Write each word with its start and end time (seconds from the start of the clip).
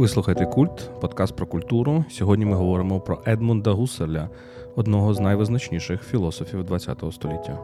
Ви 0.00 0.08
слухаєте 0.08 0.46
культ, 0.46 0.90
подкаст 1.00 1.36
про 1.36 1.46
культуру. 1.46 2.04
Сьогодні 2.10 2.44
ми 2.44 2.56
говоримо 2.56 3.00
про 3.00 3.18
Едмунда 3.26 3.70
Гуселя, 3.70 4.28
одного 4.76 5.14
з 5.14 5.20
найвизначніших 5.20 6.02
філософів 6.02 6.66
ХХ 6.70 7.12
століття. 7.12 7.58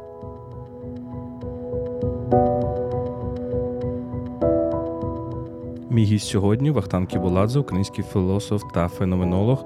Мій 5.91 6.04
гість 6.04 6.27
сьогодні 6.27 6.71
Вахтан 6.71 7.07
Кібуладзе, 7.07 7.59
український 7.59 8.04
філософ 8.04 8.62
та 8.75 8.89
феноменолог. 8.89 9.64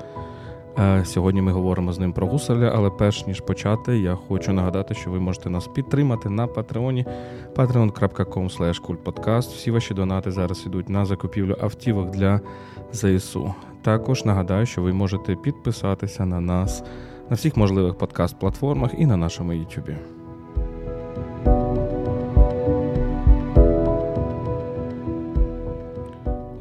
Е, 0.79 1.05
сьогодні 1.05 1.43
ми 1.43 1.52
говоримо 1.52 1.93
з 1.93 1.98
ним 1.98 2.12
про 2.12 2.27
гуселя, 2.27 2.73
але 2.75 2.91
перш 2.91 3.27
ніж 3.27 3.41
почати, 3.41 3.98
я 3.98 4.14
хочу 4.14 4.52
нагадати, 4.52 4.95
що 4.95 5.11
ви 5.11 5.20
можете 5.20 5.50
нас 5.50 5.66
підтримати 5.66 6.30
на 6.30 6.46
Патреоні 6.46 7.07
patreon.com 7.55 8.80
kultpodcast. 8.80 9.48
Всі 9.48 9.70
ваші 9.70 9.95
донати 9.95 10.30
зараз 10.30 10.66
ідуть 10.66 10.88
на 10.88 11.05
закупівлю 11.05 11.56
автівок 11.60 12.10
для 12.10 12.41
ЗСУ. 12.93 13.55
Також 13.83 14.24
нагадаю, 14.24 14.66
що 14.66 14.83
ви 14.83 14.93
можете 14.93 15.37
підписатися 15.37 16.27
на 16.27 16.41
нас 16.41 16.84
на 17.30 17.37
всіх 17.37 17.57
можливих 17.57 17.95
подкаст-платформах 17.95 18.95
і 18.98 19.07
на 19.07 19.16
нашому 19.16 19.52
YouTube. 19.52 20.20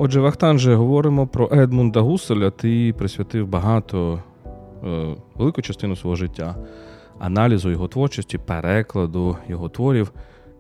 Отже, 0.02 0.22
Вахтанже, 0.22 0.76
говоримо 0.76 1.28
про 1.28 1.50
Едмунда 1.52 2.02
Гуселя. 2.02 2.52
Ти 2.52 2.94
присвятив 2.98 3.48
багато 3.48 4.24
е, 4.84 5.16
велику 5.36 5.62
частину 5.62 5.96
свого 5.96 6.16
життя 6.16 6.56
аналізу 7.20 7.70
його 7.70 7.88
творчості, 7.88 8.38
перекладу 8.38 9.38
його 9.48 9.70
творів. 9.70 10.12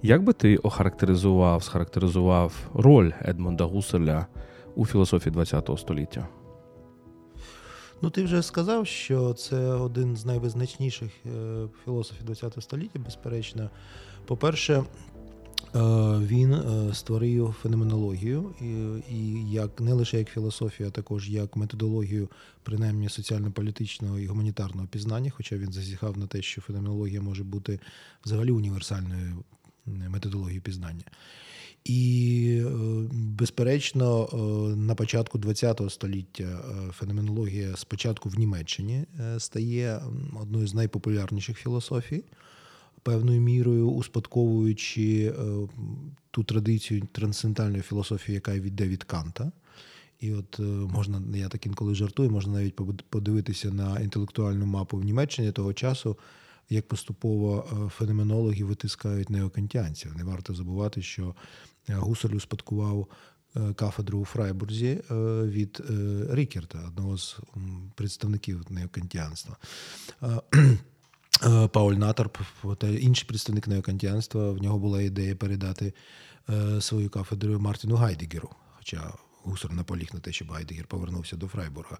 Як 0.01 0.23
би 0.23 0.33
ти 0.33 0.57
охарактеризував, 0.57 1.63
схарактеризував 1.63 2.53
роль 2.73 3.11
Едмунда 3.21 3.63
Гуселя 3.63 4.27
у 4.75 4.85
філософії 4.85 5.35
ХХ 5.35 5.79
століття? 5.79 6.27
Ну, 8.01 8.09
ти 8.09 8.23
вже 8.23 8.41
сказав, 8.41 8.87
що 8.87 9.33
це 9.33 9.57
один 9.57 10.15
з 10.15 10.25
найвизначніших 10.25 11.11
е, 11.25 11.29
філософів 11.85 12.27
ХХ 12.27 12.61
століття, 12.61 12.99
безперечно. 13.05 13.69
По-перше, 14.25 14.83
він 16.21 16.53
е, 16.53 16.93
створив 16.93 17.55
феноменологію, 17.61 18.53
і 19.11 19.51
як 19.51 19.79
не 19.79 19.93
лише 19.93 20.17
як 20.17 20.29
філософію, 20.29 20.89
а 20.89 20.91
також 20.91 21.29
як 21.29 21.55
методологію, 21.55 22.29
принаймні 22.63 23.09
соціально-політичного 23.09 24.19
і 24.19 24.27
гуманітарного 24.27 24.87
пізнання, 24.87 25.31
хоча 25.35 25.57
він 25.57 25.71
зазіхав 25.71 26.17
на 26.17 26.27
те, 26.27 26.41
що 26.41 26.61
феноменологія 26.61 27.21
може 27.21 27.43
бути 27.43 27.79
взагалі 28.25 28.51
універсальною 28.51 29.43
методологією 29.85 30.61
пізнання. 30.61 31.03
І, 31.83 32.63
е, 32.65 32.69
безперечно, 33.11 34.29
на 34.77 34.95
початку 34.95 35.39
ХХ 35.39 35.89
століття 35.89 36.61
феноменологія 36.93 37.75
спочатку 37.75 38.29
в 38.29 38.39
Німеччині 38.39 39.05
стає 39.37 40.01
одною 40.41 40.67
з 40.67 40.73
найпопулярніших 40.73 41.57
філософій 41.57 42.23
певною 43.09 43.41
мірою 43.41 43.89
успадковуючи 43.89 45.33
е, 45.39 45.67
ту 46.31 46.43
традицію 46.43 47.07
трансцендентальної 47.11 47.81
філософії, 47.81 48.33
яка 48.35 48.53
йде 48.53 48.87
від 48.87 49.03
Канта. 49.03 49.51
І 50.19 50.33
от 50.33 50.59
е, 50.59 50.63
можна, 50.63 51.37
я 51.37 51.49
так 51.49 51.65
інколи 51.65 51.95
жартую, 51.95 52.31
можна 52.31 52.53
навіть 52.53 52.75
подивитися 53.09 53.71
на 53.71 53.99
інтелектуальну 53.99 54.65
мапу 54.65 54.97
в 54.97 55.03
Німеччині 55.03 55.51
того 55.51 55.73
часу, 55.73 56.17
як 56.69 56.87
поступово 56.87 57.65
е, 57.71 57.89
феноменологи 57.89 58.63
витискають 58.63 59.29
неокантіанців. 59.29 60.17
Не 60.17 60.23
варто 60.23 60.55
забувати, 60.55 61.01
що 61.01 61.35
Гусерль 61.87 62.35
успадкував 62.35 63.07
кафедру 63.75 64.19
у 64.19 64.25
Фрайбурзі 64.25 65.01
від 65.43 65.81
Рікерта, 66.29 66.83
одного 66.87 67.17
з 67.17 67.39
представників 67.95 68.65
неокантіанства. 68.69 69.57
Е, 71.43 71.67
Пауль 71.67 71.93
Наторп 71.93 72.37
та 72.77 72.87
інший 72.87 73.25
представник 73.27 73.67
неокантіанства, 73.67 74.51
в 74.51 74.61
нього 74.61 74.79
була 74.79 75.01
ідея 75.01 75.35
передати 75.35 75.93
е, 76.49 76.81
свою 76.81 77.09
кафедру 77.09 77.59
Мартіну 77.59 77.95
Гайдегеру. 77.95 78.49
Хоча 78.77 79.13
Гусерль 79.43 79.73
наполіг 79.73 80.09
на 80.13 80.19
те, 80.19 80.31
щоб 80.31 80.51
Гайдегер 80.51 80.85
повернувся 80.85 81.35
до 81.35 81.47
Фрайбурга. 81.47 81.97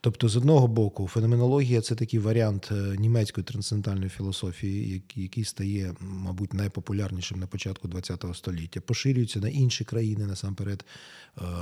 Тобто, 0.00 0.28
з 0.28 0.36
одного 0.36 0.68
боку, 0.68 1.08
феноменологія 1.08 1.80
це 1.80 1.94
такий 1.94 2.20
варіант 2.20 2.68
е, 2.72 2.74
німецької 2.74 3.44
трансцендентальної 3.44 4.08
філософії, 4.10 5.02
який 5.14 5.44
стає, 5.44 5.94
мабуть, 6.00 6.54
найпопулярнішим 6.54 7.40
на 7.40 7.46
початку 7.46 7.88
ХХ 7.88 8.34
століття. 8.34 8.80
Поширюється 8.80 9.40
на 9.40 9.48
інші 9.48 9.84
країни, 9.84 10.26
насамперед, 10.26 10.84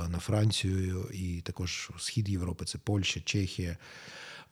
на 0.09 0.19
Францію 0.19 1.09
і 1.13 1.41
також 1.41 1.91
Схід 1.97 2.29
Європи 2.29 2.65
це 2.65 2.77
Польща, 2.77 3.21
Чехія. 3.25 3.77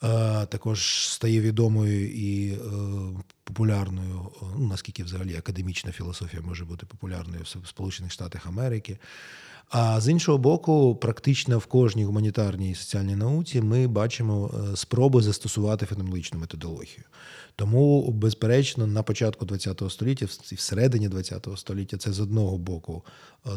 Е, 0.03 0.45
також 0.45 1.09
стає 1.09 1.41
відомою 1.41 2.11
і 2.11 2.51
е, 2.51 2.57
популярною, 3.43 4.31
ну 4.57 4.67
наскільки 4.67 5.03
взагалі 5.03 5.35
академічна 5.35 5.91
філософія 5.91 6.41
може 6.41 6.65
бути 6.65 6.85
популярною 6.85 7.41
в 7.43 7.67
Сполучених 7.67 8.11
Штатах 8.11 8.47
Америки. 8.47 8.97
А 9.69 10.01
з 10.01 10.07
іншого 10.07 10.37
боку, 10.37 10.95
практично 10.95 11.57
в 11.57 11.65
кожній 11.65 12.05
гуманітарній 12.05 12.71
і 12.71 12.75
соціальній 12.75 13.15
науці 13.15 13.61
ми 13.61 13.87
бачимо 13.87 14.51
е, 14.53 14.75
спроби 14.75 15.21
застосувати 15.21 15.85
феноменологічну 15.85 16.39
методологію. 16.39 17.03
Тому, 17.55 18.11
безперечно, 18.11 18.87
на 18.87 19.03
початку 19.03 19.47
ХХ 19.47 19.91
століття, 19.91 20.27
і 20.51 20.55
всередині 20.55 21.09
ХХ 21.09 21.57
століття, 21.57 21.97
це 21.97 22.13
з 22.13 22.19
одного 22.19 22.57
боку 22.57 23.05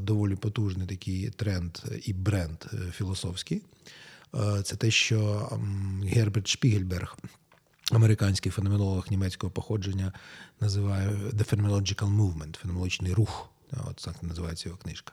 доволі 0.00 0.36
потужний 0.36 0.86
такий 0.86 1.30
тренд 1.30 1.78
і 2.04 2.12
бренд 2.12 2.64
філософський. 2.92 3.62
Е, 4.34 4.62
це 4.62 4.76
те, 4.76 4.90
що 4.90 5.48
Герберт 6.04 6.48
Шпігельберг, 6.48 7.16
американський 7.92 8.52
феноменолог 8.52 9.06
німецького 9.10 9.50
походження, 9.50 10.12
називає 10.60 11.08
The 11.08 11.54
Phenomenological 11.54 12.16
Movement, 12.16 12.56
феноменологічний 12.56 13.12
рух. 13.12 13.50
От 13.90 13.96
так 13.96 14.22
називається 14.22 14.68
його 14.68 14.78
книжка. 14.78 15.12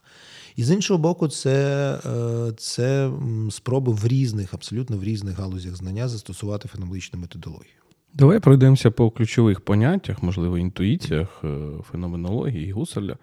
І 0.56 0.64
з 0.64 0.72
іншого 0.72 0.98
боку, 0.98 1.28
це 1.28 2.00
е, 2.06 2.52
це 2.58 3.12
спроби 3.52 3.92
в 3.92 4.08
різних, 4.08 4.54
абсолютно 4.54 4.98
в 4.98 5.04
різних 5.04 5.40
галузях 5.40 5.76
знання 5.76 6.08
застосувати 6.08 6.68
феноменологічну 6.68 7.20
методологію. 7.20 7.74
Давай 8.14 8.40
пройдемося 8.40 8.92
по 8.92 9.12
ключових 9.12 9.62
поняттях, 9.62 10.24
можливо, 10.24 10.58
інтуїціях 10.58 11.42
е, 11.44 11.70
феноменології 11.92 12.72
Гуселя. 12.72 13.18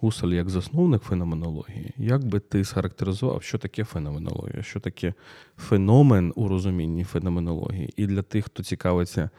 Гусель 0.00 0.28
як 0.28 0.50
засновник 0.50 1.02
феноменології, 1.02 1.92
як 1.96 2.24
би 2.24 2.40
ти 2.40 2.64
схарактеризував, 2.64 3.42
що 3.42 3.58
таке 3.58 3.84
феноменологія, 3.84 4.62
що 4.62 4.80
таке 4.80 5.14
феномен 5.56 6.32
у 6.36 6.48
розумінні 6.48 7.04
феноменології? 7.04 7.92
І 7.96 8.06
для 8.06 8.22
тих, 8.22 8.44
хто 8.44 8.62
цікавиться 8.62 9.30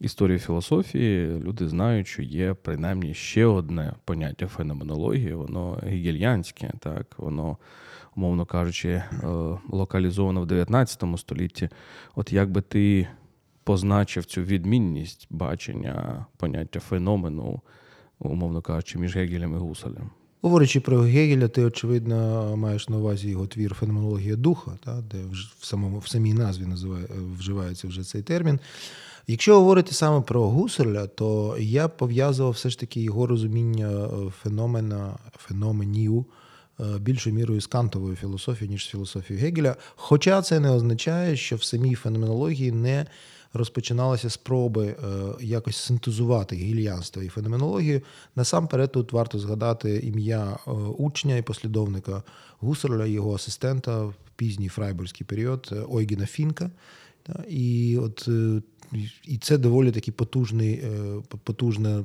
історією 0.00 0.38
філософії, 0.38 1.40
люди 1.40 1.68
знають, 1.68 2.06
що 2.06 2.22
є 2.22 2.54
принаймні 2.54 3.14
ще 3.14 3.46
одне 3.46 3.94
поняття 4.04 4.46
феноменології, 4.46 5.34
воно 5.34 5.78
гегельянське, 5.82 6.72
так, 6.80 7.14
воно, 7.18 7.56
умовно 8.16 8.46
кажучи, 8.46 8.88
е, 8.88 9.04
локалізовано 9.70 10.40
в 10.40 10.46
19 10.46 11.18
столітті. 11.18 11.68
От 12.14 12.32
як 12.32 12.50
би 12.50 12.60
ти 12.60 13.08
позначив 13.64 14.24
цю 14.24 14.42
відмінність 14.42 15.26
бачення 15.30 16.26
поняття 16.36 16.80
феномену? 16.80 17.62
Умовно 18.18 18.62
кажучи, 18.62 18.98
між 18.98 19.16
Гегелем 19.16 19.54
і 19.54 19.58
Гуселем. 19.58 20.10
Говорячи 20.42 20.80
про 20.80 21.00
Гегеля, 21.00 21.48
ти, 21.48 21.64
очевидно, 21.64 22.56
маєш 22.56 22.88
на 22.88 22.96
увазі 22.96 23.28
його 23.28 23.46
твір 23.46 23.74
Феноменологія 23.74 24.36
духа, 24.36 24.70
та, 24.84 25.02
де 25.10 25.18
в 25.60 25.64
самому, 25.66 25.98
в 25.98 26.08
самій 26.08 26.34
назві 26.34 26.66
називає, 26.66 27.06
вживається 27.38 27.88
вже 27.88 28.02
цей 28.02 28.22
термін. 28.22 28.60
Якщо 29.26 29.54
говорити 29.54 29.92
саме 29.92 30.20
про 30.20 30.48
Гуселя, 30.48 31.06
то 31.06 31.56
я 31.58 31.88
пов'язував 31.88 32.52
все 32.52 32.70
ж 32.70 32.80
таки 32.80 33.00
його 33.00 33.26
розуміння 33.26 33.88
е, 33.88 34.30
феномена, 34.42 35.18
феноменів 35.36 36.18
е, 36.18 36.24
більшою 37.00 37.36
мірою 37.36 37.60
з 37.60 37.66
кантовою 37.66 38.16
філософією, 38.16 38.72
ніж 38.72 38.84
з 38.84 38.88
філософією 38.88 39.46
Гегеля. 39.46 39.76
Хоча 39.96 40.42
це 40.42 40.60
не 40.60 40.70
означає, 40.70 41.36
що 41.36 41.56
в 41.56 41.62
самій 41.62 41.94
феноменології 41.94 42.72
не 42.72 43.06
розпочиналися 43.52 44.30
спроби 44.30 44.86
е, 44.86 44.96
якось 45.40 45.76
синтезувати 45.76 46.56
гільянство 46.56 47.22
і 47.22 47.28
феноменологію. 47.28 48.00
Насамперед, 48.36 48.92
тут 48.92 49.12
варто 49.12 49.38
згадати 49.38 49.96
ім'я 49.96 50.58
е, 50.66 50.70
учня 50.98 51.36
і 51.36 51.42
послідовника 51.42 52.22
Гусерля, 52.60 53.06
його 53.06 53.34
асистента 53.34 54.04
в 54.04 54.14
пізній 54.36 54.68
фрайбурзький 54.68 55.26
період 55.26 55.68
е, 55.72 55.84
Ойгіна 55.90 56.26
Фінка. 56.26 56.70
І 57.48 57.98
от 58.02 58.28
і 59.24 59.38
це 59.38 59.58
доволі 59.58 59.92
такий 59.92 60.14
потужний 60.14 60.84
потужний 61.44 62.04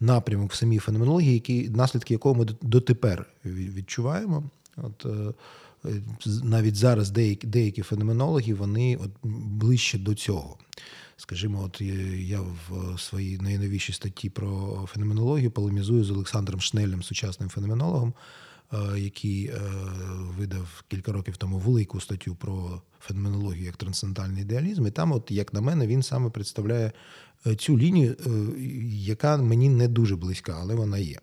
напрямок 0.00 0.52
в 0.52 0.54
самій 0.54 0.78
феноменології, 0.78 1.34
який, 1.34 1.68
наслідки 1.68 2.14
якого 2.14 2.34
ми 2.34 2.46
дотепер 2.62 3.26
відчуваємо. 3.44 4.50
От 4.76 5.06
навіть 6.42 6.76
зараз 6.76 7.10
деякі 7.10 7.46
деякі 7.46 7.82
феноменологи 7.82 8.54
вони 8.54 8.96
от 8.96 9.10
ближче 9.22 9.98
до 9.98 10.14
цього. 10.14 10.58
Скажімо, 11.16 11.62
от 11.64 11.80
я 12.16 12.40
в 12.40 12.98
своїй 12.98 13.38
найновішій 13.38 13.92
статті 13.92 14.30
про 14.30 14.78
феноменологію 14.92 15.50
полемізую 15.50 16.04
з 16.04 16.10
Олександром 16.10 16.60
Шнелем, 16.60 17.02
сучасним 17.02 17.48
феноменологом. 17.48 18.12
Який 18.96 19.52
видав 20.38 20.84
кілька 20.88 21.12
років 21.12 21.36
тому 21.36 21.58
велику 21.58 22.00
статтю 22.00 22.34
про 22.34 22.82
феноменологію 23.00 23.64
як 23.64 23.76
трансцендентальний 23.76 24.42
ідеалізм. 24.42 24.86
І 24.86 24.90
там, 24.90 25.12
от, 25.12 25.30
як 25.30 25.54
на 25.54 25.60
мене, 25.60 25.86
він 25.86 26.02
саме 26.02 26.30
представляє 26.30 26.92
цю 27.58 27.78
лінію, 27.78 28.16
яка 28.88 29.36
мені 29.36 29.68
не 29.68 29.88
дуже 29.88 30.16
близька, 30.16 30.58
але 30.60 30.74
вона 30.74 30.98
є. 30.98 31.18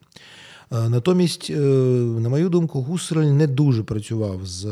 Натомість, 0.72 1.50
на 1.50 2.30
мою 2.30 2.50
думку, 2.50 2.81
Гусарль 2.81 3.25
не 3.25 3.48
дуже 3.48 3.84
працював 3.84 4.45
з 4.45 4.66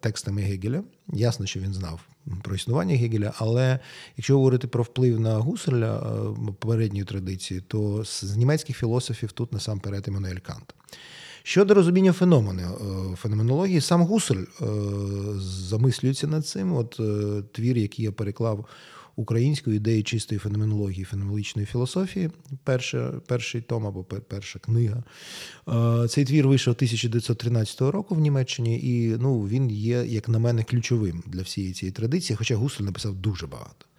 текстами 0.00 0.42
Гегеля. 0.42 0.82
Ясно, 1.12 1.46
що 1.46 1.60
він 1.60 1.74
знав 1.74 2.00
про 2.42 2.54
існування 2.54 2.96
Гегеля, 2.96 3.32
але 3.36 3.78
якщо 4.16 4.36
говорити 4.36 4.68
про 4.68 4.82
вплив 4.82 5.20
на 5.20 5.38
Гусарля 5.38 5.96
е, 5.96 6.52
попередньої 6.58 7.04
традиції, 7.04 7.60
то 7.60 8.04
з 8.04 8.36
німецьких 8.36 8.76
філософів 8.76 9.32
тут 9.32 9.52
насамперед 9.52 10.08
Еммануель 10.08 10.36
Кант. 10.36 10.74
Щодо 11.42 11.74
розуміння 11.74 12.12
феномену 12.12 12.62
е, 12.62 13.16
феноменології, 13.16 13.80
сам 13.80 14.02
Гусарль 14.02 14.44
е, 14.62 14.66
замислюється 15.38 16.26
над 16.26 16.46
цим. 16.46 16.72
От 16.72 17.00
твір, 17.52 17.78
який 17.78 18.04
я 18.04 18.12
переклав 18.12 18.68
українською 19.16 19.76
ідеї 19.76 20.02
чистої 20.02 20.38
феноменології, 20.38 21.04
феноменологічної 21.04 21.66
філософії, 21.66 22.30
перша, 22.64 23.12
перший 23.26 23.60
том 23.60 23.86
або 23.86 24.04
перша 24.04 24.58
книга. 24.58 25.02
Цей 26.08 26.24
твір 26.24 26.48
вийшов 26.48 26.74
1913 26.74 27.80
року 27.80 28.14
в 28.14 28.20
Німеччині, 28.20 28.80
і 28.82 29.16
ну, 29.20 29.42
він 29.42 29.70
є, 29.70 30.04
як 30.06 30.28
на 30.28 30.38
мене, 30.38 30.64
ключовим 30.64 31.22
для 31.26 31.42
всієї 31.42 31.72
цієї 31.72 31.92
традиції, 31.92 32.36
хоча 32.36 32.56
Гусель 32.56 32.84
написав 32.84 33.14
дуже 33.14 33.46
багато. 33.46 33.89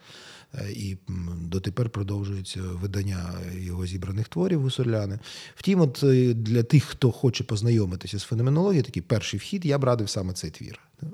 Е, 0.55 0.71
і 0.71 0.97
дотепер 1.41 1.89
продовжується 1.89 2.61
видання 2.61 3.33
його 3.57 3.85
зібраних 3.85 4.27
творів 4.27 4.61
гусорляни. 4.61 5.19
Втім, 5.55 5.81
от 5.81 6.03
е, 6.03 6.33
для 6.33 6.63
тих, 6.63 6.83
хто 6.83 7.11
хоче 7.11 7.43
познайомитися 7.43 8.19
з 8.19 8.23
феноменологією, 8.23 8.83
такий 8.83 9.01
перший 9.01 9.39
вхід, 9.39 9.65
я 9.65 9.77
б 9.77 9.83
радив 9.83 10.09
саме 10.09 10.33
цей 10.33 10.49
твір. 10.49 10.79
Е, 11.03 11.09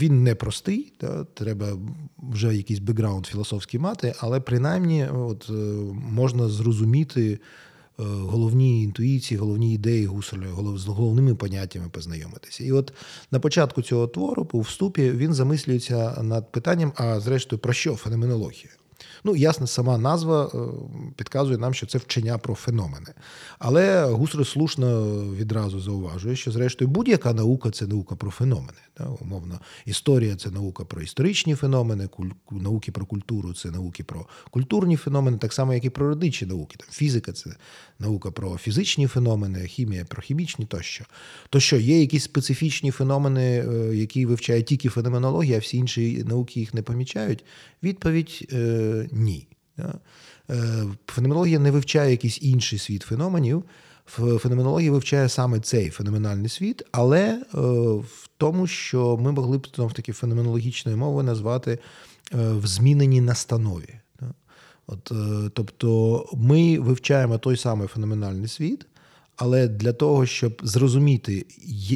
він 0.00 0.22
не 0.22 0.34
простий, 0.34 0.92
да, 1.00 1.24
треба 1.24 1.78
вже 2.18 2.56
якийсь 2.56 2.80
бекграунд 2.80 3.26
філософський 3.26 3.80
мати, 3.80 4.14
але 4.18 4.40
принаймні 4.40 5.08
от, 5.08 5.50
можна 5.92 6.48
зрозуміти 6.48 7.40
головні 8.04 8.82
інтуїції, 8.82 9.38
головні 9.38 9.74
ідеї 9.74 10.06
Гусарля, 10.06 10.46
з 10.76 10.86
головними 10.86 11.34
поняттями 11.34 11.88
познайомитися. 11.88 12.64
І 12.64 12.72
от 12.72 12.92
на 13.30 13.40
початку 13.40 13.82
цього 13.82 14.06
твору, 14.06 14.48
у 14.52 14.60
вступі, 14.60 15.10
він 15.10 15.34
замислюється 15.34 16.22
над 16.22 16.52
питанням: 16.52 16.92
а 16.96 17.20
зрештою, 17.20 17.60
про 17.60 17.72
що 17.72 17.96
феноменологія? 17.96 18.70
Ну, 19.24 19.36
ясно, 19.36 19.66
сама 19.66 19.98
назва 19.98 20.50
е, 20.54 20.58
підказує 21.16 21.58
нам, 21.58 21.74
що 21.74 21.86
це 21.86 21.98
вчення 21.98 22.38
про 22.38 22.54
феномени. 22.54 23.14
Але 23.58 24.04
Гусар 24.04 24.46
слушно 24.46 25.04
відразу 25.34 25.80
зауважує, 25.80 26.36
що, 26.36 26.50
зрештою, 26.50 26.90
будь-яка 26.90 27.32
наука 27.32 27.70
це 27.70 27.86
наука 27.86 28.16
про 28.16 28.30
феномени. 28.30 28.78
Умовно, 29.20 29.60
історія 29.86 30.36
це 30.36 30.50
наука 30.50 30.84
про 30.84 31.02
історичні 31.02 31.54
феномени, 31.54 32.08
науки 32.50 32.92
про 32.92 33.06
культуру 33.06 33.54
це 33.54 33.70
науки 33.70 34.04
про 34.04 34.26
культурні 34.50 34.96
феномени, 34.96 35.38
так 35.38 35.52
само, 35.52 35.74
як 35.74 35.84
і 35.84 35.90
про 35.90 36.08
родичі 36.08 36.46
науки. 36.46 36.76
Там 36.78 36.88
Фізика 36.90 37.32
це 37.32 37.50
наука 37.98 38.30
про 38.30 38.58
фізичні 38.58 39.06
феномени, 39.06 39.66
хімія 39.66 40.04
про 40.04 40.22
хімічні 40.22 40.66
тощо. 40.66 41.04
То 41.50 41.60
що 41.60 41.76
є 41.76 42.00
якісь 42.00 42.24
специфічні 42.24 42.90
феномени, 42.90 43.64
е, 43.68 43.96
які 43.96 44.26
вивчає 44.26 44.62
тільки 44.62 44.88
феноменологія, 44.88 45.56
а 45.56 45.60
всі 45.60 45.76
інші 45.76 46.24
науки 46.24 46.60
їх 46.60 46.74
не 46.74 46.82
помічають? 46.82 47.44
Відповідь 47.82 48.48
е, 48.52 49.07
ні. 49.12 49.48
Е, 50.50 50.84
феноменологія 51.06 51.58
не 51.58 51.70
вивчає 51.70 52.10
якийсь 52.10 52.42
інший 52.42 52.78
світ 52.78 53.02
феноменів. 53.02 53.64
Феноменологія 54.38 54.92
вивчає 54.92 55.28
саме 55.28 55.60
цей 55.60 55.90
феноменальний 55.90 56.48
світ, 56.48 56.82
але 56.92 57.20
е, 57.28 57.42
в 57.98 58.28
тому, 58.36 58.66
що 58.66 59.16
ми 59.16 59.32
могли 59.32 59.58
б 59.58 59.66
в 59.78 59.92
таки 59.92 60.12
феноменологічною 60.12 60.98
мовою 60.98 61.26
назвати 61.26 61.78
в 62.32 62.66
зміненій 62.66 63.20
настанові. 63.20 63.94
От, 64.86 65.12
Тобто 65.54 66.24
ми 66.34 66.78
вивчаємо 66.78 67.38
той 67.38 67.56
самий 67.56 67.88
феноменальний 67.88 68.48
світ, 68.48 68.86
але 69.36 69.68
для 69.68 69.92
того, 69.92 70.26
щоб 70.26 70.60
зрозуміти, 70.64 71.46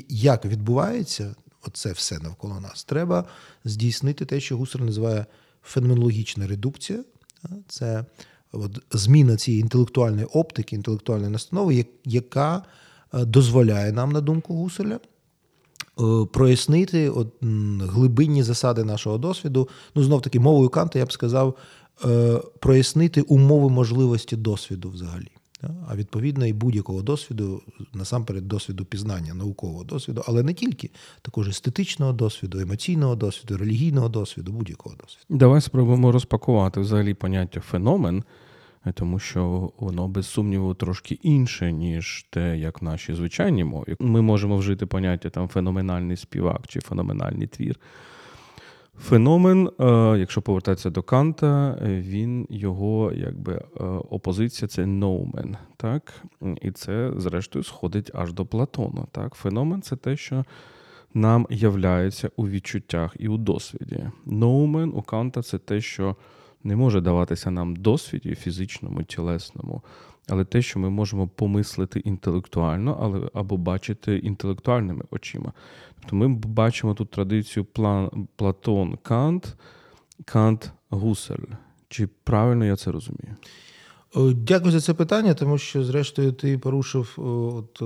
як 0.08 0.44
відбувається 0.44 1.34
оце 1.66 1.92
все 1.92 2.18
навколо 2.18 2.60
нас, 2.60 2.84
треба 2.84 3.24
здійснити 3.64 4.24
те, 4.24 4.40
що 4.40 4.56
Гусар 4.56 4.82
називає 4.82 5.26
феноменологічна 5.62 6.46
редукція. 6.46 7.04
Це 7.68 8.04
от 8.52 8.78
зміна 8.90 9.36
цієї 9.36 9.60
інтелектуальної 9.60 10.24
оптики, 10.24 10.76
інтелектуальної 10.76 11.30
настанови, 11.30 11.86
яка 12.04 12.62
дозволяє 13.12 13.92
нам, 13.92 14.12
на 14.12 14.20
думку 14.20 14.54
Гуселя, 14.54 14.94
е, 14.94 16.26
прояснити 16.32 17.10
от 17.10 17.28
глибинні 17.80 18.42
засади 18.42 18.84
нашого 18.84 19.18
досвіду. 19.18 19.68
Ну, 19.94 20.02
знов 20.02 20.22
таки, 20.22 20.40
мовою 20.40 20.68
Канта 20.68 20.98
я 20.98 21.06
б 21.06 21.12
сказав, 21.12 21.56
е, 22.04 22.40
прояснити 22.60 23.22
умови 23.22 23.68
можливості 23.68 24.36
досвіду 24.36 24.90
взагалі 24.90 25.30
а 25.88 25.96
відповідно 25.96 26.46
і 26.46 26.52
будь-якого 26.52 27.02
досвіду, 27.02 27.62
насамперед, 27.94 28.48
досвіду 28.48 28.84
пізнання, 28.84 29.34
наукового 29.34 29.84
досвіду, 29.84 30.22
але 30.26 30.42
не 30.42 30.54
тільки, 30.54 30.90
також 31.22 31.48
естетичного 31.48 32.12
досвіду, 32.12 32.58
емоційного 32.58 33.16
досвіду, 33.16 33.56
релігійного 33.56 34.08
досвіду, 34.08 34.52
будь-якого 34.52 34.96
досвіду. 34.96 35.24
Давай 35.28 35.60
спробуємо 35.60 36.12
розпакувати 36.12 36.80
взагалі 36.80 37.14
поняття 37.14 37.60
феномен. 37.60 38.24
Тому 38.94 39.18
що 39.18 39.72
воно 39.78 40.08
без 40.08 40.26
сумніву 40.26 40.74
трошки 40.74 41.18
інше, 41.22 41.72
ніж 41.72 42.26
те, 42.30 42.58
як 42.58 42.82
в 42.82 42.84
нашій 42.84 43.14
звичайній 43.14 43.64
мові. 43.64 43.96
Ми 44.00 44.22
можемо 44.22 44.56
вжити 44.56 44.86
поняття 44.86 45.30
там 45.30 45.48
феноменальний 45.48 46.16
співак 46.16 46.60
чи 46.66 46.80
феноменальний 46.80 47.46
твір. 47.46 47.76
Феномен, 48.98 49.70
е, 49.80 49.84
якщо 50.18 50.42
повертатися 50.42 50.90
до 50.90 51.02
Канта, 51.02 51.78
він 51.82 52.46
його 52.50 53.12
якби 53.14 53.52
е, 53.54 53.84
опозиція 54.10 54.68
це 54.68 54.86
ноумен. 54.86 55.56
Так? 55.76 56.14
І 56.62 56.70
це, 56.70 57.12
зрештою, 57.16 57.62
сходить 57.62 58.10
аж 58.14 58.32
до 58.32 58.46
Платона. 58.46 59.06
Так? 59.12 59.34
Феномен 59.34 59.82
це 59.82 59.96
те, 59.96 60.16
що 60.16 60.44
нам 61.14 61.46
являється 61.50 62.30
у 62.36 62.48
відчуттях 62.48 63.16
і 63.18 63.28
у 63.28 63.36
досвіді. 63.36 64.04
Ноумен 64.26 64.92
у 64.94 65.02
Канта 65.02 65.42
це 65.42 65.58
те, 65.58 65.80
що 65.80 66.16
не 66.64 66.76
може 66.76 67.00
даватися 67.00 67.50
нам 67.50 67.76
досвіді 67.76 68.34
фізичному, 68.34 69.02
тілесному 69.02 69.82
але 70.28 70.44
те, 70.44 70.62
що 70.62 70.78
ми 70.78 70.90
можемо 70.90 71.28
помислити 71.28 72.00
інтелектуально, 72.00 72.98
але 73.00 73.30
або 73.34 73.56
бачити 73.56 74.16
інтелектуальними 74.16 75.04
очима. 75.10 75.52
Тобто 76.02 76.16
ми 76.16 76.28
бачимо 76.28 76.94
тут 76.94 77.10
традицію 77.10 77.66
Платон 78.36 78.98
Кант, 79.02 79.56
Кант 80.24 80.72
Гусель. 80.90 81.36
Чи 81.88 82.06
правильно 82.06 82.64
я 82.64 82.76
це 82.76 82.92
розумію? 82.92 83.36
Дякую 84.34 84.72
за 84.72 84.80
це 84.80 84.94
питання, 84.94 85.34
тому 85.34 85.58
що, 85.58 85.84
зрештою, 85.84 86.32
ти 86.32 86.58
порушив, 86.58 87.14
от, 87.16 87.82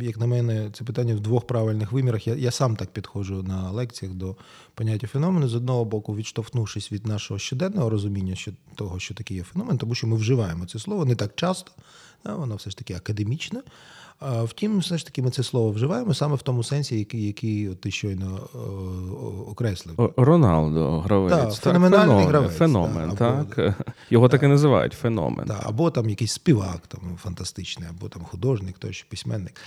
як 0.00 0.18
на 0.18 0.26
мене, 0.26 0.70
це 0.72 0.84
питання 0.84 1.14
в 1.14 1.20
двох 1.20 1.46
правильних 1.46 1.92
вимірах. 1.92 2.26
Я 2.26 2.34
я 2.34 2.50
сам 2.50 2.76
так 2.76 2.90
підходжу 2.90 3.42
на 3.48 3.70
лекціях 3.70 4.14
до 4.14 4.36
поняття 4.74 5.06
феномену. 5.06 5.48
З 5.48 5.54
одного 5.54 5.84
боку, 5.84 6.16
відштовхнувшись 6.16 6.92
від 6.92 7.06
нашого 7.06 7.38
щоденного 7.38 7.90
розуміння 7.90 8.36
того, 8.74 8.98
що 8.98 9.14
таке 9.14 9.34
є 9.34 9.42
феномен, 9.42 9.78
тому 9.78 9.94
що 9.94 10.06
ми 10.06 10.16
вживаємо 10.16 10.66
це 10.66 10.78
слово 10.78 11.04
не 11.04 11.14
так 11.14 11.34
часто, 11.34 11.72
воно 12.24 12.56
все 12.56 12.70
ж 12.70 12.76
таки 12.76 12.94
академічне. 12.94 13.60
Втім, 14.44 14.78
все 14.78 14.98
ж 14.98 15.04
таки, 15.06 15.22
ми 15.22 15.30
це 15.30 15.42
слово 15.42 15.70
вживаємо 15.70 16.14
саме 16.14 16.34
в 16.36 16.42
тому 16.42 16.62
сенсі, 16.62 16.98
який 16.98 17.26
який 17.26 17.68
ти 17.74 17.90
щойно 17.90 18.48
окреслив. 19.48 20.12
Роналдо, 20.16 21.00
гравець. 21.00 21.32
Так, 21.32 21.52
феноменальний 21.52 22.06
феномен, 22.06 22.28
гравець. 22.28 22.56
Феномен, 22.56 23.10
так. 23.16 23.54
так. 23.54 23.94
Його 24.10 24.28
так 24.28 24.42
і 24.42 24.46
називають 24.46 24.92
феномен. 24.92 25.46
Так, 25.46 25.62
Або 25.62 25.90
там 25.90 26.10
якийсь 26.10 26.32
співак 26.32 26.86
там, 26.88 27.00
фантастичний, 27.22 27.88
або 27.88 28.08
там 28.08 28.22
художник, 28.24 28.78
тощо 28.78 29.06
письменник. 29.08 29.60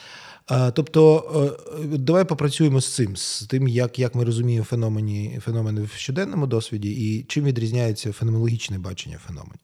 А, 0.48 0.72
Тобто, 0.72 1.58
давай 1.84 2.24
попрацюємо 2.24 2.82
з 2.82 2.96
цим, 2.96 3.16
з 3.18 3.42
тим, 3.42 3.68
як 3.68 4.00
як 4.00 4.16
ми 4.16 4.24
розуміємо 4.24 4.66
феномени, 4.66 5.40
феномени 5.46 5.82
в 5.82 5.92
щоденному 5.92 6.48
досвіді 6.48 6.90
і 6.90 7.24
чим 7.24 7.44
відрізняється 7.44 8.12
феноменологічне 8.12 8.80
бачення 8.80 9.18
феноменів. 9.18 9.60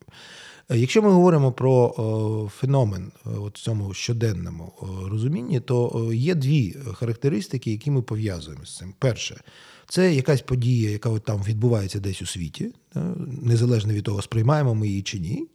Е, 0.70 0.78
якщо 0.78 1.02
ми 1.02 1.10
говоримо 1.10 1.52
про 1.52 2.50
феномен 2.56 3.12
в 3.26 3.52
цьому 3.52 3.94
щоденному 3.94 4.74
розумінні, 5.10 5.60
то 5.60 6.10
є 6.14 6.36
дві 6.36 6.76
характеристики, 6.94 7.72
які 7.72 7.92
ми 7.92 8.02
пов'язуємо 8.02 8.66
з 8.66 8.78
цим. 8.78 8.94
Перше, 9.00 9.42
це 9.90 10.14
якась 10.14 10.42
подія, 10.42 10.90
яка 10.90 11.10
от 11.10 11.24
там 11.24 11.44
відбувається 11.44 12.00
десь 12.00 12.22
у 12.22 12.26
світі, 12.26 12.74
незалежно 13.42 13.94
від 13.94 14.04
того, 14.04 14.22
сприймаємо 14.22 14.76
ми 14.76 14.88
її 14.88 15.02
чи 15.02 15.20
ні. 15.20 15.48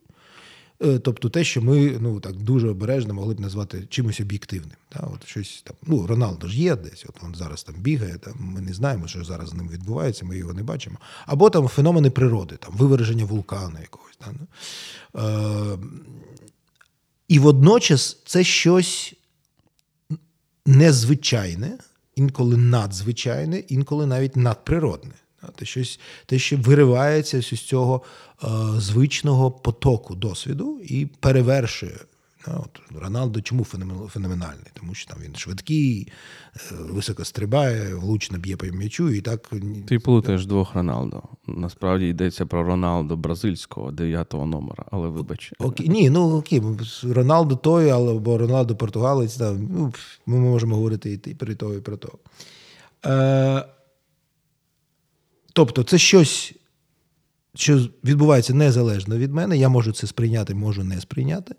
Е, 0.82 0.98
тобто 0.98 1.28
те, 1.28 1.44
що 1.44 1.62
ми 1.62 1.98
ну 2.00 2.20
так 2.20 2.36
дуже 2.36 2.68
обережно 2.68 3.14
могли 3.14 3.34
б 3.34 3.40
назвати 3.40 3.86
чимось 3.90 4.20
об'єктивним. 4.20 4.76
Да? 4.92 5.00
От 5.14 5.28
щось 5.28 5.62
там, 5.66 5.76
ну 5.86 6.06
Роналдо 6.06 6.48
ж 6.48 6.58
є 6.58 6.76
десь, 6.76 7.04
от 7.08 7.22
він 7.24 7.34
зараз 7.34 7.62
там 7.62 7.74
бігає, 7.74 8.18
там 8.18 8.34
ми 8.40 8.60
не 8.60 8.72
знаємо, 8.72 9.08
що 9.08 9.24
зараз 9.24 9.48
з 9.48 9.54
ним 9.54 9.68
відбувається, 9.68 10.24
ми 10.24 10.36
його 10.36 10.52
не 10.52 10.62
бачимо. 10.62 10.96
Або 11.26 11.50
там 11.50 11.68
феномени 11.68 12.10
природи, 12.10 12.56
там 12.56 12.74
виверження 12.76 13.24
вулкану 13.24 13.78
якогось. 13.80 14.18
Да? 14.20 14.32
Е, 15.20 15.78
І 17.28 17.38
водночас 17.38 18.22
це 18.24 18.44
щось 18.44 19.14
незвичайне, 20.66 21.78
інколи 22.16 22.56
надзвичайне, 22.56 23.58
інколи 23.58 24.06
навіть 24.06 24.36
надприродне. 24.36 25.14
Те, 25.54 25.64
щось, 25.64 26.00
те, 26.26 26.38
що 26.38 26.56
виривається 26.56 27.42
з 27.42 27.46
цього 27.46 28.02
е, 28.44 28.48
звичного 28.78 29.50
потоку 29.50 30.14
досвіду 30.14 30.80
і 30.84 31.06
перевершує 31.06 31.98
От 32.46 32.80
Роналдо 33.02 33.40
чому 33.40 33.64
феноменальний? 34.08 34.66
Тому 34.74 34.94
що 34.94 35.10
там 35.10 35.22
він 35.24 35.36
швидкий, 35.36 36.08
е, 36.56 36.74
високо 36.90 37.24
стрибає, 37.24 37.94
влучно 37.94 38.38
б'є 38.38 38.56
по 38.56 38.66
м'ячу 38.66 39.10
і 39.10 39.20
так. 39.20 39.50
Ти 39.86 39.98
плутаєш 39.98 40.46
двох 40.46 40.74
Роналдо. 40.74 41.22
Насправді 41.46 42.06
йдеться 42.08 42.46
про 42.46 42.62
Роналдо 42.62 43.16
бразильського, 43.16 43.90
дев'ятого 43.90 44.46
номера, 44.46 44.84
але 44.90 45.08
вибач. 45.08 45.52
Окей, 45.58 45.88
Ні, 45.88 46.10
ну 46.10 46.36
окей, 46.36 46.62
Роналдо 47.02 47.56
той, 47.56 47.90
або 47.90 48.38
Роналдо 48.38 48.76
португалець. 48.76 49.36
Там, 49.36 49.68
ну, 49.70 49.92
Ми 50.26 50.38
можемо 50.38 50.76
говорити 50.76 51.20
і 51.26 51.34
про 51.34 51.54
того, 51.54 51.74
і 51.74 51.80
про 51.80 51.96
того. 51.96 52.18
Е, 53.06 53.64
Тобто, 55.58 55.82
це 55.82 55.98
щось. 55.98 56.54
Що 57.54 57.78
відбувається 58.04 58.54
незалежно 58.54 59.16
від 59.16 59.32
мене, 59.32 59.58
я 59.58 59.68
можу 59.68 59.92
це 59.92 60.06
сприйняти, 60.06 60.54
можу 60.54 60.84
не 60.84 61.00
сприйняти. 61.00 61.54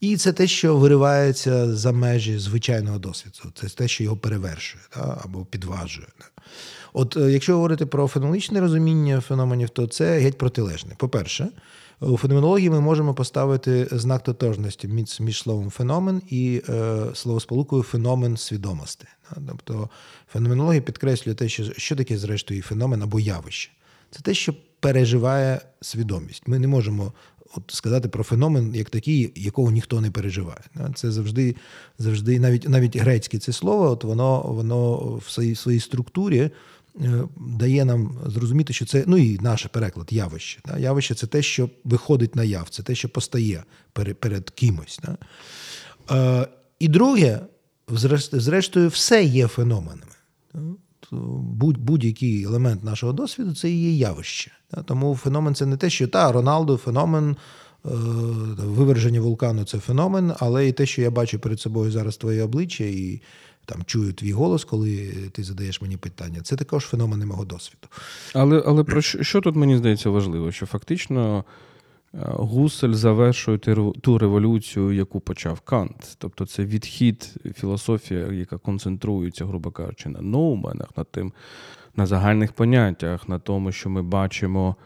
І 0.00 0.16
це 0.16 0.32
те, 0.32 0.46
що 0.46 0.76
виривається 0.76 1.76
за 1.76 1.92
межі 1.92 2.38
звичайного 2.38 2.98
досвіду. 2.98 3.52
Це 3.54 3.68
те, 3.68 3.88
що 3.88 4.04
його 4.04 4.16
перевершує 4.16 4.84
да, 4.96 5.20
або 5.24 5.44
підважує. 5.44 6.06
Да. 6.18 6.42
От 6.92 7.16
е, 7.16 7.32
якщо 7.32 7.54
говорити 7.54 7.86
про 7.86 8.08
феноменологічне 8.08 8.60
розуміння 8.60 9.20
феноменів, 9.20 9.70
то 9.70 9.86
це 9.86 10.18
геть 10.18 10.38
протилежне. 10.38 10.94
По-перше, 10.96 11.48
у 12.02 12.16
феноменології 12.16 12.70
ми 12.70 12.80
можемо 12.80 13.14
поставити 13.14 13.88
знак 13.92 14.22
тотожності 14.22 14.88
між, 14.88 15.20
між 15.20 15.38
словом 15.38 15.70
феномен 15.70 16.22
і 16.30 16.62
е, 16.68 16.96
словосполукою 17.14 17.82
феномен 17.82 18.36
свідомості. 18.36 19.06
Тобто 19.48 19.88
феноменологія 20.32 20.82
підкреслює 20.82 21.34
те, 21.34 21.48
що 21.48 21.64
що 21.76 21.96
таке, 21.96 22.18
зрештою, 22.18 22.62
феномен 22.62 23.02
або 23.02 23.20
явище. 23.20 23.70
Це 24.10 24.20
те, 24.20 24.34
що 24.34 24.54
переживає 24.80 25.60
свідомість. 25.80 26.48
Ми 26.48 26.58
не 26.58 26.66
можемо 26.66 27.12
от 27.56 27.62
сказати 27.68 28.08
про 28.08 28.24
феномен 28.24 28.74
як 28.74 28.90
такий, 28.90 29.32
якого 29.36 29.70
ніхто 29.70 30.00
не 30.00 30.10
переживає. 30.10 30.60
Це 30.94 31.10
завжди, 31.10 31.56
завжди, 31.98 32.40
навіть 32.40 32.68
навіть 32.68 32.96
грецьке 32.96 33.38
це 33.38 33.52
слово, 33.52 33.90
от 33.90 34.04
воно 34.04 34.42
воно 34.42 34.96
в 34.96 35.30
своїй 35.30 35.54
своїй 35.54 35.80
структурі. 35.80 36.50
Е, 37.00 37.24
дає 37.36 37.84
нам 37.84 38.18
зрозуміти, 38.26 38.72
що 38.72 38.86
це 38.86 39.04
ну 39.06 39.16
і 39.16 39.38
наш 39.38 39.66
переклад 39.66 40.12
явище. 40.12 40.60
Да? 40.66 40.78
Явище 40.78 41.14
це 41.14 41.26
те, 41.26 41.42
що 41.42 41.70
виходить 41.84 42.36
на 42.36 42.44
яв, 42.44 42.68
це 42.68 42.82
те, 42.82 42.94
що 42.94 43.08
постає 43.08 43.64
перед 43.92 44.20
перед 44.20 44.50
кимось. 44.50 45.00
Да? 45.02 45.16
Е, 46.16 46.48
І 46.78 46.88
друге, 46.88 47.40
зрештою, 48.32 48.88
все 48.88 49.24
є 49.24 49.48
феноменами 49.48 50.12
будь-який 51.76 52.42
елемент 52.42 52.84
нашого 52.84 53.12
досвіду 53.12 53.54
це 53.54 53.70
і 53.70 53.82
є 53.82 53.92
явище. 53.92 54.50
Тому 54.84 55.16
феномен 55.16 55.54
це 55.54 55.66
не 55.66 55.76
те, 55.76 55.90
що 55.90 56.08
та 56.08 56.32
Роналду 56.32 56.76
феномен. 56.76 57.36
Е, 57.84 57.88
виверження 58.64 59.20
вулкану 59.20 59.64
це 59.64 59.78
феномен, 59.78 60.32
але 60.38 60.68
і 60.68 60.72
те, 60.72 60.86
що 60.86 61.02
я 61.02 61.10
бачу 61.10 61.38
перед 61.38 61.60
собою 61.60 61.90
зараз 61.90 62.16
твоє 62.16 62.42
обличчя 62.42 62.84
і 62.84 63.20
там 63.64 63.82
чую 63.86 64.12
твій 64.12 64.32
голос, 64.32 64.64
коли 64.64 65.12
ти 65.32 65.44
задаєш 65.44 65.82
мені 65.82 65.96
питання, 65.96 66.40
це 66.40 66.56
також 66.56 66.84
феномени 66.84 67.26
мого 67.26 67.44
досвіду. 67.44 67.88
Але 68.34 68.62
але 68.66 68.84
про 68.84 69.02
що, 69.02 69.22
що 69.22 69.40
тут 69.40 69.56
мені 69.56 69.76
здається 69.76 70.10
важливо? 70.10 70.52
Що 70.52 70.66
фактично 70.66 71.44
Е, 72.14 72.18
Гусель 72.24 72.92
завершує 72.92 73.58
ту 74.00 74.18
революцію, 74.18 74.92
яку 74.92 75.20
почав 75.20 75.60
Кант. 75.60 76.16
Тобто 76.18 76.46
це 76.46 76.64
відхід 76.64 77.34
філософія, 77.54 78.26
яка 78.26 78.58
концентрується, 78.58 79.46
грубо 79.46 79.70
кажучи, 79.70 80.08
на 80.08 80.20
ноуменах, 80.20 80.88
на 80.96 81.04
тим, 81.04 81.32
на 81.96 82.06
загальних 82.06 82.52
поняттях, 82.52 83.28
на 83.28 83.38
тому, 83.38 83.72
що 83.72 83.90
ми 83.90 84.02
бачимо, 84.02 84.76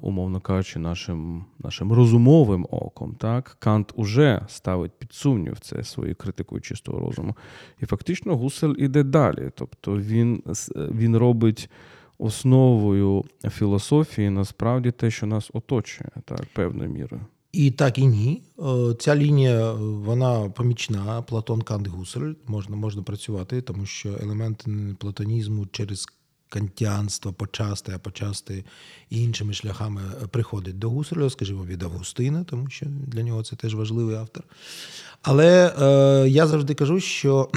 умовно 0.00 0.40
кажучи, 0.40 0.78
нашим 0.78 1.44
нашим 1.58 1.92
розумовим 1.92 2.66
оком. 2.70 3.14
Так? 3.14 3.56
Кант 3.58 3.92
уже 3.96 4.46
ставить 4.48 4.92
під 4.92 5.12
сумнів 5.12 5.60
це 5.60 5.84
своєю 5.84 6.16
критикою 6.16 6.60
чистого 6.60 7.00
розуму. 7.00 7.36
І 7.80 7.86
фактично 7.86 8.36
Гусель 8.36 8.74
іде 8.78 9.02
далі. 9.02 9.50
Тобто 9.54 9.96
він, 9.96 10.42
він 10.76 11.16
робить 11.16 11.70
основою 12.18 13.24
філософії 13.50 14.30
насправді 14.30 14.90
те, 14.90 15.10
що 15.10 15.26
нас 15.26 15.50
оточує, 15.52 16.10
так, 16.24 16.46
певною 16.54 16.90
мірою. 16.90 17.22
І 17.52 17.70
так 17.70 17.98
і 17.98 18.06
ні. 18.06 18.42
Е, 18.58 18.94
ця 18.98 19.16
лінія 19.16 19.72
вона 19.72 20.50
помічна. 20.50 21.22
Платон 21.22 21.62
Кант 21.62 21.86
Гусель 21.88 22.32
можна 22.46 22.76
можна 22.76 23.02
працювати, 23.02 23.60
тому 23.60 23.86
що 23.86 24.18
елементи 24.22 24.70
платонізму 24.98 25.66
через 25.66 26.06
кантіанство 26.52 27.32
почасти, 27.32 27.92
а 27.94 27.98
почасти 27.98 28.64
іншими 29.10 29.54
шляхами 29.54 30.02
приходить 30.30 30.78
до 30.78 30.90
Гусарля, 30.90 31.30
скажімо, 31.30 31.64
від 31.64 31.82
Августина, 31.82 32.44
тому 32.44 32.70
що 32.70 32.86
для 32.86 33.22
нього 33.22 33.42
це 33.42 33.56
теж 33.56 33.74
важливий 33.74 34.16
автор. 34.16 34.42
Але 35.22 35.74
е, 35.80 36.28
я 36.28 36.46
завжди 36.46 36.74
кажу, 36.74 37.00
що 37.00 37.50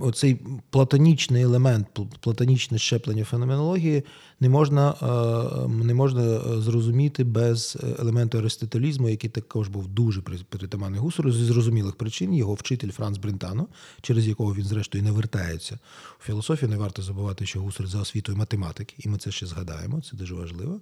оцей 0.00 0.40
платонічний 0.70 1.42
елемент, 1.42 1.86
платонічне 2.20 2.78
щеплення 2.78 3.24
феноменології 3.24 4.04
не 4.40 4.48
можна 4.48 4.94
е, 5.02 5.68
не 5.68 5.94
можна 5.94 6.22
е, 6.22 6.60
зрозуміти 6.60 7.24
без 7.24 7.78
елементу 7.98 8.38
аристотелізму, 8.38 9.08
який 9.08 9.30
також 9.30 9.68
був 9.68 9.88
дуже 9.88 10.20
притаманний 10.22 11.00
Гусару 11.00 11.32
зі 11.32 11.44
зрозумілих 11.44 11.94
причин. 11.94 12.34
Його 12.34 12.54
вчитель 12.54 12.90
Франц 12.90 13.18
Брентано, 13.18 13.66
через 14.00 14.28
якого 14.28 14.54
він, 14.54 14.64
зрештою, 14.64 15.04
не 15.04 15.10
вертається 15.10 15.78
у 16.20 16.24
філософію. 16.24 16.68
Не 16.68 16.76
варто 16.76 17.02
забувати, 17.02 17.46
що 17.46 17.60
Гусар 17.60 17.86
за 17.86 18.00
освітою 18.00 18.38
математики, 18.38 18.94
і 18.98 19.08
ми 19.08 19.18
це 19.18 19.30
ще 19.30 19.46
згадаємо, 19.46 20.00
це 20.00 20.16
дуже 20.16 20.34
важливо. 20.34 20.80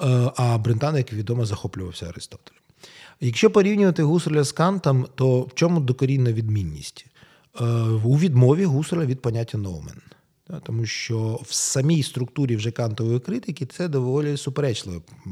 Е, 0.00 0.32
а 0.36 0.58
Брентано, 0.58 0.98
як 0.98 1.12
відомо, 1.12 1.46
захоплювався 1.46 2.06
Аристотелем. 2.06 2.60
Якщо 3.20 3.50
порівнювати 3.50 4.02
Гусарля 4.02 4.44
з 4.44 4.52
Кантом, 4.52 5.06
то 5.14 5.40
в 5.40 5.54
чому 5.54 5.80
докорінна 5.80 6.32
відмінність? 6.32 7.06
Е, 7.60 7.64
у 8.04 8.18
відмові 8.18 8.64
Гусаря 8.64 9.06
від 9.06 9.22
поняття 9.22 9.58
ноумен. 9.58 10.00
Тому 10.62 10.86
що 10.86 11.40
в 11.42 11.54
самій 11.54 12.02
структурі 12.02 12.56
вже 12.56 12.70
кантової 12.70 13.20
критики 13.20 13.66
це 13.66 13.88
доволі 13.88 14.36
суперечливе 14.36 14.98
е, 14.98 15.30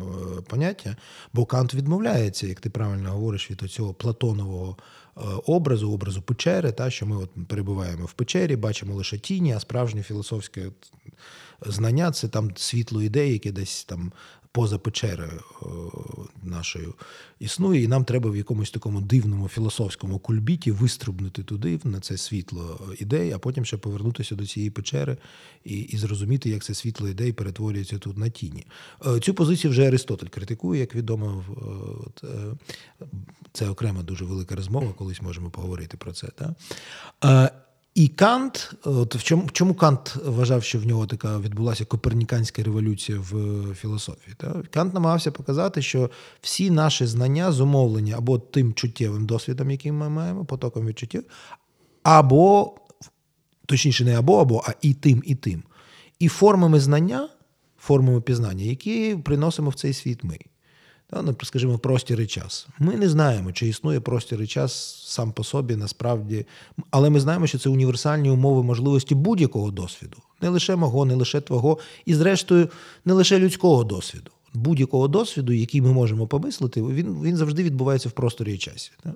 поняття, 0.49 0.97
бо 1.33 1.47
Кант 1.47 1.75
відмовляється, 1.75 2.47
як 2.47 2.61
ти 2.61 2.71
правильно 2.71 3.11
говориш, 3.11 3.51
від 3.51 3.71
цього 3.71 3.95
платонового 3.95 4.77
е, 5.17 5.21
образу, 5.47 5.93
образу 5.93 6.23
печери, 6.23 6.73
та, 6.73 6.91
що 6.91 7.07
ми 7.07 7.17
от 7.17 7.31
перебуваємо 7.49 8.05
в 8.05 8.13
печері, 8.13 8.57
бачимо 8.57 8.95
лише 8.95 9.19
тіні, 9.19 9.53
а 9.53 9.61
справжнє 9.61 10.03
філософське 10.03 10.71
знання 11.67 12.13
це 12.13 12.29
там 12.29 12.51
світло 12.57 13.03
ідеї, 13.03 13.33
яке 13.33 13.53
десь 13.53 13.85
там 13.85 14.13
поза 14.53 14.79
печерою 14.79 15.41
е, 15.63 15.67
нашою 16.43 16.95
існує, 17.41 17.83
і 17.83 17.89
нам 17.89 18.05
треба 18.05 18.31
в 18.31 18.37
якомусь 18.37 18.71
такому 18.71 19.01
дивному 19.01 19.49
філософському 19.49 20.19
кульбіті 20.19 20.71
виструбнути 20.71 21.43
туди, 21.43 21.81
на 21.85 22.01
це 22.01 22.17
світло 22.17 22.81
ідей, 22.99 23.33
а 23.33 23.39
потім 23.39 23.65
ще 23.65 23.77
повернутися 23.77 24.35
до 24.35 24.47
цієї 24.47 24.71
печери 24.71 25.17
і 25.65 25.81
і 25.81 25.97
зрозуміти, 25.97 26.51
як 26.51 26.65
це 26.65 26.75
світло 26.75 27.09
ідей 27.09 27.33
перетворюється 27.33 27.99
тут 27.99 28.19
на 28.19 28.29
тіні. 28.29 28.67
Е, 29.07 29.21
цю 29.21 29.35
позицію 29.35 29.71
вже 29.71 29.89
Аристотель 29.89 30.29
критикує, 30.29 30.81
як 30.81 30.95
відомо, 30.95 31.45
от, 32.07 32.25
е, 32.25 33.07
це 33.53 33.69
окрема 33.69 34.03
дуже 34.03 34.25
велика 34.25 34.57
розмова, 34.57 34.93
колись 34.93 35.23
можемо 35.23 35.51
поговорити 35.51 35.97
про 35.97 36.13
це. 36.13 36.29
Так? 36.29 37.53
І 37.95 38.09
Кант, 38.09 38.75
от 38.85 39.15
в 39.15 39.23
чому 39.23 39.51
чому 39.53 39.75
Кант 39.75 40.17
вважав, 40.25 40.63
що 40.63 40.79
в 40.79 40.87
нього 40.87 41.07
така 41.07 41.39
відбулася 41.39 41.85
коперніканська 41.85 42.63
революція 42.63 43.19
в 43.19 43.35
філософії? 43.75 44.35
Та? 44.37 44.63
Кант 44.71 44.95
намагався 44.95 45.33
показати, 45.33 45.83
що 45.83 46.11
всі 46.41 46.71
наші 46.71 47.07
знання 47.07 47.53
зумовлені 47.53 48.13
або 48.13 48.39
тим 48.39 48.75
чуттєвим 48.75 49.27
досвідом, 49.27 49.71
який 49.71 49.93
ми 49.93 50.09
маємо, 50.09 50.45
потоком 50.45 50.87
відчуттів, 50.87 51.25
або, 52.03 52.75
точніше, 53.67 54.05
не 54.05 54.19
або, 54.19 54.41
або, 54.41 54.63
а 54.67 54.73
і 54.81 54.95
тим, 54.95 55.23
і 55.27 55.35
тим. 55.35 55.63
І 56.19 56.29
формами 56.29 56.81
знання, 56.81 57.29
формами 57.79 58.21
пізнання, 58.21 58.65
які 58.65 59.17
приносимо 59.25 59.71
в 59.71 59.75
цей 59.75 59.93
світ 59.93 60.25
ми. 60.25 60.39
Ну, 61.13 61.37
скажімо, 61.43 61.79
простір 61.79 62.21
і 62.21 62.27
час. 62.27 62.67
Ми 62.79 62.97
не 62.97 63.09
знаємо, 63.09 63.53
чи 63.53 63.69
існує 63.69 64.01
простір 64.01 64.43
і 64.43 64.47
час 64.47 65.03
сам 65.07 65.33
по 65.33 65.45
собі, 65.45 65.77
насправді, 65.77 66.47
але 66.91 67.11
ми 67.11 67.21
знаємо, 67.21 67.47
що 67.47 67.59
це 67.59 67.69
універсальні 67.69 68.31
умови 68.31 68.63
можливості 68.63 69.15
будь-якого 69.15 69.71
досвіду, 69.71 70.17
не 70.41 70.49
лише 70.49 70.77
мого, 70.77 71.05
не 71.05 71.15
лише 71.15 71.41
твого, 71.41 71.79
і, 72.07 72.15
зрештою, 72.15 72.69
не 73.05 73.13
лише 73.13 73.39
людського 73.39 73.85
досвіду. 73.85 74.31
Будь-якого 74.55 75.09
досвіду, 75.09 75.53
який 75.53 75.81
ми 75.81 75.93
можемо 75.93 76.27
помислити, 76.27 76.83
він 76.83 77.23
він 77.23 77.37
завжди 77.37 77.63
відбувається 77.63 78.09
в 78.09 78.13
просторі 78.13 78.55
і 78.55 78.59
часі. 78.59 78.91
Так? 79.03 79.15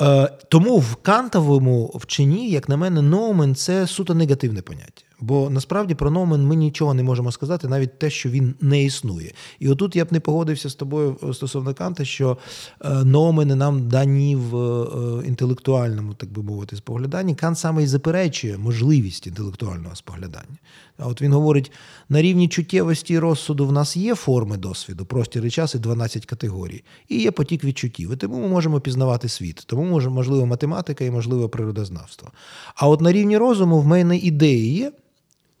Е, 0.00 0.38
Тому 0.48 0.78
в 0.78 0.96
кантовому 0.96 1.92
вченні, 1.94 2.50
як 2.50 2.68
на 2.68 2.76
мене, 2.76 3.02
ноумен 3.02 3.54
це 3.54 3.86
суто 3.86 4.14
негативне 4.14 4.62
поняття. 4.62 5.02
Бо 5.20 5.50
насправді 5.50 5.94
про 5.94 6.10
Ноумен 6.10 6.46
ми 6.46 6.56
нічого 6.56 6.94
не 6.94 7.02
можемо 7.02 7.32
сказати, 7.32 7.68
навіть 7.68 7.98
те, 7.98 8.10
що 8.10 8.28
він 8.28 8.54
не 8.60 8.84
існує. 8.84 9.32
І 9.58 9.68
отут 9.68 9.96
я 9.96 10.04
б 10.04 10.12
не 10.12 10.20
погодився 10.20 10.70
з 10.70 10.74
тобою 10.74 11.16
е, 11.28 11.34
стосовно 11.34 11.74
Канта, 11.74 12.04
що 12.04 12.38
е, 12.84 13.04
Ноумени 13.04 13.54
нам 13.54 13.88
дані 13.88 14.36
в 14.36 14.56
е, 14.56 15.26
інтелектуальному, 15.26 16.14
так 16.14 16.32
би 16.32 16.42
мовити, 16.42 16.76
спогляданні. 16.76 17.34
Кант 17.34 17.58
саме 17.58 17.82
і 17.82 17.86
заперечує 17.86 18.58
можливість 18.58 19.26
інтелектуального 19.26 19.96
споглядання. 19.96 20.58
А 20.98 21.06
от 21.06 21.22
він 21.22 21.32
говорить: 21.32 21.72
на 22.08 22.22
рівні 22.22 22.48
чуттєвості 22.48 23.14
і 23.14 23.18
розсуду 23.18 23.66
в 23.66 23.72
нас 23.72 23.96
є 23.96 24.14
форми 24.14 24.56
досвіду, 24.56 25.04
простір 25.04 25.46
і 25.46 25.50
час 25.50 25.74
і 25.74 25.78
12 25.78 26.26
категорій, 26.26 26.84
і 27.08 27.22
є 27.22 27.30
потік 27.30 27.64
відчуттів. 27.64 28.12
І 28.12 28.16
тому 28.16 28.40
ми 28.40 28.48
можемо 28.48 28.80
пізнавати 28.80 29.28
світ. 29.28 29.62
Тому 29.66 30.00
можливо 30.00 30.46
математика 30.46 31.04
і 31.04 31.10
можливо 31.10 31.48
природознавство. 31.48 32.30
А 32.74 32.88
от 32.88 33.00
на 33.00 33.12
рівні 33.12 33.36
розуму 33.38 33.80
в 33.80 33.86
мене 33.86 34.16
ідеї 34.16 34.74
є 34.74 34.92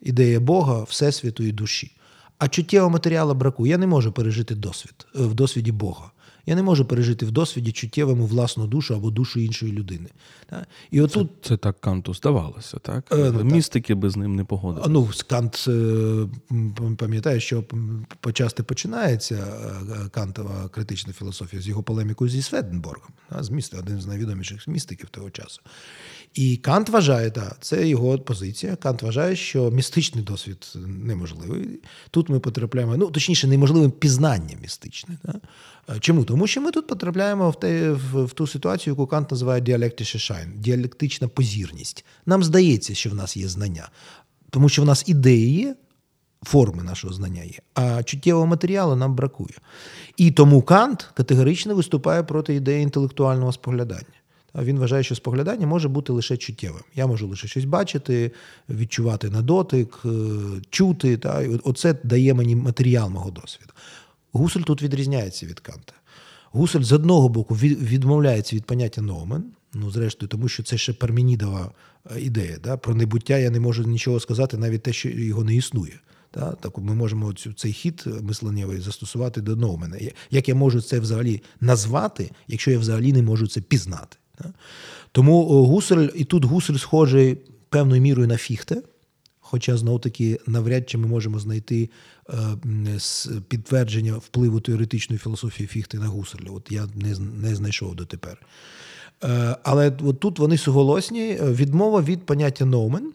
ідея 0.02 0.40
Бога, 0.40 0.82
Всесвіту 0.82 1.42
і 1.42 1.52
душі. 1.52 1.96
А 2.38 2.48
чуттєвого 2.48 2.90
матеріалу 2.90 3.34
бракує. 3.34 3.70
Я 3.70 3.78
не 3.78 3.86
можу 3.86 4.12
пережити 4.12 4.54
досвід 4.54 5.06
е, 5.16 5.22
в 5.22 5.34
досвіді 5.34 5.72
Бога. 5.72 6.10
Я 6.50 6.56
не 6.56 6.62
можу 6.62 6.84
пережити 6.84 7.26
в 7.26 7.30
досвіді 7.30 7.72
чуттєвому 7.72 8.26
власну 8.26 8.66
душу 8.66 8.94
або 8.94 9.10
душу 9.10 9.40
іншої 9.40 9.72
людини. 9.72 10.08
І 10.90 11.00
отут... 11.00 11.28
Це, 11.42 11.48
це 11.48 11.56
так 11.56 11.80
Канту 11.80 12.14
здавалося, 12.14 12.78
так? 12.78 13.04
Е, 13.12 13.32
ну, 13.34 13.44
Містики 13.44 13.94
би 13.94 14.10
з 14.10 14.16
ним 14.16 14.36
не 14.36 14.44
погодилися. 14.44 14.90
Ну, 14.90 15.08
Кант 15.28 15.64
е, 15.68 16.26
пам'ятає, 16.96 17.40
що 17.40 17.64
почасти 18.20 18.62
починається 18.62 19.34
е, 19.34 20.08
Кантова 20.08 20.68
критична 20.68 21.12
філософія 21.12 21.62
з 21.62 21.68
його 21.68 21.82
полемікою 21.82 22.30
зі 22.30 22.42
Сведенборгом, 22.42 23.10
з 23.40 23.50
міста, 23.50 23.78
один 23.78 24.00
з 24.00 24.06
найвідоміших 24.06 24.68
містиків 24.68 25.08
того 25.08 25.30
часу. 25.30 25.60
І 26.34 26.56
Кант 26.56 26.88
вважає, 26.88 27.30
так, 27.30 27.56
це 27.60 27.88
його 27.88 28.18
позиція. 28.18 28.76
Кант 28.76 29.02
вважає, 29.02 29.36
що 29.36 29.70
містичний 29.70 30.24
досвід 30.24 30.72
неможливий. 30.86 31.80
Тут 32.10 32.28
ми 32.28 32.40
потрапляємо, 32.40 32.96
ну 32.96 33.10
точніше, 33.10 33.46
неможливе 33.46 33.88
пізнання 33.88 34.56
містичне. 34.62 35.18
Так? 35.22 35.36
Чому? 36.00 36.24
Тому 36.24 36.39
що 36.46 36.60
ми 36.60 36.70
тут 36.70 36.86
потрапляємо 36.86 37.50
в 37.50 37.60
те, 37.60 37.90
в, 37.90 38.24
в 38.24 38.32
ту 38.32 38.46
ситуацію, 38.46 38.92
яку 38.94 39.06
Кант 39.06 39.30
називає 39.30 39.60
діалектишешайн, 39.60 40.52
діалектична 40.56 41.28
позірність. 41.28 42.04
Нам 42.26 42.44
здається, 42.44 42.94
що 42.94 43.10
в 43.10 43.14
нас 43.14 43.36
є 43.36 43.48
знання, 43.48 43.88
тому 44.50 44.68
що 44.68 44.82
в 44.82 44.84
нас 44.84 45.04
ідеї 45.06 45.54
є, 45.54 45.76
форми 46.42 46.82
нашого 46.82 47.12
знання 47.12 47.42
є, 47.42 47.58
а 47.74 48.02
чуттєвого 48.02 48.46
матеріалу 48.46 48.96
нам 48.96 49.14
бракує. 49.14 49.54
І 50.16 50.30
тому 50.30 50.62
Кант 50.62 51.08
категорично 51.14 51.74
виступає 51.74 52.22
проти 52.22 52.54
ідеї 52.54 52.82
інтелектуального 52.82 53.52
споглядання. 53.52 54.20
Він 54.54 54.78
вважає, 54.78 55.02
що 55.02 55.14
споглядання 55.14 55.66
може 55.66 55.88
бути 55.88 56.12
лише 56.12 56.36
чуттєвим. 56.36 56.82
Я 56.94 57.06
можу 57.06 57.28
лише 57.28 57.48
щось 57.48 57.64
бачити, 57.64 58.32
відчувати 58.68 59.30
на 59.30 59.42
дотик, 59.42 59.98
е, 60.04 60.08
чути. 60.70 61.16
Та, 61.16 61.44
Оце 61.64 61.94
дає 62.04 62.34
мені 62.34 62.56
матеріал 62.56 63.10
мого 63.10 63.30
досвіду. 63.30 63.72
Гусель 64.32 64.60
тут 64.60 64.82
відрізняється 64.82 65.46
від 65.46 65.60
Канта. 65.60 65.92
Гусель 66.52 66.82
з 66.82 66.92
одного 66.92 67.28
боку 67.28 67.54
відмовляється 67.54 68.56
від 68.56 68.64
поняття 68.64 69.02
номен, 69.02 69.44
ну, 69.74 69.90
зрештою, 69.90 70.28
тому 70.28 70.48
що 70.48 70.62
це 70.62 70.78
ще 70.78 70.92
пермінідова 70.92 71.72
е, 72.16 72.20
ідея. 72.20 72.58
Да? 72.64 72.76
Про 72.76 72.94
небуття 72.94 73.38
я 73.38 73.50
не 73.50 73.60
можу 73.60 73.82
нічого 73.82 74.20
сказати, 74.20 74.56
навіть 74.56 74.82
те, 74.82 74.92
що 74.92 75.08
його 75.08 75.44
не 75.44 75.54
існує. 75.54 76.00
Да? 76.34 76.52
Так 76.52 76.78
ми 76.78 76.94
можемо 76.94 77.32
цю, 77.32 77.52
цей 77.52 77.72
хід 77.72 78.04
мисленнєвий 78.22 78.80
застосувати 78.80 79.40
до 79.40 79.56
номена. 79.56 79.96
Як 80.30 80.48
я 80.48 80.54
можу 80.54 80.80
це 80.80 81.00
взагалі 81.00 81.42
назвати, 81.60 82.30
якщо 82.48 82.70
я 82.70 82.78
взагалі 82.78 83.12
не 83.12 83.22
можу 83.22 83.46
це 83.46 83.60
пізнати? 83.60 84.16
Да? 84.38 84.52
Тому 85.12 85.64
Гусель, 85.66 86.08
і 86.14 86.24
тут 86.24 86.44
Гусель 86.44 86.74
схожий 86.74 87.38
певною 87.68 88.02
мірою 88.02 88.28
на 88.28 88.36
фіхте. 88.36 88.82
Хоча 89.50 89.76
знов 89.76 90.00
таки 90.00 90.38
навряд 90.46 90.90
чи 90.90 90.98
ми 90.98 91.06
можемо 91.06 91.38
знайти 91.38 91.90
е, 92.28 92.34
підтвердження 93.48 94.14
впливу 94.14 94.60
теоретичної 94.60 95.18
філософії 95.18 95.66
Фіхти 95.66 95.98
на 95.98 96.06
Гусарля. 96.06 96.50
От 96.50 96.66
я 96.70 96.86
не 96.94 97.18
не 97.18 97.54
знайшов 97.54 97.94
дотепер. 97.94 98.46
Е, 99.24 99.56
але 99.62 99.92
от 100.02 100.20
тут 100.20 100.38
вони 100.38 100.58
суголосні. 100.58 101.30
Е, 101.30 101.52
відмова 101.52 102.02
від 102.02 102.26
поняття 102.26 102.64
номен. 102.64 103.12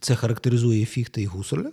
Це 0.00 0.14
характеризує 0.14 0.86
Фіхта 0.86 1.20
і 1.20 1.26
Гусарля. 1.26 1.70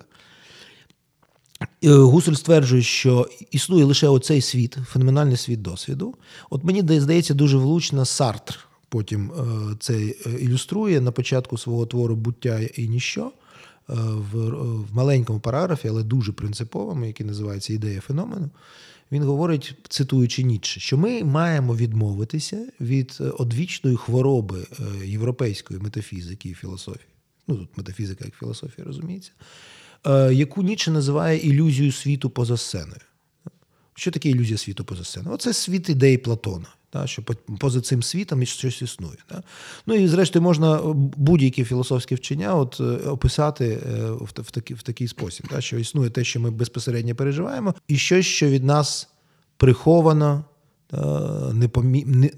Гусель 1.83 2.33
стверджує, 2.33 2.81
що 2.81 3.27
існує 3.51 3.85
лише 3.85 4.07
оцей 4.07 4.41
світ, 4.41 4.77
феноменальний 4.85 5.37
світ 5.37 5.61
досвіду. 5.61 6.15
От 6.49 6.63
мені 6.63 6.99
здається, 6.99 7.33
дуже 7.33 7.57
влучно 7.57 8.05
Сартр 8.05 8.59
потім 8.89 9.31
це 9.79 10.01
ілюструє 10.39 11.01
на 11.01 11.11
початку 11.11 11.57
свого 11.57 11.85
твору 11.85 12.15
буття 12.15 12.59
і 12.59 12.87
ніщо. 12.87 13.31
Е, 13.89 13.93
в, 13.93 14.49
в 14.81 14.95
маленькому 14.95 15.39
параграфі, 15.39 15.87
але 15.87 16.03
дуже 16.03 16.31
принциповому, 16.31 17.05
який 17.05 17.25
називається 17.25 17.73
Ідея 17.73 18.01
феномену, 18.01 18.49
він 19.11 19.23
говорить, 19.23 19.75
цитуючи 19.89 20.43
Ніцше, 20.43 20.79
що 20.79 20.97
ми 20.97 21.23
маємо 21.23 21.75
відмовитися 21.75 22.67
від 22.81 23.17
е, 23.21 23.23
одвічної 23.23 23.97
хвороби 23.97 24.67
е, 24.79 25.07
європейської 25.07 25.79
метафізики 25.79 26.49
і 26.49 26.53
філософії. 26.53 27.07
Ну, 27.47 27.55
тут 27.55 27.77
метафізика 27.77 28.25
як 28.25 28.35
філософія, 28.35 28.87
розуміється, 28.87 29.31
яку 30.31 30.63
Ніцше 30.63 30.91
називає 30.91 31.39
ілюзією 31.39 31.91
світу 31.91 32.29
поза 32.29 32.57
сценою. 32.57 33.01
Що 33.93 34.11
таке 34.11 34.29
ілюзія 34.29 34.57
світу 34.57 34.83
поза 34.83 35.03
сценою? 35.03 35.35
Оце 35.35 35.53
світ 35.53 35.89
ідеї 35.89 36.17
Платона. 36.17 36.67
Та, 36.91 37.07
що 37.07 37.23
поза 37.59 37.81
цим 37.81 38.03
світом 38.03 38.45
щось 38.45 38.81
існує. 38.81 39.17
Та. 39.27 39.43
Ну 39.85 39.95
і 39.95 40.07
зрештою 40.07 40.43
можна 40.43 40.81
будь-які 40.95 41.63
філософські 41.63 42.15
вчення 42.15 42.55
от, 42.55 42.77
е, 42.79 42.83
описати 42.83 43.65
е, 43.65 44.11
в 44.11 44.29
в, 44.35 44.51
такий 44.51 44.75
в 44.75 44.81
такий 44.81 45.07
спосіб, 45.07 45.47
та, 45.47 45.61
що 45.61 45.77
існує 45.77 46.09
те, 46.09 46.23
що 46.23 46.39
ми 46.39 46.51
безпосередньо 46.51 47.15
переживаємо, 47.15 47.75
і 47.87 47.97
щось, 47.97 48.25
що 48.25 48.47
від 48.47 48.63
нас 48.63 49.09
приховано, 49.57 50.45
та, 50.87 51.53
не 51.53 51.69
не... 52.05 52.29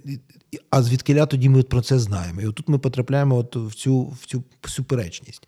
а 0.69 0.83
звідкиля 0.83 1.25
тоді 1.25 1.49
ми 1.49 1.63
про 1.63 1.81
це 1.81 1.99
знаємо. 1.99 2.41
І 2.41 2.47
отут 2.47 2.69
ми 2.69 2.77
потрапляємо 2.77 3.37
от 3.37 3.55
в 3.55 3.73
цю 3.73 4.01
в 4.01 4.25
цю 4.25 4.43
суперечність. 4.65 5.47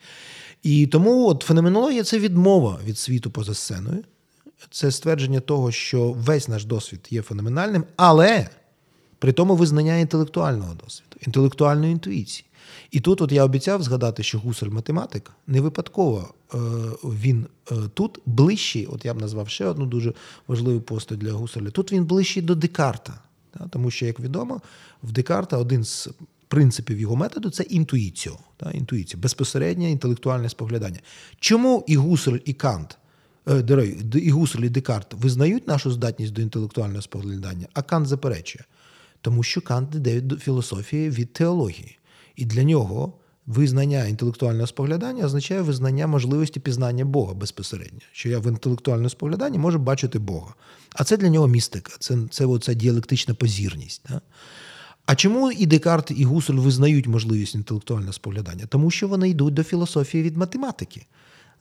І 0.63 0.87
тому 0.87 1.27
от 1.27 1.43
феноменологія 1.43 2.03
це 2.03 2.19
відмова 2.19 2.79
від 2.85 2.97
світу 2.97 3.31
поза 3.31 3.53
сценою. 3.53 4.03
Це 4.69 4.91
ствердження 4.91 5.39
того, 5.39 5.71
що 5.71 6.11
весь 6.11 6.47
наш 6.47 6.65
досвід 6.65 7.07
є 7.09 7.21
феноменальним, 7.21 7.83
але. 7.95 8.49
При 9.23 9.31
тому 9.31 9.55
визнання 9.55 9.97
інтелектуального 9.97 10.73
досвіду, 10.83 11.17
інтелектуальної 11.25 11.91
інтуїції. 11.91 12.45
І 12.91 12.99
тут 12.99 13.21
от 13.21 13.31
я 13.31 13.43
обіцяв 13.43 13.83
згадати, 13.83 14.23
що 14.23 14.39
Гусель 14.39 14.69
математик 14.69 15.31
не 15.47 15.61
випадково 15.61 16.33
е, 16.53 16.57
він 17.03 17.45
е, 17.71 17.75
тут 17.93 18.19
ближчий, 18.25 18.85
от 18.85 19.05
я 19.05 19.13
б 19.13 19.21
назвав 19.21 19.49
ще 19.49 19.65
одну 19.65 19.85
дуже 19.85 20.13
важливу 20.47 20.81
постать 20.81 21.17
для 21.17 21.31
Гуселя. 21.31 21.69
Тут 21.69 21.91
він 21.91 22.05
ближчий 22.05 22.43
до 22.43 22.55
Декарта. 22.55 23.13
Тому 23.69 23.91
що, 23.91 24.05
як 24.05 24.19
відомо, 24.19 24.61
в 25.03 25.11
Декарта 25.11 25.57
один 25.57 25.83
з 25.83 26.09
принципів 26.47 26.99
його 26.99 27.15
методу 27.15 27.49
це 27.49 27.63
інтуїція, 27.63 28.35
інтуїція, 28.73 29.21
безпосереднє 29.21 29.91
інтелектуальне 29.91 30.49
споглядання. 30.49 30.99
Чому 31.39 31.83
і 31.87 31.95
Гусель, 31.95 32.37
і 32.45 32.53
Кант, 32.53 32.97
е, 33.49 33.87
і 34.15 34.31
Гусель, 34.31 34.61
і 34.61 34.69
Декарт 34.69 35.13
визнають 35.13 35.67
нашу 35.67 35.91
здатність 35.91 36.33
до 36.33 36.41
інтелектуального 36.41 37.01
споглядання, 37.01 37.67
а 37.73 37.81
Кант 37.81 38.07
заперечує? 38.07 38.65
Тому 39.23 39.43
що 39.43 39.61
Кант 39.61 39.95
йде 39.95 40.21
до 40.21 40.37
філософії 40.37 41.09
від 41.09 41.33
теології. 41.33 41.97
І 42.35 42.45
для 42.45 42.63
нього 42.63 43.13
визнання 43.45 44.05
інтелектуального 44.05 44.67
споглядання 44.67 45.25
означає 45.25 45.61
визнання 45.61 46.07
можливості 46.07 46.59
пізнання 46.59 47.05
Бога 47.05 47.33
безпосередньо. 47.33 47.99
Що 48.11 48.29
я 48.29 48.39
в 48.39 48.47
інтелектуальному 48.47 49.09
спогляданні 49.09 49.57
можу 49.57 49.79
бачити 49.79 50.19
Бога. 50.19 50.53
А 50.95 51.03
це 51.03 51.17
для 51.17 51.29
нього 51.29 51.47
містика, 51.47 51.93
це 51.99 52.17
це 52.31 52.45
оця 52.45 52.73
діалектична 52.73 53.33
позірність. 53.33 54.01
Да? 54.09 54.21
А 55.05 55.15
чому 55.15 55.51
і 55.51 55.65
Декарт, 55.65 56.11
і 56.15 56.23
Гусель 56.23 56.53
визнають 56.53 57.07
можливість 57.07 57.55
інтелектуального 57.55 58.13
споглядання? 58.13 58.65
Тому 58.65 58.91
що 58.91 59.07
вони 59.07 59.29
йдуть 59.29 59.53
до 59.53 59.63
філософії 59.63 60.23
від 60.23 60.37
математики. 60.37 61.05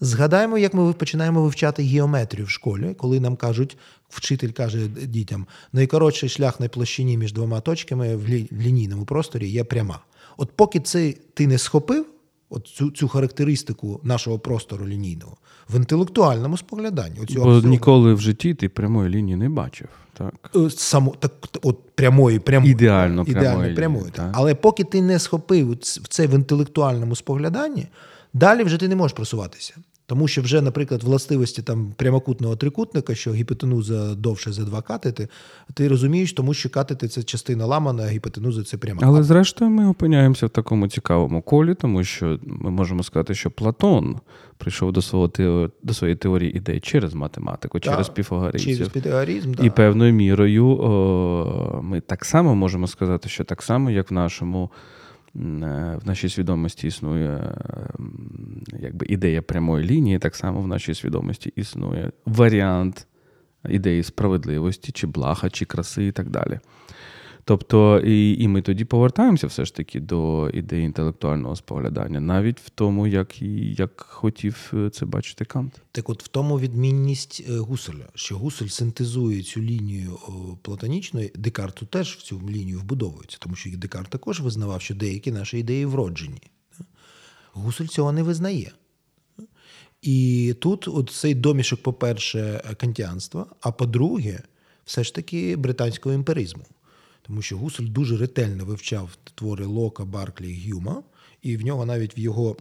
Згадаємо, 0.04 0.58
як 0.58 0.74
ми 0.74 0.92
починаємо 0.92 1.42
вивчати 1.42 1.82
геометрію 1.82 2.46
в 2.46 2.50
школі, 2.50 2.94
коли 2.98 3.20
нам 3.20 3.36
кажуть, 3.36 3.76
вчитель 4.08 4.50
каже 4.50 4.86
дітям, 4.88 5.46
найкоротший 5.72 6.28
шлях 6.28 6.60
на 6.60 6.68
площині 6.68 7.16
між 7.16 7.32
двома 7.32 7.60
точками 7.60 8.16
в 8.16 8.28
лінійному 8.52 9.04
просторі 9.04 9.48
є 9.48 9.64
пряма. 9.64 9.98
От 10.36 10.50
поки 10.56 10.80
це 10.80 11.14
ти 11.34 11.46
не 11.46 11.58
схопив, 11.58 12.06
от 12.50 12.66
цю 12.66 12.90
цю 12.90 13.08
характеристику 13.08 14.00
нашого 14.02 14.38
простору 14.38 14.86
лінійного 14.86 15.36
в 15.70 15.76
інтелектуальному 15.76 16.56
спогляданні. 16.56 17.16
Бо 17.16 17.22
абсурду, 17.22 17.68
ніколи 17.68 18.14
в 18.14 18.20
житті 18.20 18.54
ти 18.54 18.68
прямої 18.68 19.10
лінії 19.10 19.36
не 19.36 19.48
бачив. 19.48 19.88
Так, 20.12 20.50
е, 20.56 20.70
Само, 20.70 21.14
так 21.18 21.32
от 21.62 21.78
прямої, 21.94 22.38
прямої 22.38 22.72
ідеально, 22.72 23.24
ідеально 23.28 23.50
прямої, 23.50 23.74
прямої. 23.74 24.10
Так. 24.12 24.30
Але 24.32 24.54
поки 24.54 24.84
ти 24.84 25.02
не 25.02 25.18
схопив 25.18 25.76
це 26.08 26.26
в 26.26 26.34
інтелектуальному 26.34 27.16
спогляданні, 27.16 27.86
далі 28.34 28.62
вже 28.62 28.76
ти 28.76 28.88
не 28.88 28.96
можеш 28.96 29.16
просуватися. 29.16 29.74
Тому 30.06 30.28
що 30.28 30.42
вже, 30.42 30.62
наприклад, 30.62 31.02
властивості 31.02 31.62
там 31.62 31.92
прямокутного 31.96 32.56
трикутника, 32.56 33.14
що 33.14 33.32
гіпотенуза 33.32 34.14
довше 34.14 34.52
за 34.52 34.64
два 34.64 34.82
катети, 34.82 35.28
ти 35.74 35.88
розумієш, 35.88 36.32
тому 36.32 36.54
що 36.54 36.70
катети 36.70 37.08
це 37.08 37.22
частина 37.22 37.66
ламана, 37.66 38.02
а 38.02 38.08
гіпотенуза 38.08 38.64
це 38.64 38.76
пряма. 38.76 39.00
Але 39.04 39.22
зрештою 39.22 39.70
ми 39.70 39.88
опиняємося 39.88 40.46
в 40.46 40.50
такому 40.50 40.88
цікавому 40.88 41.42
колі, 41.42 41.74
тому 41.74 42.04
що 42.04 42.38
ми 42.42 42.70
можемо 42.70 43.02
сказати, 43.02 43.34
що 43.34 43.50
Платон 43.50 44.16
прийшов 44.58 44.92
до 44.92 45.02
свого 45.02 45.30
до 45.82 45.94
своєї 45.94 46.16
теорії 46.16 46.56
ідей 46.56 46.80
через 46.80 47.14
математику, 47.14 47.80
Так, 47.80 47.92
через 47.92 48.08
піфагорійців. 48.08 48.76
Через 48.76 48.88
піфагоризм, 48.88 49.54
І 49.62 49.70
певною 49.70 50.12
мірою 50.12 50.66
о, 50.66 51.80
ми 51.82 52.00
так 52.00 52.24
само 52.24 52.54
можемо 52.54 52.86
сказати, 52.86 53.28
що 53.28 53.44
так 53.44 53.62
само, 53.62 53.90
як 53.90 54.10
в 54.10 54.14
нашому. 54.14 54.70
Е, 55.36 55.98
в 56.04 56.06
нашій 56.06 56.28
свідомості 56.28 56.86
існує 56.86 57.54
якби 58.82 59.06
ідея 59.06 59.42
прямої 59.42 59.86
лінії, 59.86 60.18
так 60.18 60.36
само 60.36 60.62
в 60.62 60.68
нашій 60.68 60.94
свідомості 60.94 61.52
існує 61.56 62.12
варіант 62.26 63.06
ідеї 63.68 64.02
справедливості, 64.02 64.92
чи 64.92 65.06
блага, 65.06 65.50
чи 65.50 65.64
краси, 65.64 66.06
і 66.06 66.12
так 66.12 66.30
далі. 66.30 66.60
Тобто, 67.44 68.00
і 68.00 68.42
і 68.42 68.48
ми 68.48 68.62
тоді 68.62 68.84
повертаємося 68.84 69.46
все 69.46 69.64
ж 69.64 69.74
таки 69.74 70.00
до 70.00 70.50
ідеї 70.50 70.84
інтелектуального 70.84 71.56
споглядання, 71.56 72.20
навіть 72.20 72.60
в 72.60 72.70
тому, 72.70 73.06
як 73.06 73.42
як 73.42 74.00
хотів 74.00 74.72
е, 74.74 74.90
це 74.90 75.06
бачити 75.06 75.44
Кант. 75.44 75.80
Так, 75.92 76.08
от 76.08 76.22
в 76.24 76.28
тому 76.28 76.58
відмінність 76.58 77.44
е, 77.48 77.58
Гуселя, 77.58 78.08
що 78.14 78.38
Гусель 78.38 78.66
синтезує 78.66 79.42
цю 79.42 79.60
лінію 79.60 80.18
платонічної, 80.62 81.32
Декарту 81.34 81.86
теж 81.86 82.16
в 82.16 82.22
цю 82.22 82.40
лінію 82.48 82.80
вбудовується, 82.80 83.38
тому 83.40 83.56
що 83.56 83.70
Декарт 83.76 84.10
також 84.10 84.40
визнавав, 84.40 84.80
що 84.80 84.94
деякі 84.94 85.32
наші 85.32 85.58
ідеї 85.58 85.86
вроджені. 85.86 86.42
Гусель 87.52 87.86
цього 87.86 88.12
не 88.12 88.22
визнає. 88.22 88.72
І 90.02 90.54
тут 90.60 90.88
от 90.88 91.10
цей 91.10 91.34
домішок, 91.34 91.82
по-перше, 91.82 92.74
кантіанства, 92.80 93.46
а 93.60 93.72
по-друге, 93.72 94.42
все 94.84 95.04
ж 95.04 95.14
таки 95.14 95.56
британського 95.56 96.14
імперизму 96.14 96.64
тому 97.22 97.42
що 97.42 97.58
Гусель 97.58 97.88
дуже 97.88 98.16
ретельно 98.16 98.64
вивчав 98.64 99.16
твори 99.34 99.64
Лока, 99.64 100.04
Барклі 100.04 100.50
і 100.50 100.70
Гюма, 100.70 101.02
і 101.42 101.56
в 101.56 101.64
нього 101.64 101.86
навіть 101.86 102.16
в 102.16 102.20
його 102.20 102.56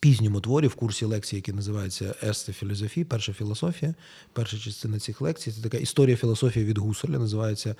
пізньому 0.00 0.40
творі 0.40 0.66
в 0.66 0.74
курсі 0.74 1.04
лекції, 1.04 1.38
який 1.38 1.54
називається 1.54 2.14
Есте 2.22 2.52
філософії, 2.52 3.04
перша 3.04 3.32
філософія, 3.32 3.94
перша 4.32 4.58
частина 4.58 4.98
цих 4.98 5.20
лекцій, 5.20 5.52
це 5.52 5.62
така 5.62 5.76
історія 5.76 6.16
філософії 6.16 6.64
від 6.64 6.78
Гуселя, 6.78 7.18
називається 7.18 7.74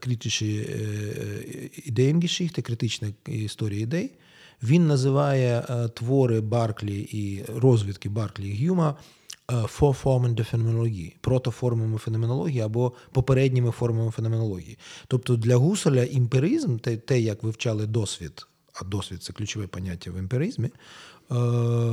критичі 0.00 0.70
ідеємгішіхти, 1.84 2.62
критична 2.62 3.12
історія 3.26 3.80
ідей. 3.80 4.10
Він 4.62 4.86
називає 4.86 5.64
е, 5.70 5.88
твори 5.88 6.40
Барклі 6.40 7.00
і 7.00 7.44
розвідки 7.56 8.08
Барклі 8.08 8.48
і 8.48 8.66
Гюма 8.66 8.94
фоформен 9.66 10.36
феноменології, 10.44 11.16
протоформами 11.20 11.98
феноменології 11.98 12.60
або 12.60 12.92
попередніми 13.12 13.70
формами 13.70 14.10
феноменології. 14.10 14.78
Тобто 15.06 15.36
для 15.36 15.56
Гуселя 15.56 16.04
імперизм, 16.04 16.76
те, 16.76 16.96
те, 16.96 17.20
як 17.20 17.42
вивчали 17.42 17.86
досвід, 17.86 18.46
а 18.74 18.84
досвід 18.84 19.22
це 19.22 19.32
ключове 19.32 19.66
поняття 19.66 20.10
в 20.10 20.16
емпіризмі, 20.16 20.68
Е, 20.68 21.19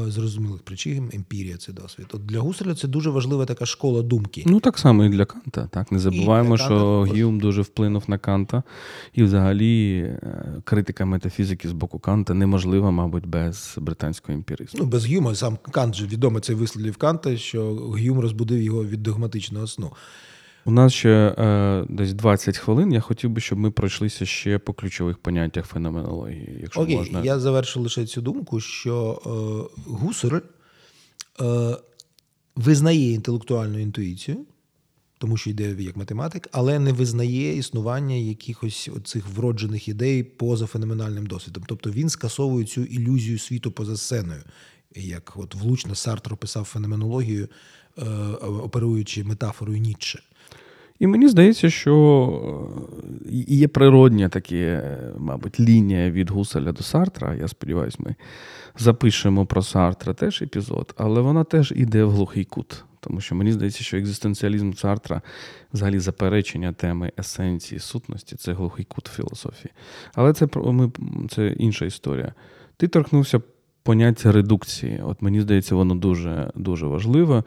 зрозумілих 0.07 0.61
причин, 0.61 1.09
емпірія 1.13 1.57
це 1.57 1.73
досвід. 1.73 2.07
От 2.13 2.25
Для 2.25 2.39
Гуселя 2.39 2.75
це 2.75 2.87
дуже 2.87 3.09
важлива 3.09 3.45
така 3.45 3.65
школа 3.65 4.01
думки. 4.01 4.43
Ну 4.45 4.59
так 4.59 4.77
само 4.77 5.05
і 5.05 5.09
для 5.09 5.25
Канта. 5.25 5.69
Так 5.71 5.91
Не 5.91 5.99
забуваємо, 5.99 6.57
що 6.57 7.07
Гюм 7.15 7.39
дуже 7.39 7.61
вплинув 7.61 8.03
на 8.07 8.17
Канта, 8.17 8.63
і 9.13 9.23
взагалі 9.23 9.97
е, 9.99 10.61
критика 10.63 11.05
метафізики 11.05 11.69
з 11.69 11.71
боку 11.71 11.99
Канта 11.99 12.33
неможлива, 12.33 12.91
мабуть, 12.91 13.25
без 13.25 13.75
британського 13.77 14.33
емпіризму. 14.37 14.79
Ну, 14.83 14.85
без 14.85 15.05
Гюма 15.05 15.35
сам 15.35 15.57
Кант 15.71 15.95
же 15.95 16.05
відомий 16.05 16.41
цей 16.41 16.55
вислів 16.55 16.97
Канта, 16.97 17.37
що 17.37 17.75
Гюм 17.75 18.19
розбудив 18.19 18.61
його 18.61 18.85
від 18.85 19.03
догматичного 19.03 19.67
сну. 19.67 19.91
У 20.67 20.71
нас 20.71 20.93
ще 20.93 21.09
е, 21.09 21.85
десь 21.89 22.13
20 22.13 22.57
хвилин. 22.57 22.93
Я 22.93 22.99
хотів 22.99 23.29
би, 23.29 23.41
щоб 23.41 23.59
ми 23.59 23.71
пройшлися 23.71 24.25
ще 24.25 24.59
по 24.59 24.73
ключових 24.73 25.17
поняттях 25.17 25.65
феноменології. 25.65 26.59
Якщо 26.61 26.81
Окей, 26.81 26.95
можна. 26.95 27.23
Я 27.23 27.39
завершу 27.39 27.81
лише 27.81 28.05
цю 28.05 28.21
думку, 28.21 28.59
що 28.59 29.21
е, 29.25 29.81
Гусер 29.85 30.43
е, 31.41 31.77
визнає 32.55 33.11
інтелектуальну 33.11 33.79
інтуїцію, 33.79 34.45
тому 35.17 35.37
що 35.37 35.49
йде 35.49 35.75
як 35.79 35.97
математик, 35.97 36.49
але 36.51 36.79
не 36.79 36.93
визнає 36.93 37.57
існування 37.57 38.15
якихось 38.15 38.89
цих 39.03 39.27
вроджених 39.27 39.87
ідей 39.87 40.23
поза 40.23 40.65
феноменальним 40.65 41.25
досвідом. 41.25 41.63
Тобто 41.67 41.91
він 41.91 42.09
скасовує 42.09 42.65
цю 42.65 42.83
ілюзію 42.83 43.39
світу 43.39 43.71
поза 43.71 43.97
сценою, 43.97 44.43
як 44.95 45.33
от 45.35 45.55
влучно 45.55 45.95
Сартр 45.95 46.33
описав 46.33 46.63
феноменологію, 46.63 47.47
е, 47.97 48.03
оперуючи 48.41 49.23
метафорою 49.23 49.79
Ніцше. 49.79 50.23
І 50.99 51.07
мені 51.07 51.27
здається, 51.27 51.69
що 51.69 51.95
е, 53.25 53.43
є 53.47 53.67
природня 53.67 54.29
такі, 54.29 54.77
мабуть, 55.17 55.59
лінія 55.59 56.11
від 56.11 56.29
Гуселя 56.29 56.71
до 56.71 56.83
Сартра. 56.83 57.35
Я 57.35 57.47
сподіваюся, 57.47 57.97
ми 57.99 58.15
запишемо 58.77 59.45
про 59.45 59.61
Сартра 59.61 60.13
теж 60.13 60.41
епізод, 60.41 60.93
але 60.97 61.21
вона 61.21 61.43
теж 61.43 61.73
іде 61.75 62.03
в 62.03 62.11
глухий 62.11 62.45
кут. 62.45 62.83
Тому 62.99 63.21
що 63.21 63.35
мені 63.35 63.51
здається, 63.51 63.83
що 63.83 63.97
екзистенціалізм 63.97 64.73
Сартра, 64.73 65.21
взагалі 65.73 65.99
заперечення 65.99 66.73
теми 66.73 67.11
есенції, 67.19 67.79
сутності 67.79 68.35
це 68.35 68.53
глухий 68.53 68.85
кут 68.85 69.07
філософії. 69.07 69.71
Але 70.13 70.33
це 70.33 70.47
ми, 70.55 70.91
це 71.29 71.47
інша 71.47 71.85
історія. 71.85 72.33
Ти 72.77 72.87
торкнувся 72.87 73.41
поняття 73.83 74.31
редукції. 74.31 75.01
От 75.05 75.21
мені 75.21 75.41
здається, 75.41 75.75
воно 75.75 75.95
дуже, 75.95 76.51
дуже 76.55 76.87
важливе. 76.87 77.43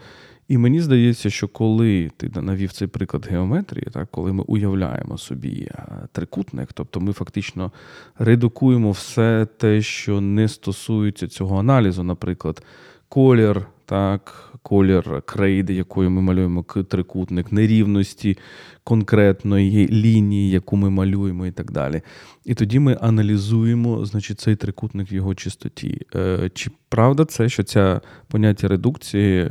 І 0.50 0.58
мені 0.58 0.80
здається, 0.80 1.30
що 1.30 1.48
коли 1.48 2.10
ти 2.16 2.40
навів 2.40 2.72
цей 2.72 2.88
приклад 2.88 3.26
геометрії, 3.30 3.86
так, 3.92 4.08
коли 4.10 4.32
ми 4.32 4.42
уявляємо 4.46 5.18
собі 5.18 5.68
е, 5.70 5.86
трикутник, 6.12 6.72
тобто 6.72 7.00
ми 7.00 7.12
фактично 7.12 7.72
редукуємо 8.18 8.90
все 8.90 9.46
те, 9.56 9.82
що 9.82 10.20
не 10.20 10.48
стосується 10.48 11.28
цього 11.28 11.58
аналізу, 11.58 12.02
наприклад, 12.02 12.62
колір, 13.10 13.66
так, 13.86 14.52
колір 14.62 15.22
крейди, 15.22 15.74
якою 15.74 16.10
ми 16.10 16.22
малюємо 16.22 16.62
трикутник, 16.62 17.52
нерівності 17.52 18.38
конкретної 18.84 19.88
лінії, 19.88 20.50
яку 20.50 20.76
ми 20.76 20.90
малюємо, 20.90 21.46
і 21.46 21.50
так 21.50 21.72
далі. 21.72 22.02
І 22.44 22.54
тоді 22.54 22.78
ми 22.78 22.98
аналізуємо 23.00 24.04
значить, 24.04 24.40
цей 24.40 24.56
трикутник 24.56 25.12
в 25.12 25.14
його 25.14 25.34
чистоті. 25.34 26.00
Е, 26.14 26.50
чи 26.54 26.70
правда 26.88 27.24
це, 27.24 27.48
що 27.48 27.62
ця 27.62 28.00
поняття 28.28 28.68
редукції 28.68 29.40
е, 29.40 29.50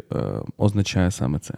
означає 0.58 1.12
саме 1.12 1.40
це? 1.40 1.54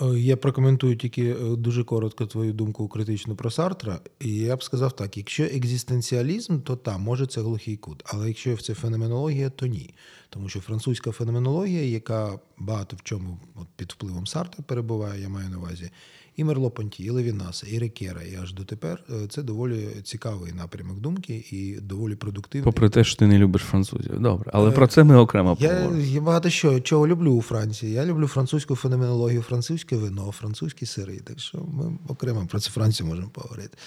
Е, 0.00 0.18
я 0.18 0.36
прокоментую 0.36 0.96
тільки 0.96 1.34
дуже 1.34 1.84
коротко 1.84 2.26
твою 2.26 2.52
думку 2.52 2.88
критичну 2.88 3.36
про 3.36 3.50
Сартра. 3.50 4.00
І 4.20 4.34
я 4.34 4.56
б 4.56 4.62
сказав 4.62 4.92
так: 4.92 5.16
якщо 5.16 5.44
екзистенціалізм, 5.44 6.60
то 6.60 6.76
так, 6.76 6.98
може 6.98 7.26
це 7.26 7.40
глухий 7.40 7.76
кут. 7.76 8.02
Але 8.06 8.28
якщо 8.28 8.56
це 8.56 8.74
феноменологія, 8.74 9.50
то 9.50 9.66
ні. 9.66 9.94
Тому 10.30 10.48
що 10.48 10.60
французька 10.60 11.12
феноменологія, 11.12 11.84
яка 11.84 12.38
багато 12.58 12.96
в 12.96 13.02
чому 13.02 13.38
от 13.54 13.66
під 13.76 13.92
впливом 13.92 14.26
Сарта 14.26 14.62
перебуває, 14.62 15.22
я 15.22 15.28
маю 15.28 15.50
на 15.50 15.58
увазі, 15.58 15.90
і 16.36 16.44
Мерло 16.44 16.70
Понті, 16.70 17.04
і 17.04 17.10
Левінаса, 17.10 17.66
і 17.66 17.78
Рекера, 17.78 18.22
і 18.22 18.38
аж 18.42 18.52
дотепер 18.52 19.04
е, 19.10 19.26
це 19.28 19.42
доволі 19.42 19.88
цікавий 20.04 20.52
напрямок 20.52 20.98
думки 20.98 21.44
і 21.50 21.80
доволі 21.80 22.14
продуктивний. 22.14 22.64
Попри 22.64 22.90
те, 22.90 23.04
що 23.04 23.16
ти 23.16 23.26
не 23.26 23.38
любиш 23.38 23.62
французів. 23.62 24.20
Добре, 24.20 24.50
але 24.54 24.70
про 24.70 24.86
це 24.86 25.04
ми 25.04 25.16
окремо 25.16 25.56
поговоримо. 25.56 25.96
Я, 25.96 26.06
я 26.06 26.20
багато 26.20 26.50
що 26.50 26.80
чого 26.80 27.08
люблю 27.08 27.32
у 27.32 27.42
Франції. 27.42 27.92
Я 27.92 28.06
люблю 28.06 28.26
французьку 28.26 28.76
феноменологію, 28.76 29.42
французьке 29.42 29.96
вино, 29.96 30.32
французькі 30.32 30.86
сири. 30.86 31.16
Так 31.24 31.40
що 31.40 31.58
ми 31.58 31.98
окремо 32.08 32.46
про 32.46 32.60
це 32.60 32.70
Францію 32.70 33.06
можемо 33.06 33.28
поговорити. 33.28 33.78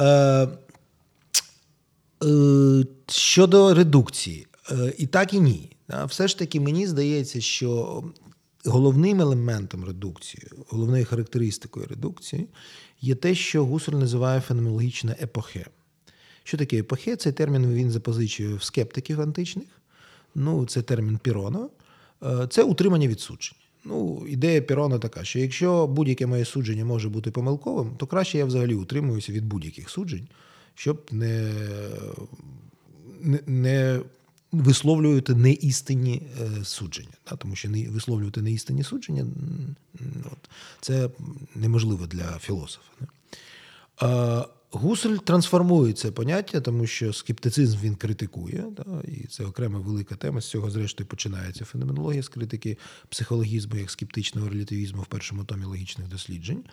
Е, 0.00 0.48
е, 2.24 2.84
Щодо 3.08 3.74
редукції, 3.74 4.46
е, 4.70 4.92
і 4.98 5.06
так 5.06 5.34
і 5.34 5.40
ні. 5.40 5.70
Все 6.06 6.28
ж 6.28 6.38
таки, 6.38 6.60
мені 6.60 6.86
здається, 6.86 7.40
що 7.40 8.02
головним 8.64 9.20
елементом 9.20 9.84
редукції, 9.84 10.48
головною 10.68 11.04
характеристикою 11.04 11.86
редукції 11.86 12.48
є 13.00 13.14
те, 13.14 13.34
що 13.34 13.64
Гусель 13.64 13.92
називає 13.92 14.40
феноменологічне 14.40 15.16
епохе. 15.22 15.66
Що 16.44 16.58
таке 16.58 16.78
епохе? 16.78 17.16
Цей 17.16 17.32
термін 17.32 17.74
він 17.74 17.90
запозичує 17.90 18.54
в 18.54 18.62
скептиків 18.62 19.20
античних. 19.20 19.68
Ну, 20.34 20.66
це 20.66 20.82
термін 20.82 21.18
Пірона. 21.18 21.68
Е, 22.22 22.46
це 22.50 22.62
утримання 22.62 23.08
від 23.08 23.20
судження. 23.20 23.60
Ну, 23.84 24.24
ідея 24.28 24.60
Пірона 24.60 24.98
така, 24.98 25.24
що 25.24 25.38
якщо 25.38 25.86
будь-яке 25.86 26.26
моє 26.26 26.44
судження 26.44 26.84
може 26.84 27.08
бути 27.08 27.30
помилковим, 27.30 27.96
то 27.96 28.06
краще 28.06 28.38
я 28.38 28.44
взагалі 28.44 28.74
утримуюся 28.74 29.32
від 29.32 29.44
будь-яких 29.44 29.90
суджень, 29.90 30.28
щоб 30.74 31.06
не, 31.10 31.52
не 33.46 34.00
висловлювати 34.52 35.34
неістинні 35.34 36.22
е, 36.40 36.64
судження. 36.64 37.08
Тому 37.38 37.56
що 37.56 37.70
не 37.70 37.88
висловлювати 37.88 38.42
неістинні 38.42 38.84
судження 38.84 39.26
от, 40.32 40.50
це 40.80 41.10
неможливо 41.54 42.06
для 42.06 42.38
філософа. 42.38 42.92
Гусель 44.70 45.16
трансформує 45.16 45.92
це 45.92 46.10
поняття, 46.10 46.60
тому 46.60 46.86
що 46.86 47.12
скептицизм 47.12 47.78
він 47.82 47.94
критикує, 47.94 48.64
да, 48.76 49.02
і 49.08 49.26
це 49.26 49.44
окрема 49.44 49.78
велика 49.78 50.14
тема. 50.14 50.40
З 50.40 50.46
цього, 50.46 50.70
зрештою, 50.70 51.08
починається 51.08 51.64
феноменологія 51.64 52.22
з 52.22 52.28
критики 52.28 52.78
психологізму 53.08 53.76
як 53.76 53.90
скептичного 53.90 54.48
релятивізму 54.48 55.02
в 55.02 55.06
першому 55.06 55.44
томі 55.44 55.64
логічних 55.64 56.08
досліджень. 56.08 56.64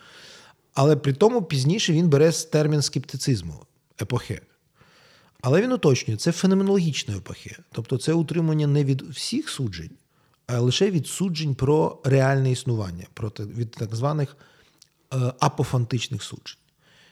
Але 0.74 0.96
при 0.96 1.14
тому 1.14 1.44
пізніше 1.44 1.94
він 1.94 2.10
бере 2.10 2.32
термін 2.32 2.82
скептицизму 2.82 3.66
епохе. 4.02 4.42
Але 5.45 5.62
він 5.62 5.71
уточнює, 5.71 6.17
це 6.17 6.31
феноменологічне 6.31 7.17
епохе. 7.17 7.58
Тобто 7.71 7.97
це 7.97 8.13
утримання 8.13 8.67
не 8.67 8.84
від 8.84 9.01
всіх 9.01 9.49
суджень, 9.49 9.89
а 10.47 10.60
лише 10.60 10.91
від 10.91 11.08
суджень 11.08 11.55
про 11.55 12.01
реальне 12.03 12.51
існування, 12.51 13.05
проти, 13.13 13.43
від 13.43 13.71
так 13.71 13.95
званих 13.95 14.38
е, 15.13 15.34
апофантичних 15.39 16.23
суджень. 16.23 16.58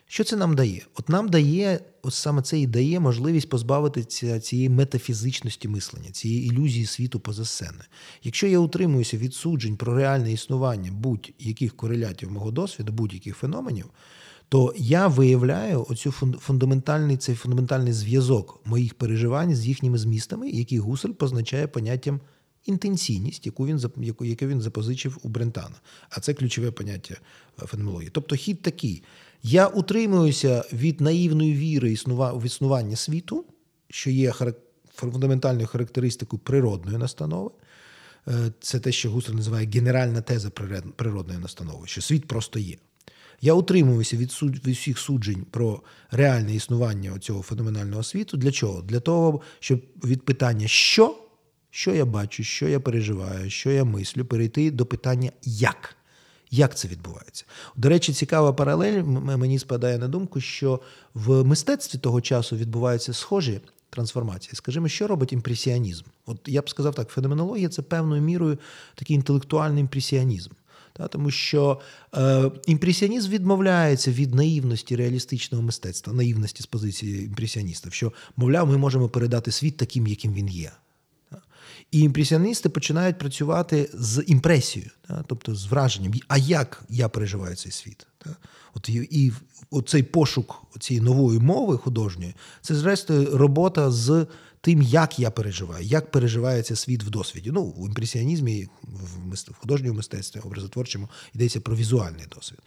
Що 0.08 0.24
це 0.24 0.36
нам 0.36 0.56
дає? 0.56 0.86
От 0.96 1.10
нам 1.10 1.30
дає, 1.30 1.80
от 2.02 2.14
саме 2.14 2.42
це 2.42 2.60
і 2.60 2.68
дає 2.68 3.00
можливість 3.00 3.50
позбавитися 3.50 4.40
цієї 4.40 4.70
метафізичності 4.70 5.68
мислення, 5.68 6.12
цієї 6.12 6.48
ілюзії 6.48 6.86
світу 6.86 7.20
поза 7.20 7.46
сцени. 7.46 7.84
Якщо 8.24 8.48
я 8.48 8.60
утримуюся 8.60 9.18
від 9.18 9.34
суджень 9.34 9.78
про 9.78 9.96
реальне 9.96 10.32
існування 10.32 10.92
будь-яких 10.92 11.76
корелятів 11.76 12.32
мого 12.32 12.52
досвіду, 12.52 12.92
будь-яких 12.92 13.38
феноменів, 13.38 13.86
то 14.54 14.74
я 14.78 15.08
виявляю 15.08 15.86
оцю 15.90 16.12
фундаментальний 16.12 17.18
цей 17.18 17.36
фундаментальний 17.36 17.94
зв'язок 17.94 18.62
моїх 18.66 18.94
переживань 18.94 19.56
з 19.56 19.68
їхніми 19.68 19.98
змістами, 19.98 20.50
який 20.50 20.80
Гусель 20.80 21.10
позначає 21.10 21.68
поняттям 21.68 22.20
інтенційність, 22.66 23.46
яку 23.46 23.68
він 23.68 23.80
яку 24.22 24.46
він 24.48 24.62
запозичив 24.62 25.18
у 25.24 25.30
Брентана. 25.30 25.76
А 26.10 26.20
це 26.20 26.34
ключове 26.34 26.72
поняття 26.72 27.16
е, 27.64 27.66
феноменології. 27.66 28.10
Тобто 28.14 28.36
хід 28.36 28.62
такий. 28.62 29.04
Я 29.44 29.68
утримуюся 29.68 30.64
від 30.74 31.02
наївної 31.02 31.54
віри 31.54 31.96
в 32.08 32.46
існування 32.46 32.96
світу, 32.96 33.46
що 33.90 34.10
є 34.10 34.34
фундаментальною 34.96 35.68
характеристикою 35.68 36.40
природної 36.40 36.98
настанови. 36.98 37.52
Е, 38.28 38.52
це 38.60 38.80
те, 38.80 38.92
що 38.92 39.12
Гусар 39.12 39.36
називає 39.36 39.68
генеральна 39.68 40.22
теза 40.22 40.50
природної 40.96 41.40
настанови, 41.40 41.88
що 41.88 42.02
світ 42.02 42.28
просто 42.28 42.60
є. 42.60 42.78
Я 43.44 43.54
утримуюся 43.54 44.18
від 44.18 44.32
суд, 44.32 44.68
від 44.68 44.76
всіх 44.76 45.00
суджень 45.00 45.46
про 45.52 45.82
реальне 46.12 46.56
існування 46.56 47.20
цього 47.20 47.42
феноменального 47.42 48.04
світу. 48.04 48.38
Для 48.38 48.52
чого? 48.52 48.82
Для 48.82 49.00
того, 49.00 49.42
щоб 49.60 49.82
від 50.04 50.26
питання, 50.26 50.68
що, 50.68 51.16
що 51.70 51.96
я 51.96 52.06
бачу, 52.06 52.44
що 52.44 52.68
я 52.68 52.80
переживаю, 52.80 53.50
що 53.50 53.72
я 53.72 53.84
мислю, 53.84 54.26
перейти 54.26 54.72
до 54.72 54.86
питання 54.86 55.32
як. 55.44 55.96
Як 56.52 56.78
це 56.78 56.88
відбувається? 56.88 57.46
До 57.76 57.90
речі, 57.90 58.14
цікава 58.14 58.54
паралель 58.54 59.04
мені 59.04 59.60
спадає 59.60 59.98
на 59.98 60.08
думку, 60.08 60.42
що 60.42 60.80
в 61.14 61.44
мистецтві 61.44 62.00
того 62.00 62.22
часу 62.22 62.56
відбуваються 62.56 63.14
схожі 63.14 63.62
трансформації. 63.90 64.56
Скажімо, 64.56 64.88
що 64.88 65.08
робить 65.08 65.34
імпресіонізм? 65.34 66.06
От 66.26 66.40
я 66.46 66.62
б 66.62 66.70
сказав 66.70 66.96
так, 66.96 67.10
феноменологія 67.10 67.70
це 67.70 67.82
певною 67.82 68.22
мірою 68.22 68.58
такий 68.96 69.16
інтелектуальний 69.16 69.82
імпресіонізм. 69.82 70.50
Та, 70.94 71.08
Тому 71.08 71.32
що 71.32 71.80
е, 72.16 72.52
імпресіонізм 72.66 73.30
відмовляється 73.30 74.12
від 74.12 74.36
наївності 74.36 74.96
реалістичного 74.96 75.64
мистецтва, 75.64 76.14
наївності 76.14 76.64
з 76.64 76.66
позиції 76.66 77.26
імпресіоністів, 77.26 77.94
що, 77.94 78.14
мовляв, 78.38 78.68
ми 78.68 78.78
можемо 78.78 79.10
передати 79.10 79.52
світ 79.52 79.78
таким, 79.78 80.08
яким 80.08 80.34
він 80.34 80.50
є. 80.50 80.72
І 81.92 82.00
імпресіоністи 82.00 82.70
починають 82.70 83.18
працювати 83.18 83.90
з 83.94 84.24
імпресією, 84.28 84.92
тобто 85.28 85.56
з 85.56 85.66
враженням. 85.66 86.14
А 86.28 86.38
як 86.38 86.84
я 86.90 87.10
переживаю 87.10 87.56
цей 87.56 87.72
світ? 87.72 88.08
От 88.74 88.90
І, 88.90 89.08
і 89.12 89.34
оцей 89.72 90.04
пошук 90.04 90.64
цієї 90.80 91.06
нової 91.06 91.40
мови 91.40 91.78
художньої 91.78 92.34
це, 92.62 92.76
зрештою, 92.76 93.38
робота 93.38 93.92
з 93.92 94.28
тим, 94.64 94.82
як 94.82 95.20
я 95.20 95.32
переживаю, 95.32 95.86
як 95.86 96.12
переживається 96.12 96.76
світ 96.76 97.04
в 97.04 97.10
досвіді. 97.10 97.52
Ну, 97.52 97.64
в 97.64 97.88
імпресіонізмі, 97.88 98.68
в, 98.84 99.54
художньому 99.54 99.96
мистецтві, 99.96 100.40
образотворчому 100.40 101.10
йдеться 101.34 101.62
про 101.62 101.76
візуальний 101.76 102.26
досвід. 102.36 102.60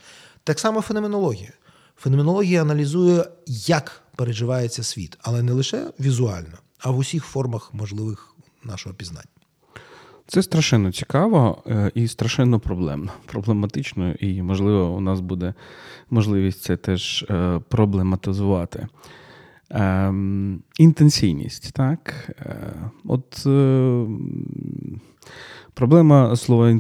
Так 0.45 0.59
само 0.59 0.81
феноменологія. 0.81 1.53
Феноменологія 1.97 2.63
аналізує, 2.63 3.25
як 3.47 4.03
переживається 4.17 4.83
світ, 4.83 5.19
але 5.21 5.43
не 5.43 5.53
лише 5.53 5.91
візуально, 6.01 6.59
а 6.79 6.91
в 6.91 6.99
усіх 6.99 7.25
формах 7.25 7.75
можливих 7.75 8.35
нашого 8.65 8.95
пізнання. 8.95 9.29
Це 10.27 10.43
страшенно 10.43 10.93
цікаво 10.93 11.63
е, 11.67 11.91
і 11.95 12.09
страшенно 12.09 12.61
проблемно, 12.61 13.13
проблематично, 13.27 14.13
і, 14.13 14.43
можливо, 14.43 14.97
у 14.97 15.01
нас 15.01 15.21
буде 15.21 15.55
можливість 16.11 16.63
це 16.63 16.77
теж 16.77 17.23
е, 17.31 17.61
проблематизувати. 17.69 18.89
Ем, 19.71 20.63
інтенсійність, 20.79 21.73
так? 21.73 22.31
Е, 22.41 22.73
от 23.05 23.47
проблема 25.75 26.37
слова 26.37 26.71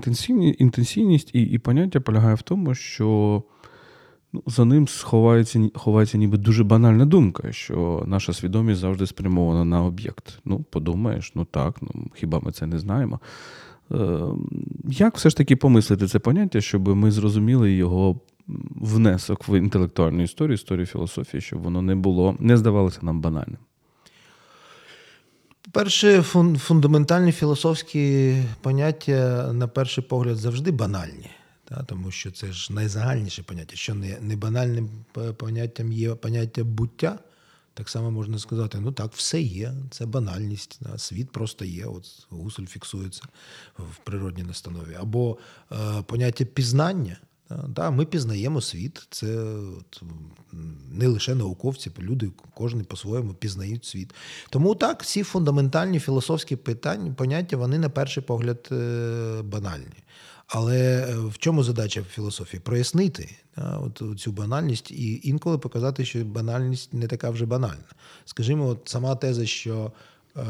інтенсійність 0.59 1.31
і, 1.35 1.43
і 1.43 1.59
поняття 1.59 2.01
полягає 2.01 2.35
в 2.35 2.43
тому, 2.43 2.75
що 2.75 3.43
Ну, 4.37 4.43
За 4.47 4.65
ним 4.65 4.89
сховається 4.89 5.71
ховається 5.75 6.19
ніби 6.19 6.39
дуже 6.39 6.65
банальна 6.65 7.07
думка, 7.07 7.53
що 7.53 8.05
наша 8.07 8.33
свідомість 8.33 8.81
завжди 8.81 9.07
спрямована 9.07 9.65
на 9.65 9.85
об'єкт. 9.85 10.39
Ну, 10.45 10.65
подумаєш, 10.71 11.33
ну 11.35 11.45
так, 11.45 11.77
ну 11.83 12.07
хіба 12.15 12.41
ми 12.41 12.53
це 12.53 12.67
не 12.67 12.79
знаємо. 12.79 13.21
Е, 13.93 14.21
Як 14.85 15.17
все 15.17 15.31
ж 15.31 15.37
таки 15.37 15.57
помислити 15.57 16.07
це 16.07 16.19
поняття, 16.19 16.61
щоб 16.61 16.89
ми 16.89 17.11
зрозуміли 17.11 17.73
його 17.73 18.21
внесок 18.49 19.49
в 19.49 19.59
інтелектуальну 19.59 20.23
історію, 20.23 20.55
історію 20.55 20.87
філософії, 20.87 21.41
щоб 21.41 21.63
воно 21.63 21.83
не 21.83 21.95
було, 21.95 22.37
не 22.39 22.57
здавалося 22.57 22.99
нам 23.03 23.21
банальним? 23.21 23.59
Перше, 25.73 26.23
фундаментальні 26.59 27.33
філософські 27.33 28.37
поняття, 28.61 29.53
на 29.53 29.69
перший 29.69 30.05
погляд, 30.05 30.37
завжди 30.37 30.71
банальні. 30.71 31.31
Та, 31.65 31.83
Тому 31.83 32.11
що 32.11 32.31
це 32.31 32.53
ж 32.53 32.73
найзагальніше 32.73 33.43
поняття. 33.43 33.77
Що 33.77 33.95
не 33.95 34.19
не 34.21 34.37
банальним 34.37 34.89
поняттям 35.37 35.93
є 35.93 36.15
поняття 36.15 36.65
буття, 36.65 37.19
так 37.75 37.89
само 37.89 38.11
можна 38.11 38.39
сказати, 38.39 38.79
ну 38.81 38.93
так, 38.93 39.13
все 39.13 39.41
є, 39.41 39.75
це 39.91 40.07
банальність, 40.07 40.79
да, 40.81 40.99
світ 40.99 41.31
просто 41.31 41.65
є. 41.65 41.85
От 41.85 42.27
гусель 42.31 42.67
фіксується 42.67 43.23
в 43.79 43.97
природній 44.05 44.43
настанові. 44.43 44.95
Або 45.01 45.39
е, 45.73 45.77
поняття 46.07 46.45
пізнання. 46.45 47.17
Да, 47.69 47.91
Ми 47.91 48.05
пізнаємо 48.05 48.61
світ, 48.61 49.07
це 49.11 49.27
от, 49.79 50.03
не 50.93 51.07
лише 51.07 51.35
науковці, 51.35 51.91
люди, 51.99 52.31
кожен 52.55 52.85
по-своєму 52.85 53.35
пізнають 53.35 53.85
світ. 53.85 54.15
Тому 54.51 54.75
так, 54.75 55.07
ці 55.07 55.23
фундаментальні 55.23 56.01
філософські 56.01 56.57
питання, 56.57 57.15
поняття, 57.15 57.57
вони 57.57 57.79
на 57.79 57.89
перший 57.89 58.23
погляд 58.23 58.69
е, 58.73 59.43
банальні. 59.45 60.05
Але 60.47 61.09
е, 61.11 61.17
в 61.17 61.39
чому 61.39 61.63
задача 61.63 62.03
філософії? 62.03 62.61
Прояснити 62.61 63.37
да, 63.57 63.77
от 63.77 64.21
цю 64.21 64.33
банальність 64.33 64.91
і 64.91 65.21
інколи 65.25 65.59
показати, 65.59 66.05
що 66.05 66.25
банальність 66.25 66.95
не 66.95 67.07
така 67.07 67.31
вже 67.31 67.47
банальна. 67.47 67.85
Скажімо, 68.25 68.67
от 68.67 68.89
сама 68.89 69.15
теза, 69.15 69.47
що 69.47 69.93
е, 70.37 70.43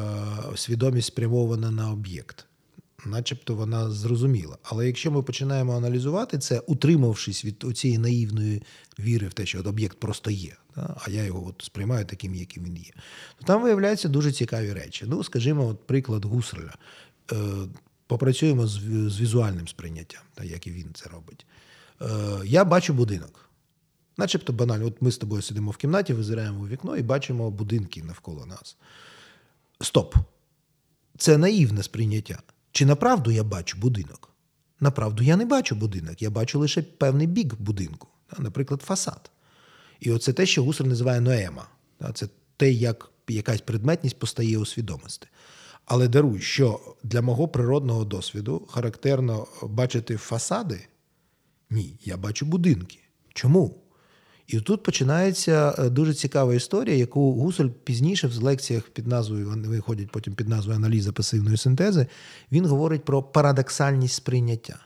свідомість 0.57 1.07
спрямована 1.07 1.71
на 1.71 1.91
об'єкт, 1.91 2.47
начебто 3.07 3.55
вона 3.55 3.91
зрозуміла. 3.91 4.59
Але 4.63 4.87
якщо 4.87 5.11
ми 5.11 5.23
починаємо 5.23 5.77
аналізувати 5.77 6.39
це, 6.39 6.61
утримавшись 6.61 7.45
від 7.45 7.65
цієї 7.75 7.99
наївної 7.99 8.63
віри 8.99 9.29
в 9.29 9.33
те, 9.33 9.47
що 9.47 9.61
от 9.61 9.67
об'єкт 9.67 10.01
просто 10.01 10.31
є, 10.31 10.57
да, 10.77 10.97
а 11.05 11.11
я 11.11 11.25
його 11.25 11.47
от 11.49 11.63
сприймаю 11.65 12.05
таким, 12.05 12.35
яким 12.35 12.65
він 12.65 12.77
є, 12.77 12.93
то 13.39 13.45
там 13.45 13.63
виявляються 13.63 14.09
дуже 14.09 14.33
цікаві 14.33 14.73
речі. 14.73 15.05
Ну, 15.09 15.25
скажімо, 15.25 15.67
от 15.67 15.87
приклад 15.87 16.25
Гусарля. 16.25 16.75
Е, 17.33 17.37
попрацюємо 18.07 18.67
з, 18.67 18.81
з 19.11 19.21
візуальним 19.21 19.69
сприйняттям, 19.69 20.23
так, 20.35 20.47
як 20.47 20.67
і 20.67 20.71
він 20.71 20.91
це 20.95 21.11
робить. 21.11 21.47
Е, 22.03 22.07
Я 22.45 22.65
бачу 22.65 22.95
будинок. 22.95 23.51
Начебто 24.17 24.53
банально, 24.53 24.87
от 24.87 25.03
ми 25.03 25.11
з 25.11 25.19
тобою 25.19 25.43
сидимо 25.43 25.71
в 25.71 25.77
кімнаті, 25.77 26.13
визираємо 26.13 26.61
у 26.61 26.69
вікно 26.69 26.97
і 26.97 27.03
бачимо 27.03 27.51
будинки 27.51 28.03
навколо 28.03 28.47
нас. 28.47 28.77
Стоп! 29.81 30.15
Це 31.19 31.39
наївне 31.39 31.83
сприйняття. 31.83 32.39
Чи 32.77 32.87
направду 32.87 33.31
я 33.31 33.45
бачу 33.45 33.79
будинок? 33.79 34.31
Направду 34.81 35.23
я 35.23 35.37
не 35.37 35.47
бачу 35.47 35.75
будинок, 35.75 36.23
я 36.23 36.31
бачу 36.31 36.59
лише 36.59 36.83
певний 36.83 37.27
бік 37.27 37.55
будинку, 37.59 38.09
наприклад, 38.39 38.83
фасад. 38.83 39.31
І 40.01 40.13
оце 40.13 40.33
те, 40.33 40.47
що 40.47 40.65
Гусар 40.65 40.87
називає 40.87 41.21
ноема. 41.21 41.69
Це 42.15 42.29
те, 42.57 42.73
як 42.73 43.11
якась 43.29 43.61
предметність 43.61 44.19
постає 44.19 44.59
у 44.59 44.67
свідомості. 44.67 45.27
Але 45.85 46.09
даруй, 46.09 46.41
що 46.41 46.97
для 47.03 47.23
мого 47.23 47.49
природного 47.49 48.05
досвіду 48.05 48.67
характерно 48.71 49.47
бачити 49.63 50.17
фасади? 50.17 50.87
Ні, 51.71 51.99
я 52.05 52.17
бачу 52.17 52.47
будинки. 52.47 52.99
Чому? 53.35 53.83
І 54.47 54.61
тут 54.61 54.83
починається 54.83 55.75
е, 55.79 55.91
дуже 55.91 56.15
цікава 56.15 56.55
історія, 56.55 56.97
яку 56.97 57.33
Гусель 57.33 57.69
пізніше 57.69 58.29
в 58.29 58.43
лекціях 58.43 58.89
під 58.89 59.07
назвою 59.07 59.49
вони 59.49 59.69
виходять 59.69 60.11
потім 60.11 60.35
під 60.35 60.49
назвою 60.49 60.77
аналіза 60.77 61.13
пасивної 61.13 61.57
синтези. 61.57 62.07
Він 62.53 62.67
говорить 62.67 63.05
про 63.05 63.23
парадоксальність 63.23 64.15
сприйняття. 64.15 64.79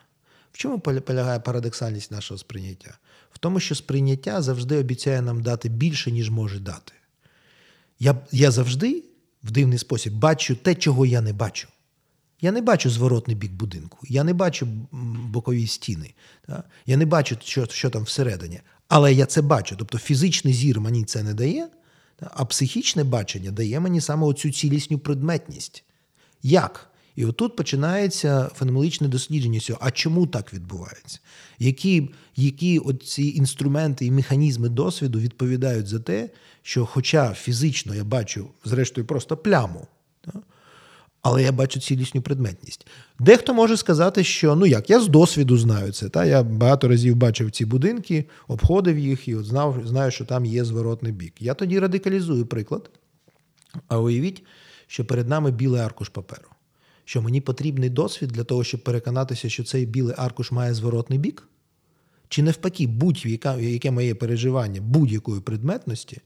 В 0.53 0.59
чому 0.59 0.81
полягає 0.81 1.41
парадоксальність 1.41 2.11
нашого 2.11 2.39
сприйняття? 2.39 2.99
В 3.33 3.39
тому, 3.39 3.61
що 3.61 3.75
сприйняття 3.75 4.43
завжди 4.43 4.79
обіцяє 4.79 5.23
нам 5.23 5.43
дати 5.43 5.69
більше, 5.69 6.13
ніж 6.13 6.31
може 6.31 6.59
дати. 6.59 6.93
Я 7.99 8.17
я 8.33 8.51
завжди 8.51 9.05
в 9.45 9.51
дивний 9.51 9.79
спосіб 9.79 10.13
бачу 10.13 10.57
те, 10.57 10.75
чого 10.75 11.07
я 11.07 11.21
не 11.21 11.33
бачу. 11.33 11.69
Я 12.41 12.53
не 12.53 12.63
бачу 12.63 12.91
зворотний 12.91 13.37
бік 13.37 13.53
будинку, 13.53 13.99
я 14.09 14.25
не 14.25 14.35
бачу 14.35 14.67
бокові 15.29 15.67
стіни, 15.67 16.15
я 16.87 16.97
не 16.97 17.07
бачу, 17.07 17.37
що 17.45 17.67
що 17.67 17.91
там 17.91 18.03
всередині. 18.03 18.61
Але 18.91 19.15
я 19.15 19.27
це 19.27 19.43
бачу. 19.43 19.77
Тобто 19.79 19.99
фізичний 19.99 20.55
зір 20.55 20.81
мені 20.81 21.05
це 21.05 21.23
не 21.23 21.35
дає, 21.35 21.69
а 22.21 22.45
психічне 22.45 23.05
бачення 23.05 23.51
дає 23.51 23.81
мені 23.81 24.01
саме 24.01 24.27
оцю 24.27 24.51
цілісню 24.51 24.99
предметність. 24.99 25.85
Як? 26.43 26.91
І 27.17 27.25
отут 27.25 27.57
починається 27.57 28.51
феноменологічне 28.55 29.09
дослідження 29.09 29.61
цього. 29.61 29.79
А 29.83 29.91
чому 29.91 30.27
так 30.27 30.55
відбувається? 30.55 31.19
Які 31.59 32.11
які 32.37 32.79
оці 32.79 33.23
інструменти 33.23 34.07
і 34.07 34.11
механізми 34.11 34.69
досвіду 34.69 35.21
відповідають 35.21 35.87
за 35.87 36.01
те, 36.01 36.29
що, 36.63 36.87
хоча 36.87 37.35
фізично 37.35 37.95
я 37.95 38.05
бачу, 38.05 38.49
зрештою, 38.65 39.07
просто 39.07 39.37
пляму, 39.37 39.87
але 41.23 41.43
я 41.43 41.53
бачу 41.53 41.81
цілісню 41.81 42.23
предметність. 42.23 42.87
Дехто 43.19 43.55
може 43.55 43.77
сказати, 43.77 44.25
що 44.25 44.57
ну 44.57 44.67
як, 44.67 44.91
я 44.91 45.01
з 45.01 45.09
досвіду 45.09 45.59
знаю 45.59 45.93
це. 45.93 46.09
Та? 46.09 46.25
Я 46.25 46.43
багато 46.43 46.89
разів 46.89 47.17
бачив 47.17 47.51
ці 47.51 47.65
будинки, 47.65 48.25
обходив 48.49 48.99
їх 48.99 49.29
і 49.29 49.35
от 49.35 49.45
знав, 49.45 49.83
знаю, 49.85 50.11
що 50.11 50.25
там 50.25 50.45
є 50.45 50.65
зворотний 50.65 51.13
бік. 51.13 51.35
Я 51.41 51.55
тоді 51.55 51.79
радикалізую 51.79 52.47
приклад. 52.47 52.91
А 53.89 53.99
уявіть, 53.99 54.43
що 54.87 55.05
перед 55.05 55.29
нами 55.29 55.51
білий 55.51 55.81
аркуш 55.81 56.09
паперу. 56.09 56.49
Що 57.05 57.23
мені 57.23 57.41
потрібний 57.41 57.91
досвід 57.91 58.31
для 58.31 58.45
того, 58.45 58.65
щоб 58.65 58.85
переконатися, 58.85 59.49
що 59.49 59.65
цей 59.65 59.87
білий 59.87 60.15
аркуш 60.19 60.53
має 60.53 60.75
зворотний 60.75 61.19
бік? 61.19 61.49
Чи 62.29 62.43
навпаки, 62.43 62.87
будь-яке 62.87 63.91
моє 63.91 64.15
переживання 64.15 64.81
будь-якої 64.81 65.41
предметності 65.41 66.19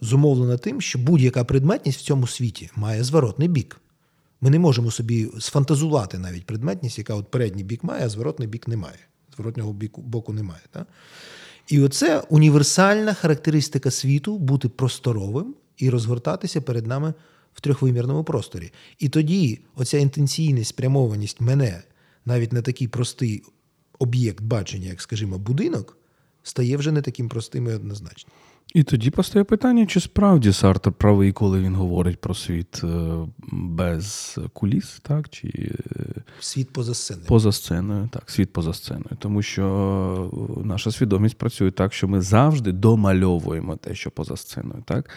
зумовлено 0.00 0.58
тим, 0.58 0.80
що 0.80 0.98
будь-яка 0.98 1.44
предметність 1.44 1.98
в 1.98 2.02
цьому 2.02 2.26
світі 2.26 2.70
має 2.76 3.04
зворотний 3.04 3.48
бік. 3.48 3.80
Ми 4.40 4.50
не 4.50 4.58
можемо 4.58 4.90
собі 4.90 5.28
сфантазувати 5.40 6.18
навіть 6.18 6.46
предметність, 6.46 6.98
яка 6.98 7.14
от 7.14 7.30
передній 7.30 7.64
бік 7.64 7.84
має, 7.84 8.04
а 8.04 8.08
зворотний 8.08 8.48
бік 8.48 8.68
немає. 8.68 8.98
Зворотнього 9.36 9.72
біку, 9.72 10.02
боку 10.02 10.32
немає. 10.32 10.62
Так? 10.70 10.86
І 11.68 11.80
оце 11.80 12.20
універсальна 12.20 13.14
характеристика 13.14 13.90
світу 13.90 14.38
бути 14.38 14.68
просторовим 14.68 15.54
і 15.76 15.90
розгортатися 15.90 16.60
перед 16.60 16.86
нами 16.86 17.14
в 17.54 17.60
трьохвимірному 17.60 18.24
просторі. 18.24 18.72
І 18.98 19.08
тоді 19.08 19.60
оця 19.76 19.98
інтенційність, 19.98 20.70
спрямованість 20.70 21.40
мене 21.40 21.82
навіть 22.24 22.52
на 22.52 22.62
такий 22.62 22.88
простий 22.88 23.42
об'єкт 23.98 24.44
бачення, 24.44 24.88
як, 24.88 25.00
скажімо, 25.00 25.38
будинок, 25.38 25.98
стає 26.42 26.76
вже 26.76 26.92
не 26.92 27.02
таким 27.02 27.28
простим 27.28 27.66
і 27.66 27.72
однозначним. 27.72 28.32
І 28.74 28.82
тоді 28.82 29.10
постає 29.10 29.44
питання, 29.44 29.86
чи 29.86 30.00
справді 30.00 30.52
Сартер 30.52 30.92
правий, 30.92 31.32
коли 31.32 31.60
він 31.60 31.74
говорить 31.74 32.20
про 32.20 32.34
світ 32.34 32.80
е, 32.84 33.12
без 33.52 34.38
куліс, 34.52 35.00
так? 35.02 35.28
Чи 35.28 35.48
е, 35.48 36.22
світ 36.40 36.72
поза 36.72 36.94
сценою. 36.94 37.26
Поза 37.26 37.52
сценою, 37.52 38.08
так, 38.12 38.30
світ 38.30 38.52
поза 38.52 38.72
сценою. 38.72 39.16
Тому 39.18 39.42
що 39.42 40.56
е, 40.62 40.66
наша 40.66 40.90
свідомість 40.90 41.38
працює 41.38 41.70
так, 41.70 41.92
що 41.92 42.08
ми 42.08 42.20
завжди 42.20 42.72
домальовуємо 42.72 43.76
те, 43.76 43.94
що 43.94 44.10
поза 44.10 44.36
сценою. 44.36 44.82
Так? 44.84 45.10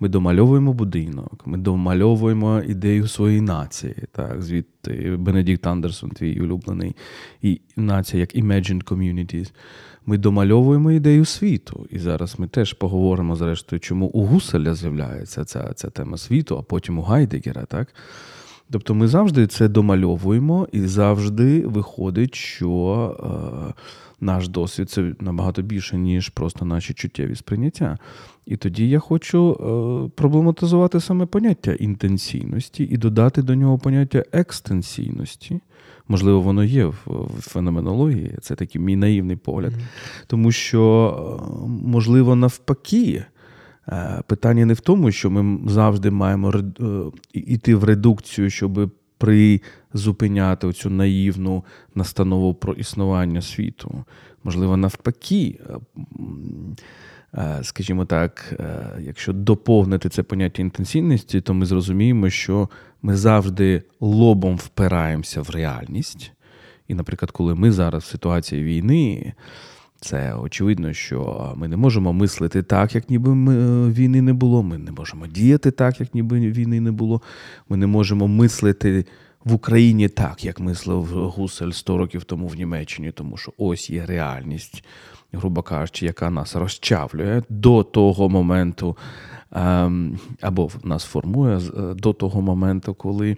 Ми 0.00 0.08
домальовуємо 0.08 0.72
будинок, 0.72 1.42
ми 1.46 1.58
домальовуємо 1.58 2.62
ідею 2.66 3.08
своєї 3.08 3.40
нації. 3.40 3.94
Так? 4.12 4.42
Звідти 4.42 5.16
Бенедикт 5.18 5.66
Андерсон, 5.66 6.10
твій 6.10 6.40
улюблений, 6.40 6.96
і 7.42 7.60
нація 7.76 8.20
як 8.20 8.34
Imagined 8.34 8.84
Communities 8.84 9.52
ми 10.06 10.18
домальовуємо 10.18 10.92
ідею 10.92 11.24
світу. 11.24 11.86
І 11.90 11.98
зараз 11.98 12.34
ми 12.38 12.48
теж 12.48 12.72
поговоримо, 12.72 13.36
зрештою, 13.36 13.80
чому 13.80 14.06
у 14.06 14.26
Гуселя 14.26 14.74
з'являється 14.74 15.44
ця 15.44 15.72
ця 15.72 15.90
тема 15.90 16.18
світу, 16.18 16.58
а 16.58 16.62
потім 16.62 16.98
у 16.98 17.02
Гайдегера. 17.02 17.64
так? 17.64 17.94
Тобто 18.74 18.94
ми 18.94 19.08
завжди 19.08 19.46
це 19.46 19.68
домальовуємо, 19.68 20.68
і 20.72 20.80
завжди 20.80 21.66
виходить, 21.66 22.34
що 22.34 23.16
е, 23.20 23.74
наш 24.20 24.48
досвід 24.48 24.90
це 24.90 25.12
набагато 25.20 25.62
більше, 25.62 25.98
ніж 25.98 26.28
просто 26.28 26.64
наші 26.64 26.94
чуттєві 26.94 27.34
сприйняття. 27.34 27.98
І 28.46 28.56
тоді 28.56 28.88
я 28.88 28.98
хочу 28.98 29.52
е, 29.52 30.10
проблематизувати 30.16 31.00
саме 31.00 31.26
поняття 31.26 31.72
інтенсійності 31.72 32.84
і 32.84 32.96
додати 32.96 33.42
до 33.42 33.54
нього 33.54 33.78
поняття 33.78 34.24
екстенсійності. 34.32 35.60
Можливо, 36.08 36.40
воно 36.40 36.64
є 36.64 36.84
в 36.84 36.94
феноменології. 37.40 38.36
Це 38.40 38.54
такий 38.54 38.80
мій 38.80 38.96
наївний 38.96 39.36
погляд. 39.36 39.72
Mm-hmm. 39.72 40.24
Тому 40.26 40.52
що, 40.52 40.82
е, 41.42 41.66
можливо, 41.84 42.36
навпаки, 42.36 43.12
е, 43.12 43.26
питання 44.26 44.66
не 44.66 44.74
в 44.74 44.80
тому, 44.80 45.12
що 45.12 45.30
ми 45.30 45.70
завжди 45.70 46.10
маємо 46.10 46.52
йти 47.32 47.72
е, 47.72 47.74
в 47.74 47.84
редукцію, 47.84 48.50
щоб 48.50 48.90
призупиняти 49.18 50.72
цю 50.72 50.90
наївну 50.90 51.64
настанову 51.94 52.54
про 52.54 52.72
існування 52.72 53.42
світу. 53.42 54.04
Можливо, 54.44 54.76
навпаки. 54.76 55.60
Скажімо 57.62 58.04
так, 58.04 58.54
якщо 59.00 59.32
доповнити 59.32 60.08
це 60.08 60.22
поняття 60.22 60.62
інтенсивності, 60.62 61.40
то 61.40 61.54
ми 61.54 61.66
зрозуміємо, 61.66 62.30
що 62.30 62.68
ми 63.02 63.16
завжди 63.16 63.82
лобом 64.00 64.56
впираємося 64.56 65.42
в 65.42 65.50
реальність. 65.50 66.32
І, 66.88 66.94
наприклад, 66.94 67.30
коли 67.30 67.54
ми 67.54 67.72
зараз 67.72 68.02
в 68.02 68.06
ситуації 68.06 68.64
війни, 68.64 69.32
це 70.04 70.34
очевидно, 70.34 70.92
що 70.92 71.52
ми 71.56 71.68
не 71.68 71.76
можемо 71.76 72.12
мислити 72.12 72.62
так, 72.62 72.94
як 72.94 73.10
ніби 73.10 73.30
е, 73.32 73.88
війни 73.90 74.22
не 74.22 74.32
було. 74.32 74.62
Ми 74.62 74.78
не 74.78 74.92
можемо 74.92 75.26
діяти 75.26 75.70
так, 75.70 76.00
як 76.00 76.14
ніби 76.14 76.40
війни 76.40 76.80
не 76.80 76.92
було. 76.92 77.22
Ми 77.68 77.76
не 77.76 77.86
можемо 77.86 78.28
мислити 78.28 79.04
в 79.44 79.54
Україні 79.54 80.08
так, 80.08 80.44
як 80.44 80.60
мислив 80.60 81.04
Гусель 81.04 81.70
100 81.70 81.98
років 81.98 82.24
тому 82.24 82.46
в 82.46 82.54
Німеччині, 82.54 83.12
тому 83.12 83.36
що 83.36 83.52
ось 83.58 83.90
є 83.90 84.06
реальність, 84.06 84.84
грубо 85.32 85.62
кажучи, 85.62 86.06
яка 86.06 86.30
нас 86.30 86.56
розчавлює 86.56 87.42
до 87.48 87.82
того 87.82 88.28
моменту, 88.28 88.96
ем, 89.52 90.18
або 90.40 90.70
нас 90.84 91.04
формує 91.04 91.56
е, 91.56 91.94
до 91.94 92.12
того 92.12 92.42
моменту, 92.42 92.94
коли. 92.94 93.36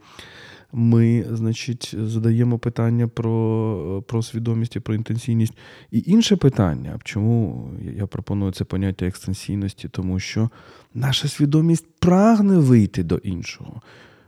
Ми, 0.72 1.24
значить, 1.30 1.94
задаємо 1.98 2.58
питання 2.58 3.08
про 3.08 4.04
про 4.06 4.22
свідомість 4.22 4.76
і 4.76 4.80
про 4.80 4.94
інтенсійність. 4.94 5.54
І 5.90 6.02
інше 6.06 6.36
питання, 6.36 6.98
чому 7.04 7.70
я 7.96 8.06
пропоную 8.06 8.52
це 8.52 8.64
поняття 8.64 9.06
екстенсійності, 9.06 9.88
тому 9.88 10.18
що 10.18 10.50
наша 10.94 11.28
свідомість 11.28 11.86
прагне 11.98 12.58
вийти 12.58 13.02
до 13.02 13.16
іншого. 13.16 13.82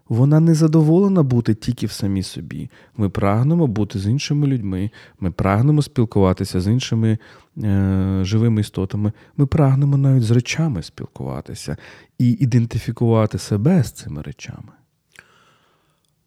Вона 0.09 0.41
не 0.41 0.55
задоволена 0.55 1.23
бути 1.23 1.55
тільки 1.55 1.87
в 1.87 1.93
самій 1.93 2.23
собі. 2.23 2.71
Ми 2.97 3.09
прагнемо 3.09 3.67
бути 3.67 3.99
з 3.99 4.07
іншими 4.07 4.47
людьми, 4.47 4.91
ми 5.21 5.31
прагнемо 5.31 5.83
спілкуватися 5.83 6.61
з 6.61 6.69
іншими 6.69 7.19
е, 7.59 8.21
живими 8.23 8.61
істотами. 8.61 9.13
Ми 9.37 9.47
прагнемо 9.47 9.97
навіть 9.97 10.23
з 10.23 10.31
речами 10.31 10.83
спілкуватися 10.83 11.77
і 12.19 12.31
ідентифікувати 12.31 13.39
себе 13.39 13.83
з 13.83 13.93
цими 13.93 14.23
речами. 14.23 14.73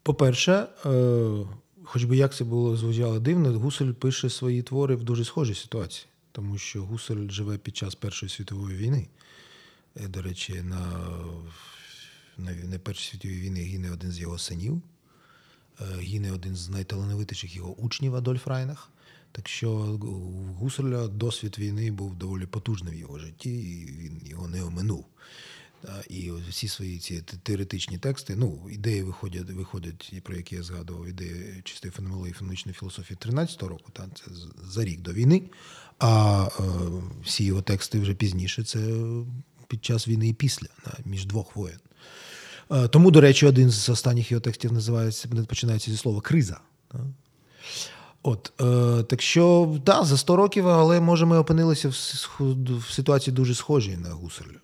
По-перше, 0.02 0.52
е, 0.86 1.46
хоч 1.84 2.04
би 2.04 2.16
як 2.16 2.34
це 2.34 2.44
було 2.44 2.76
звучало 2.76 3.18
дивно, 3.18 3.58
Гусель 3.58 3.92
пише 3.92 4.30
свої 4.30 4.62
твори 4.62 4.96
в 4.96 5.04
дуже 5.04 5.24
схожій 5.24 5.54
ситуації, 5.54 6.06
тому 6.32 6.58
що 6.58 6.84
Гусель 6.84 7.28
живе 7.28 7.58
під 7.58 7.76
час 7.76 7.94
Першої 7.94 8.30
світової 8.30 8.76
війни. 8.76 9.08
Е, 9.96 10.08
до 10.08 10.22
речі, 10.22 10.62
на 10.62 10.86
на 12.38 12.78
Першій 12.78 13.10
світовій 13.10 13.40
війни 13.40 13.60
гине 13.60 13.90
один 13.90 14.12
з 14.12 14.18
його 14.18 14.38
синів, 14.38 14.82
е, 15.80 15.84
гине 15.84 16.32
один 16.32 16.56
з 16.56 16.68
найталановитіших 16.68 17.56
його 17.56 17.74
учнів 17.74 18.14
Адольф 18.14 18.46
Райнах. 18.46 18.88
Так 19.32 19.48
що 19.48 19.70
у 19.70 20.52
Гусарля 20.52 21.08
досвід 21.08 21.58
війни 21.58 21.90
був 21.90 22.14
доволі 22.14 22.46
потужний 22.46 22.94
в 22.94 22.98
його 22.98 23.18
житті, 23.18 23.50
і 23.50 23.86
він 23.86 24.20
його 24.24 24.48
не 24.48 24.62
оминув. 24.62 25.06
І 26.08 26.30
всі 26.50 26.68
свої 26.68 26.98
ці 26.98 27.22
теоретичні 27.42 27.98
тексти, 27.98 28.36
ну, 28.36 28.68
ідеї 28.70 29.02
виходять, 29.02 29.50
виходять, 29.50 30.12
про 30.22 30.36
які 30.36 30.54
я 30.54 30.62
згадував, 30.62 31.08
ідеї 31.08 31.62
чистої 31.64 31.92
феноменології 31.92 32.34
феноменічної 32.34 32.74
філософії 32.78 33.18
13-го 33.26 33.68
року, 33.68 33.90
та, 33.92 34.06
це 34.14 34.24
за 34.70 34.84
рік 34.84 35.00
до 35.00 35.12
війни. 35.12 35.42
А 35.98 36.48
е, 36.60 36.62
всі 37.24 37.44
його 37.44 37.62
тексти 37.62 38.00
вже 38.00 38.14
пізніше 38.14 38.64
це 38.64 38.78
під 39.68 39.84
час 39.84 40.08
війни 40.08 40.28
і 40.28 40.32
після, 40.32 40.68
між 41.04 41.26
двох 41.26 41.56
воєн. 41.56 41.78
Е, 42.70 42.88
тому, 42.88 43.10
до 43.10 43.20
речі, 43.20 43.46
один 43.46 43.70
з 43.70 43.88
останніх 43.88 44.30
його 44.30 44.40
текстів 44.40 44.72
називається 44.72 45.28
починається 45.48 45.90
зі 45.90 45.96
слова 45.96 46.20
криза. 46.20 46.60
От, 48.22 48.52
е, 48.60 49.02
Так 49.02 49.22
що, 49.22 49.76
да, 49.86 50.04
за 50.04 50.16
100 50.16 50.36
років, 50.36 50.68
але 50.68 51.00
може 51.00 51.26
ми 51.26 51.38
опинилися 51.38 51.88
в, 51.88 51.92
в 52.78 52.90
ситуації 52.90 53.34
дуже 53.34 53.54
схожій 53.54 53.96
на 53.96 54.10
Гусарля. 54.10 54.58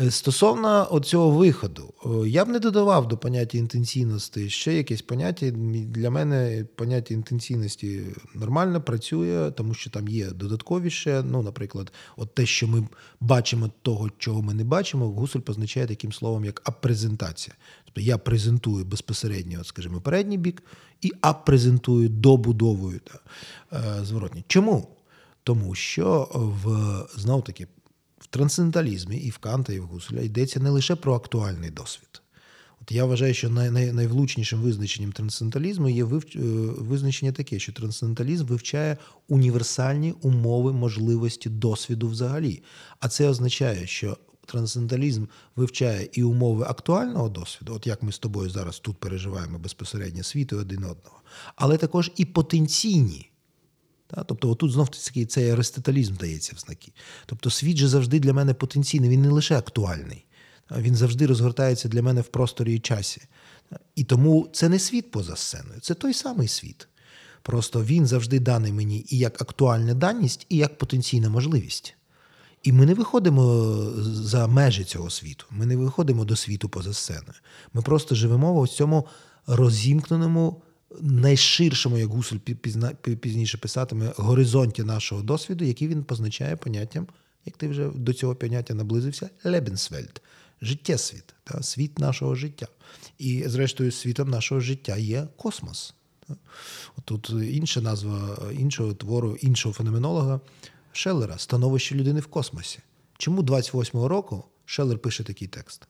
Е, 0.00 0.10
стосовно 0.10 1.00
цього 1.04 1.30
виходу, 1.30 1.94
я 2.26 2.44
б 2.44 2.48
не 2.48 2.58
додавав 2.58 3.08
до 3.08 3.16
поняття 3.16 3.58
інтенційності 3.58 4.50
ще 4.50 4.74
якесь 4.74 5.02
поняття. 5.02 5.50
Для 5.50 6.10
мене 6.10 6.64
поняття 6.76 7.14
інтенційності 7.14 8.02
нормально 8.34 8.80
працює, 8.80 9.50
тому 9.50 9.74
що 9.74 9.90
там 9.90 10.08
є 10.08 10.30
додатковіше. 10.30 11.24
Ну, 11.26 11.42
наприклад, 11.42 11.92
от 12.16 12.34
те, 12.34 12.46
що 12.46 12.68
ми 12.68 12.88
бачимо 13.20 13.70
того, 13.82 14.10
чого 14.18 14.42
ми 14.42 14.54
не 14.54 14.64
бачимо, 14.64 15.08
Гусель 15.08 15.40
позначає 15.40 15.86
таким 15.86 16.12
словом, 16.12 16.44
як 16.44 16.62
апрезентація. 16.64 17.56
Тобто 17.84 18.00
я 18.00 18.18
презентую 18.18 18.84
безпосередньо, 18.84 19.64
скажімо, 19.64 20.00
передній 20.00 20.38
бік 20.38 20.62
і 21.00 21.12
апрезентую 21.20 22.08
добудовою 22.08 23.00
та, 23.00 23.18
е, 23.78 24.04
зворотні. 24.04 24.44
Чому? 24.48 24.88
Тому 25.42 25.74
що 25.74 26.28
в 26.34 26.68
знов 27.20 27.44
таки 27.44 27.66
в 28.18 28.26
трансценденталізмі 28.26 29.16
і 29.16 29.30
в 29.30 29.38
Канта, 29.38 29.72
і 29.72 29.80
в 29.80 29.84
Гуселя 29.84 30.20
йдеться 30.20 30.60
не 30.60 30.70
лише 30.70 30.96
про 30.96 31.14
актуальний 31.14 31.70
досвід. 31.70 32.22
От 32.82 32.92
я 32.92 33.04
вважаю, 33.04 33.34
що 33.34 33.50
най, 33.50 33.70
най, 33.70 33.92
найвлучнішим 33.92 34.60
визначенням 34.60 35.12
трансценденталізму 35.12 35.88
є 35.88 36.04
вив... 36.04 36.24
Е, 36.36 36.38
визначення 36.78 37.32
таке, 37.32 37.58
що 37.58 37.72
трансценденталізм 37.72 38.46
вивчає 38.46 38.96
універсальні 39.28 40.12
умови 40.12 40.72
можливості 40.72 41.48
досвіду 41.48 42.08
взагалі. 42.08 42.62
А 43.00 43.08
це 43.08 43.28
означає, 43.28 43.86
що 43.86 44.18
трансценденталізм 44.46 45.24
вивчає 45.56 46.08
і 46.12 46.22
умови 46.22 46.64
актуального 46.68 47.28
досвіду, 47.28 47.74
от 47.74 47.86
як 47.86 48.02
ми 48.02 48.12
з 48.12 48.18
тобою 48.18 48.50
зараз 48.50 48.78
тут 48.78 48.96
переживаємо 48.96 49.58
безпосередньо 49.58 50.22
світу 50.22 50.56
один 50.56 50.78
одного, 50.78 51.22
але 51.56 51.76
також 51.76 52.12
і 52.16 52.24
потенційні. 52.24 53.30
Тобто, 54.26 54.50
отут 54.50 54.72
знов 54.72 54.88
таки 54.88 55.26
цей 55.26 55.50
аристотелізм 55.50 56.14
дається 56.14 56.52
в 56.56 56.58
знаки. 56.58 56.92
Тобто, 57.26 57.50
світ 57.50 57.76
же 57.76 57.88
завжди 57.88 58.20
для 58.20 58.32
мене 58.32 58.54
потенційний, 58.54 59.10
він 59.10 59.22
не 59.22 59.28
лише 59.28 59.58
актуальний, 59.58 60.24
він 60.76 60.96
завжди 60.96 61.26
розгортається 61.26 61.88
для 61.88 62.02
мене 62.02 62.20
в 62.20 62.28
просторі 62.28 62.74
і 62.74 62.78
часі. 62.78 63.22
І 63.94 64.04
тому 64.04 64.48
це 64.52 64.68
не 64.68 64.78
світ 64.78 65.10
поза 65.10 65.36
сценою, 65.36 65.80
це 65.80 65.94
той 65.94 66.14
самий 66.14 66.48
світ. 66.48 66.88
Просто 67.42 67.84
він 67.84 68.06
завжди 68.06 68.40
даний 68.40 68.72
мені 68.72 69.04
і 69.08 69.18
як 69.18 69.42
актуальна 69.42 69.94
даність, 69.94 70.46
і 70.48 70.56
як 70.56 70.78
потенційна 70.78 71.28
можливість. 71.28 71.94
І 72.62 72.72
ми 72.72 72.86
не 72.86 72.94
виходимо 72.94 73.74
за 74.02 74.46
межі 74.46 74.84
цього 74.84 75.10
світу. 75.10 75.46
Ми 75.50 75.66
не 75.66 75.76
виходимо 75.76 76.24
до 76.24 76.36
світу 76.36 76.68
поза 76.68 76.94
сценою. 76.94 77.34
Ми 77.72 77.82
просто 77.82 78.14
живемо 78.14 78.62
в 78.62 78.68
цьому 78.68 79.06
розімкненому, 79.46 80.62
найширшому, 81.00 81.98
як 81.98 82.08
Гусель 82.08 82.38
пізніше 83.20 83.58
писатиме, 83.58 84.12
горизонті 84.16 84.82
нашого 84.82 85.22
досвіду, 85.22 85.64
який 85.64 85.88
він 85.88 86.04
позначає 86.04 86.56
поняттям, 86.56 87.06
як 87.44 87.56
ти 87.56 87.68
вже 87.68 87.88
до 87.88 88.12
цього 88.12 88.34
поняття 88.34 88.74
наблизився, 88.74 89.30
Лебенсвельд, 89.44 90.22
життєсвіт, 90.62 91.34
та, 91.44 91.62
світ 91.62 91.98
нашого 91.98 92.34
життя. 92.34 92.66
І, 93.18 93.44
зрештою, 93.46 93.92
світом 93.92 94.30
нашого 94.30 94.60
життя 94.60 94.96
є 94.96 95.28
космос. 95.36 95.94
Тут 97.04 97.30
інша 97.30 97.80
назва 97.80 98.38
іншого 98.52 98.94
твору, 98.94 99.36
іншого 99.40 99.72
феноменолога. 99.72 100.40
Шеллера 100.92 101.38
становище 101.38 101.94
людини 101.94 102.20
в 102.20 102.26
космосі. 102.26 102.78
Чому 103.18 103.42
28-го 103.42 104.08
року 104.08 104.44
Шеллер 104.64 104.98
пише 104.98 105.24
такий 105.24 105.48
текст? 105.48 105.88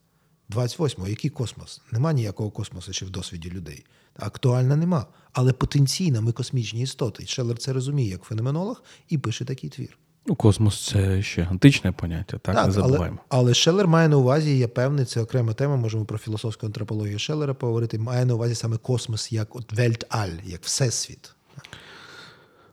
28-го, 0.49 1.07
який 1.07 1.29
космос? 1.29 1.81
Нема 1.91 2.13
ніякого 2.13 2.51
космосу 2.51 2.93
ще 2.93 3.05
в 3.05 3.09
досвіді 3.09 3.49
людей. 3.49 3.85
Актуально 4.19 4.75
нема. 4.75 5.05
Але 5.33 5.53
потенційно 5.53 6.21
ми 6.21 6.31
космічні 6.31 6.81
істоти. 6.81 7.25
Шеллер 7.25 7.57
це 7.57 7.73
розуміє 7.73 8.09
як 8.09 8.23
феноменолог 8.23 8.83
і 9.09 9.17
пише 9.17 9.45
такий 9.45 9.69
твір. 9.69 9.97
Ну, 10.25 10.35
Космос 10.35 10.87
це 10.87 11.21
ще 11.21 11.47
античне 11.51 11.91
поняття, 11.91 12.37
так, 12.37 12.55
так 12.55 12.65
не 12.65 12.71
забуваємо. 12.71 13.19
Але, 13.29 13.41
але 13.41 13.53
Шелер 13.53 13.87
має 13.87 14.07
на 14.07 14.17
увазі, 14.17 14.57
я 14.57 14.67
певний, 14.67 15.05
це 15.05 15.21
окрема 15.21 15.53
тема, 15.53 15.75
можемо 15.75 16.05
про 16.05 16.17
філософську 16.17 16.65
антропологію 16.65 17.19
Шелера 17.19 17.53
поговорити. 17.53 17.99
Має 17.99 18.25
на 18.25 18.33
увазі 18.33 18.55
саме 18.55 18.77
космос 18.77 19.31
як 19.31 19.55
от 19.55 19.73
Weltall, 19.73 20.39
як 20.45 20.63
Всесвіт. 20.63 21.35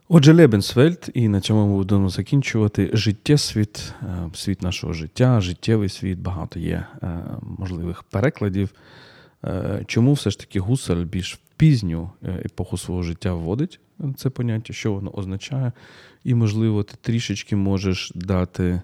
Отже, 0.09 0.33
Lebenswelt, 0.33 1.11
і 1.13 1.27
на 1.27 1.41
цьому 1.41 1.67
ми 1.67 1.73
будемо 1.73 2.09
закінчувати 2.09 2.89
життєсвіт, 2.93 3.93
е, 4.01 4.29
світ 4.33 4.61
нашого 4.61 4.93
життя, 4.93 5.41
життєвий 5.41 5.89
світ, 5.89 6.19
багато 6.19 6.59
є 6.59 6.85
е, 7.03 7.19
можливих 7.41 8.03
перекладів. 8.03 8.69
Е, 9.43 9.83
чому 9.87 10.13
все 10.13 10.29
ж 10.29 10.39
таки 10.39 10.59
Гусерль 10.59 11.03
більш 11.03 11.33
в 11.33 11.39
пізню 11.57 12.11
епоху 12.45 12.77
свого 12.77 13.03
життя 13.03 13.33
вводить 13.33 13.79
це 14.17 14.29
поняття, 14.29 14.73
що 14.73 14.93
воно 14.93 15.11
означає? 15.11 15.71
І, 16.23 16.33
можливо, 16.33 16.83
ти 16.83 16.95
трішечки 17.01 17.55
можеш 17.55 18.11
дати 18.15 18.81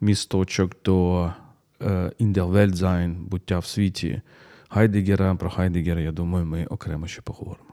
місточок 0.00 0.76
до 0.84 1.30
Індельвельдзайн, 2.18 3.14
буття 3.24 3.58
в 3.58 3.66
світі 3.66 4.20
Хайдегера. 4.68 5.34
Про 5.34 5.50
Хайдегера, 5.50 6.00
я 6.00 6.12
думаю, 6.12 6.46
ми 6.46 6.66
окремо 6.66 7.06
ще 7.06 7.22
поговоримо. 7.22 7.65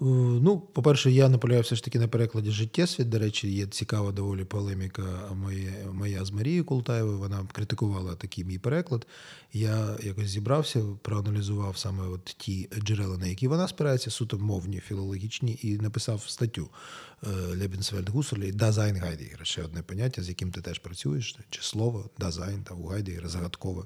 Е, 0.00 0.04
ну, 0.04 0.60
по-перше, 0.60 1.10
я 1.10 1.28
наполягаю 1.28 1.62
все 1.62 1.76
ж 1.76 1.84
таки 1.84 1.98
на 1.98 2.08
перекладі 2.08 2.50
життєсвіт. 2.50 3.08
До 3.08 3.18
речі, 3.18 3.52
є 3.52 3.66
цікава 3.66 4.12
доволі 4.12 4.44
полеміка 4.44 5.02
моя, 5.34 5.72
моя 5.92 6.24
з 6.24 6.30
Марією 6.30 6.64
Култаєвою. 6.64 7.18
Вона 7.18 7.48
критикувала 7.52 8.14
такий 8.14 8.44
мій 8.44 8.58
переклад. 8.58 9.06
Я 9.52 9.96
якось 10.02 10.28
зібрався, 10.28 10.84
проаналізував 11.02 11.76
саме 11.76 12.08
от 12.08 12.24
ті 12.24 12.68
джерела, 12.78 13.18
на 13.18 13.26
які 13.26 13.48
вона 13.48 13.68
спирається, 13.68 14.10
суто 14.10 14.38
мовні, 14.38 14.80
філологічні, 14.80 15.58
і 15.62 15.78
написав 15.78 16.22
статтю 16.26 16.68
е, 17.26 17.28
Lebenswelt 17.56 18.08
Гусерля 18.08 18.52
Dasein 18.52 18.96
Гайдегера. 18.96 19.44
Ще 19.44 19.62
одне 19.62 19.82
поняття, 19.82 20.22
з 20.22 20.28
яким 20.28 20.50
ти 20.50 20.60
теж 20.60 20.78
працюєш, 20.78 21.36
чи 21.50 21.62
слово 21.62 22.10
Dasein 22.18 22.62
та 22.62 22.74
у 22.74 22.86
Гайдегера 22.86 23.28
загадкове. 23.28 23.82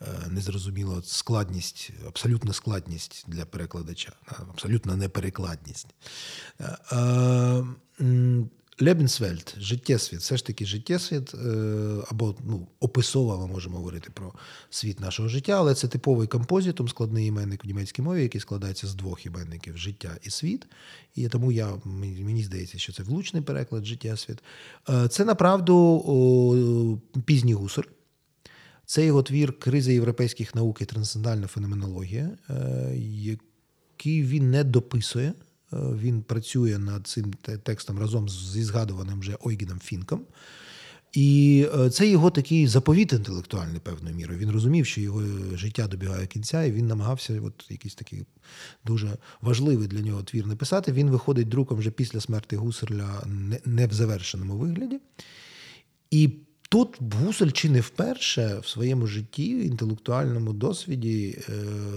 Е, 0.00 0.30
незрозуміла 0.30 1.02
складність, 1.04 1.90
абсолютна 2.06 2.52
складність 2.52 3.24
для 3.28 3.44
перекладача, 3.44 4.12
абсолютна 4.26 4.96
неперекладність. 4.96 5.86
Е, 6.60 6.76
е, 6.92 7.64
Lebenswelt, 8.80 9.54
життєсвіт, 9.58 10.20
все 10.20 10.36
ж 10.36 10.46
таки 10.46 10.66
життєсвіт, 10.66 11.34
або 12.10 12.34
ну, 12.44 12.68
описово 12.80 13.38
ми 13.38 13.46
можемо 13.46 13.76
говорити 13.76 14.10
про 14.14 14.32
світ 14.70 15.00
нашого 15.00 15.28
життя, 15.28 15.52
але 15.52 15.74
це 15.74 15.88
типовий 15.88 16.28
композитум, 16.28 16.88
складний 16.88 17.26
іменник 17.26 17.64
в 17.64 17.66
німецькій 17.66 18.02
мові, 18.02 18.22
який 18.22 18.40
складається 18.40 18.86
з 18.86 18.94
двох 18.94 19.26
іменників 19.26 19.78
життя 19.78 20.16
і 20.22 20.30
світ. 20.30 20.66
І 21.14 21.28
тому 21.28 21.52
я, 21.52 21.72
мені 21.84 22.44
здається, 22.44 22.78
що 22.78 22.92
це 22.92 23.02
влучний 23.02 23.42
переклад 23.42 23.84
життя 23.84 24.16
світ. 24.16 24.38
Це 25.10 25.24
направду 25.24 27.02
пізній 27.24 27.54
гусар. 27.54 27.88
Це 28.88 29.06
його 29.06 29.22
твір 29.22 29.58
Криза 29.58 29.92
європейських 29.92 30.54
наук 30.54 30.80
і 30.80 30.84
трансцендентальна 30.84 31.46
феноменологія, 31.46 32.30
е, 32.50 32.96
який 32.96 34.22
він 34.22 34.50
не 34.50 34.64
дописує. 34.64 35.28
Е, 35.28 35.76
він 35.76 36.22
працює 36.22 36.78
над 36.78 37.06
цим 37.06 37.32
текстом 37.62 37.98
разом 37.98 38.28
зі 38.28 38.64
згадуваним 38.64 39.20
вже 39.20 39.36
Ойгіном 39.40 39.78
Фінком. 39.78 40.20
І 41.12 41.66
е, 41.78 41.90
це 41.90 42.08
його 42.08 42.30
такий 42.30 42.66
заповіт 42.66 43.12
інтелектуальний 43.12 43.80
певною 43.80 44.16
мірою. 44.16 44.38
Він 44.38 44.50
розумів, 44.50 44.86
що 44.86 45.00
його 45.00 45.22
життя 45.54 45.86
добігає 45.86 46.26
кінця, 46.26 46.64
і 46.64 46.72
він 46.72 46.86
намагався, 46.86 47.40
от 47.44 47.66
якийсь 47.70 47.94
такий 47.94 48.24
дуже 48.84 49.16
важливий 49.40 49.88
для 49.88 50.00
нього 50.00 50.22
твір 50.22 50.46
написати. 50.46 50.92
Він 50.92 51.10
виходить 51.10 51.48
друком 51.48 51.78
вже 51.78 51.90
після 51.90 52.20
смерти 52.20 52.56
Гусерля 52.56 53.22
не 53.64 53.86
в 53.86 53.92
завершеному 53.92 54.56
вигляді. 54.56 55.00
І 56.10 56.30
Тут 56.68 56.98
Гусель 57.14 57.50
чи 57.50 57.70
не 57.70 57.80
вперше 57.80 58.58
в 58.62 58.68
своєму 58.68 59.06
житті, 59.06 59.66
інтелектуальному 59.66 60.52
досвіді 60.52 61.38
е, 61.48 61.52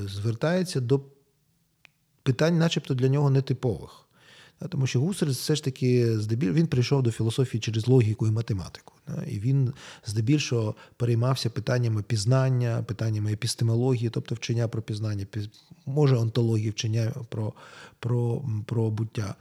звертається 0.08 0.80
до 0.80 1.02
питань, 2.24 2.58
начебто 2.58 2.94
для 2.94 3.08
нього 3.08 3.30
нетипових. 3.30 4.08
Тому 4.70 4.88
що 4.88 5.00
Гусель 5.00 5.28
все 5.28 5.56
ж 5.56 5.64
таки 5.64 6.20
здебільшого 6.20 6.58
він 6.58 6.68
прийшов 6.68 7.04
до 7.04 7.12
філософії 7.12 7.62
через 7.62 7.88
логіку 7.88 8.28
і 8.28 8.32
математику. 8.32 8.94
І 9.28 9.40
він 9.40 9.74
здебільшого 10.06 10.76
переймався 10.98 11.50
питаннями 11.50 12.04
пізнання, 12.04 12.84
питаннями 12.88 13.32
епістемології, 13.34 14.10
тобто 14.10 14.36
вчення 14.36 14.68
про 14.68 14.82
пізнання, 14.82 15.26
може 15.86 16.16
онтології, 16.16 16.70
вчення 16.70 17.14
про, 17.30 17.54
про, 18.00 18.44
про 18.66 18.90
буття. 18.90 19.36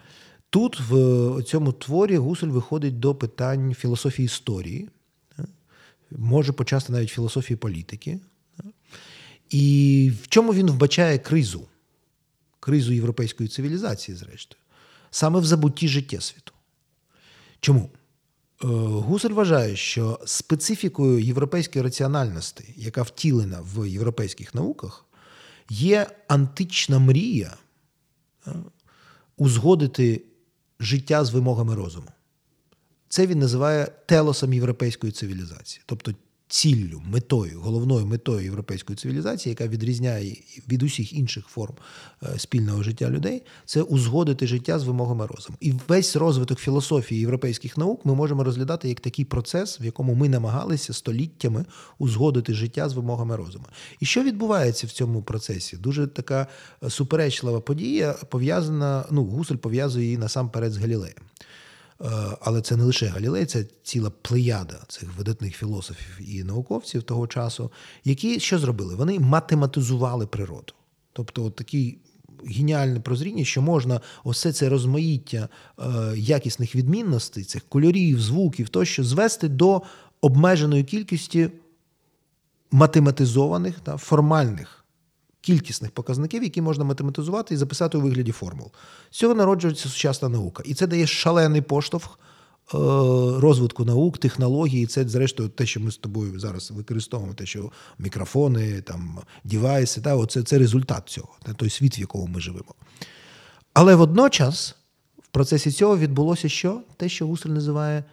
Тут 0.51 0.81
в 0.81 1.43
цьому 1.43 1.73
творі 1.73 2.17
Гусель 2.17 2.49
виходить 2.49 2.99
до 2.99 3.15
питань 3.15 3.75
філософії 3.75 4.27
історії 4.27 4.89
може 6.11 6.53
почасти 6.53 6.93
навіть 6.93 7.11
філософії 7.11 7.57
політики. 7.57 8.21
І 9.51 10.13
в 10.23 10.29
чому 10.29 10.55
він 10.55 10.71
вбачає 10.71 11.19
кризу, 11.19 11.69
кризу 12.61 12.93
європейської 12.93 13.49
цивілізації, 13.49 14.17
зрештою, 14.17 14.61
саме 15.11 15.41
в 15.41 15.45
забутті 15.45 15.89
життя 15.89 16.21
світу. 16.21 16.53
Чому? 17.61 17.91
Е, 18.65 18.67
Гусель 18.67 19.31
вважає, 19.31 19.77
що 19.77 20.21
специфікою 20.27 21.19
європейської 21.19 21.83
раціональності, 21.83 22.75
яка 22.77 23.03
втілена 23.03 23.61
в 23.61 23.89
європейських 23.89 24.55
науках, 24.55 25.05
є 25.71 26.11
антична 26.29 26.99
мрія 26.99 27.57
е, 28.47 28.51
узгодити 29.37 30.25
життя 30.81 31.25
з 31.25 31.31
вимогами 31.31 31.75
розуму. 31.75 32.09
Це 33.11 33.27
він 33.27 33.39
називає 33.39 33.89
телосом 34.07 34.53
європейської 34.53 35.13
цивілізації. 35.13 35.83
Тобто 35.87 36.15
ціллю, 36.49 37.03
метою, 37.05 37.61
головною 37.61 38.07
метою 38.07 38.45
європейської 38.45 38.97
цивілізації, 38.97 39.51
яка 39.51 39.67
відрізняє 39.67 40.37
від 40.69 40.83
усіх 40.83 41.13
інших 41.13 41.47
форм 41.47 41.75
е, 42.23 42.39
спільного 42.39 42.83
життя 42.83 43.11
людей, 43.11 43.43
це 43.65 43.83
узгодити 43.83 44.47
життя 44.47 44.79
з 44.79 44.85
вимогами 44.85 45.27
розуму. 45.27 45.57
І 45.61 45.73
весь 45.89 46.17
розвиток 46.17 46.59
філософії 46.59 47.21
європейських 47.21 47.77
наук 47.77 48.05
ми 48.05 48.15
можемо 48.15 48.45
розглядати 48.45 48.89
як 48.89 49.01
такий 49.01 49.25
процес, 49.25 49.81
в 49.81 49.85
якому 49.85 50.15
ми 50.15 50.29
намагалися 50.29 50.93
століттями 50.93 51.65
узгодити 51.99 52.55
життя 52.55 52.89
з 52.89 52.93
вимогами 52.93 53.37
розуму. 53.37 53.65
І 54.01 54.07
що 54.07 54.23
відбувається 54.23 54.87
в 54.87 54.91
цьому 54.91 55.23
процесі? 55.23 55.77
Дуже 55.77 56.07
така 56.07 56.47
суперечлива 56.89 57.61
подія 57.61 58.13
пов'язана. 58.13 59.05
Ну, 59.11 59.25
Гусель 59.25 59.57
пов'язує 59.57 60.05
її 60.05 60.19
насамперед 60.19 60.73
з 60.73 60.77
Галілеєм. 60.77 61.23
Е, 62.05 62.37
але 62.41 62.61
це 62.61 62.77
не 62.77 62.85
лише 62.85 63.07
Галілей, 63.07 63.47
це 63.47 63.65
ціла 63.83 64.11
плеяда 64.11 64.81
цих 64.89 65.17
видатних 65.19 65.57
філософів 65.57 66.19
і 66.21 66.45
науковців 66.45 67.03
того 67.03 67.27
часу, 67.27 67.73
які 68.05 68.41
що 68.41 68.59
зробили? 68.59 68.95
Вони 68.95 69.19
математизували 69.19 70.27
природу. 70.27 70.73
Тобто, 71.13 71.45
от 71.45 71.57
такі 71.57 71.99
геніальне 72.47 73.01
прозріння, 73.01 73.45
що 73.45 73.63
можна 73.63 74.01
усе 74.25 74.53
це 74.53 74.69
розмаїття 74.69 75.49
е, 75.79 75.85
якісних 76.17 76.77
відмінностей, 76.77 77.45
цих 77.45 77.63
кольорів, 77.69 78.21
звуків 78.21 78.69
тощо 78.69 79.05
звести 79.05 79.49
до 79.49 79.83
обмеженої 80.21 80.85
кількості 80.85 81.51
математизованих 82.71 83.81
та 83.81 83.97
формальних 83.97 84.80
кількісних 85.41 85.91
показників, 85.91 86.43
які 86.43 86.63
можна 86.63 86.85
математизувати 86.85 87.55
і 87.55 87.57
записати 87.57 87.99
у 87.99 88.01
вигляді 88.01 88.33
формул. 88.33 88.71
З 89.11 89.19
цього 89.19 89.35
народжується 89.35 89.89
сучасна 89.89 90.29
наука. 90.29 90.63
І 90.67 90.75
це 90.75 90.87
дає 90.87 91.07
шалений 91.07 91.61
поштовх 91.61 92.19
е, 92.19 92.79
розвитку 93.41 93.85
наук, 93.85 94.19
технологій. 94.19 94.81
І 94.81 94.87
це, 94.87 95.09
зрештою, 95.09 95.49
те, 95.49 95.67
що 95.67 95.81
ми 95.81 95.91
з 95.91 95.97
тобою 95.97 96.41
зараз 96.41 96.71
використовуємо, 96.71 97.35
те, 97.35 97.47
що 97.47 97.73
мікрофони, 97.99 98.81
там, 98.81 99.19
дівайси, 99.45 100.01
та, 100.01 100.17
оце, 100.17 100.43
це 100.43 100.59
результат 100.59 101.03
цього, 101.09 101.29
той 101.57 101.71
світ, 101.71 101.99
в 101.99 102.01
якому 102.01 102.27
ми 102.27 102.41
живемо. 102.41 102.75
Але 103.73 103.95
водночас 103.95 104.77
в 105.19 105.29
процесі 105.29 105.73
цього 105.73 105.99
відбулося 105.99 106.49
що? 106.49 106.83
Те, 106.97 107.09
що 107.09 107.27
Гусель 107.27 107.51
називає 107.51 108.05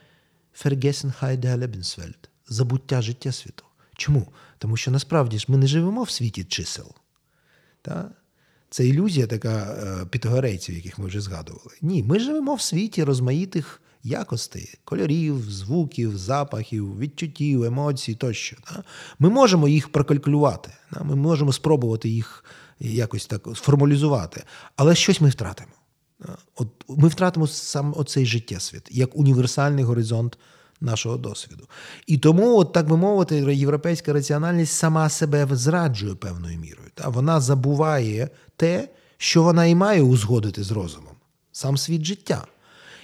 Vergessenheit 0.63 1.39
der 1.39 2.13
забуття 2.49 3.01
життя 3.01 3.31
світу. 3.31 3.63
Чому? 3.95 4.27
Тому 4.57 4.77
що 4.77 4.91
насправді 4.91 5.39
ж 5.39 5.45
ми 5.47 5.57
не 5.57 5.67
живемо 5.67 6.03
в 6.03 6.09
світі 6.09 6.43
чисел. 6.43 6.91
Та? 7.87 8.09
Це 8.69 8.87
ілюзія 8.87 9.27
така 9.27 9.49
е, 9.49 10.05
пітагорейців, 10.05 10.75
яких 10.75 10.99
ми 10.99 11.05
вже 11.05 11.21
згадували. 11.21 11.71
Ні, 11.81 12.03
ми 12.03 12.19
живемо 12.19 12.55
в 12.55 12.61
світі 12.61 13.03
розмаїтих 13.03 13.81
якостей, 14.03 14.75
кольорів, 14.83 15.51
звуків, 15.51 16.17
запахів, 16.17 16.99
відчуттів, 16.99 17.63
емоцій 17.63 18.15
тощо. 18.15 18.57
Та? 18.63 18.83
Ми 19.19 19.29
можемо 19.29 19.67
їх 19.67 19.91
прокалькулювати, 19.91 20.71
та? 20.93 21.03
ми 21.03 21.15
можемо 21.15 21.53
спробувати 21.53 22.09
їх 22.09 22.43
якось 22.79 23.25
так 23.25 23.47
сформалізувати, 23.55 24.43
але 24.75 24.95
щось 24.95 25.21
ми 25.21 25.29
втратимо. 25.29 25.71
От 26.55 26.67
Ми 26.87 27.07
втратимо 27.07 27.47
сам 27.47 27.93
оцей 27.97 28.25
життєсвіт 28.25 28.87
як 28.91 29.15
універсальний 29.15 29.83
горизонт 29.83 30.37
нашого 30.81 31.17
досвіду. 31.17 31.67
І 32.07 32.17
тому, 32.17 32.57
от 32.57 32.73
так 32.73 32.87
би 32.87 32.97
мовити, 32.97 33.55
європейська 33.55 34.13
раціональність 34.13 34.73
сама 34.73 35.09
себе 35.09 35.47
зраджує 35.51 36.15
певною 36.15 36.59
мірою. 36.59 36.89
Та 36.93 37.09
Вона 37.09 37.41
забуває 37.41 38.29
те, 38.55 38.89
що 39.17 39.43
вона 39.43 39.65
і 39.65 39.75
має 39.75 40.01
узгодити 40.01 40.63
з 40.63 40.71
розумом, 40.71 41.13
сам 41.51 41.77
світ 41.77 42.05
життя. 42.05 42.47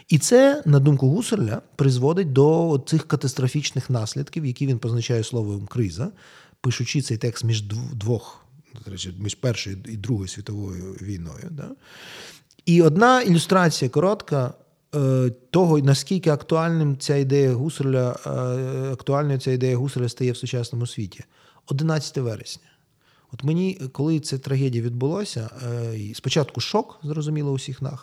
І 0.10 0.18
це, 0.18 0.64
на 0.66 0.80
думку 0.80 1.10
Гусерля, 1.10 1.62
призводить 1.76 2.34
до 2.34 2.84
цих 2.86 3.08
катастрофічних 3.08 3.90
наслідків, 3.90 4.46
які 4.46 4.68
він 4.68 4.80
позначає 4.80 5.24
словом 5.24 5.68
криза, 5.68 6.12
пишучи 6.62 7.02
цей 7.02 7.18
текст 7.18 7.44
між 7.44 7.62
двох, 7.94 8.46
між 9.18 9.36
Першою 9.36 9.78
і 9.86 9.98
Другою 9.98 10.28
світовою 10.28 10.94
війною. 11.02 11.48
Да? 11.52 11.70
І 12.66 12.82
одна 12.82 13.22
ілюстрація 13.22 13.90
коротка 13.90 14.54
того, 15.50 15.80
наскільки 15.80 16.30
актуальним 16.30 16.98
ця 16.98 17.16
ідея 17.16 17.54
Гусарля, 17.54 18.16
е, 18.26 18.30
актуальною 18.92 19.40
ця 19.40 19.52
ідея 19.52 19.78
Гусарля 19.78 20.10
стає 20.10 20.32
в 20.32 20.38
сучасному 20.38 20.88
світі. 20.88 21.24
11 21.68 22.18
вересня. 22.18 22.68
От 23.34 23.44
мені, 23.44 23.82
коли 23.92 24.20
ця 24.20 24.38
трагедія 24.38 24.84
відбулася, 24.84 25.50
е, 25.64 26.14
спочатку 26.14 26.62
шок, 26.62 27.00
зрозуміло, 27.04 27.52
у 27.52 27.56
всіх 27.56 27.82
нас, 27.82 28.00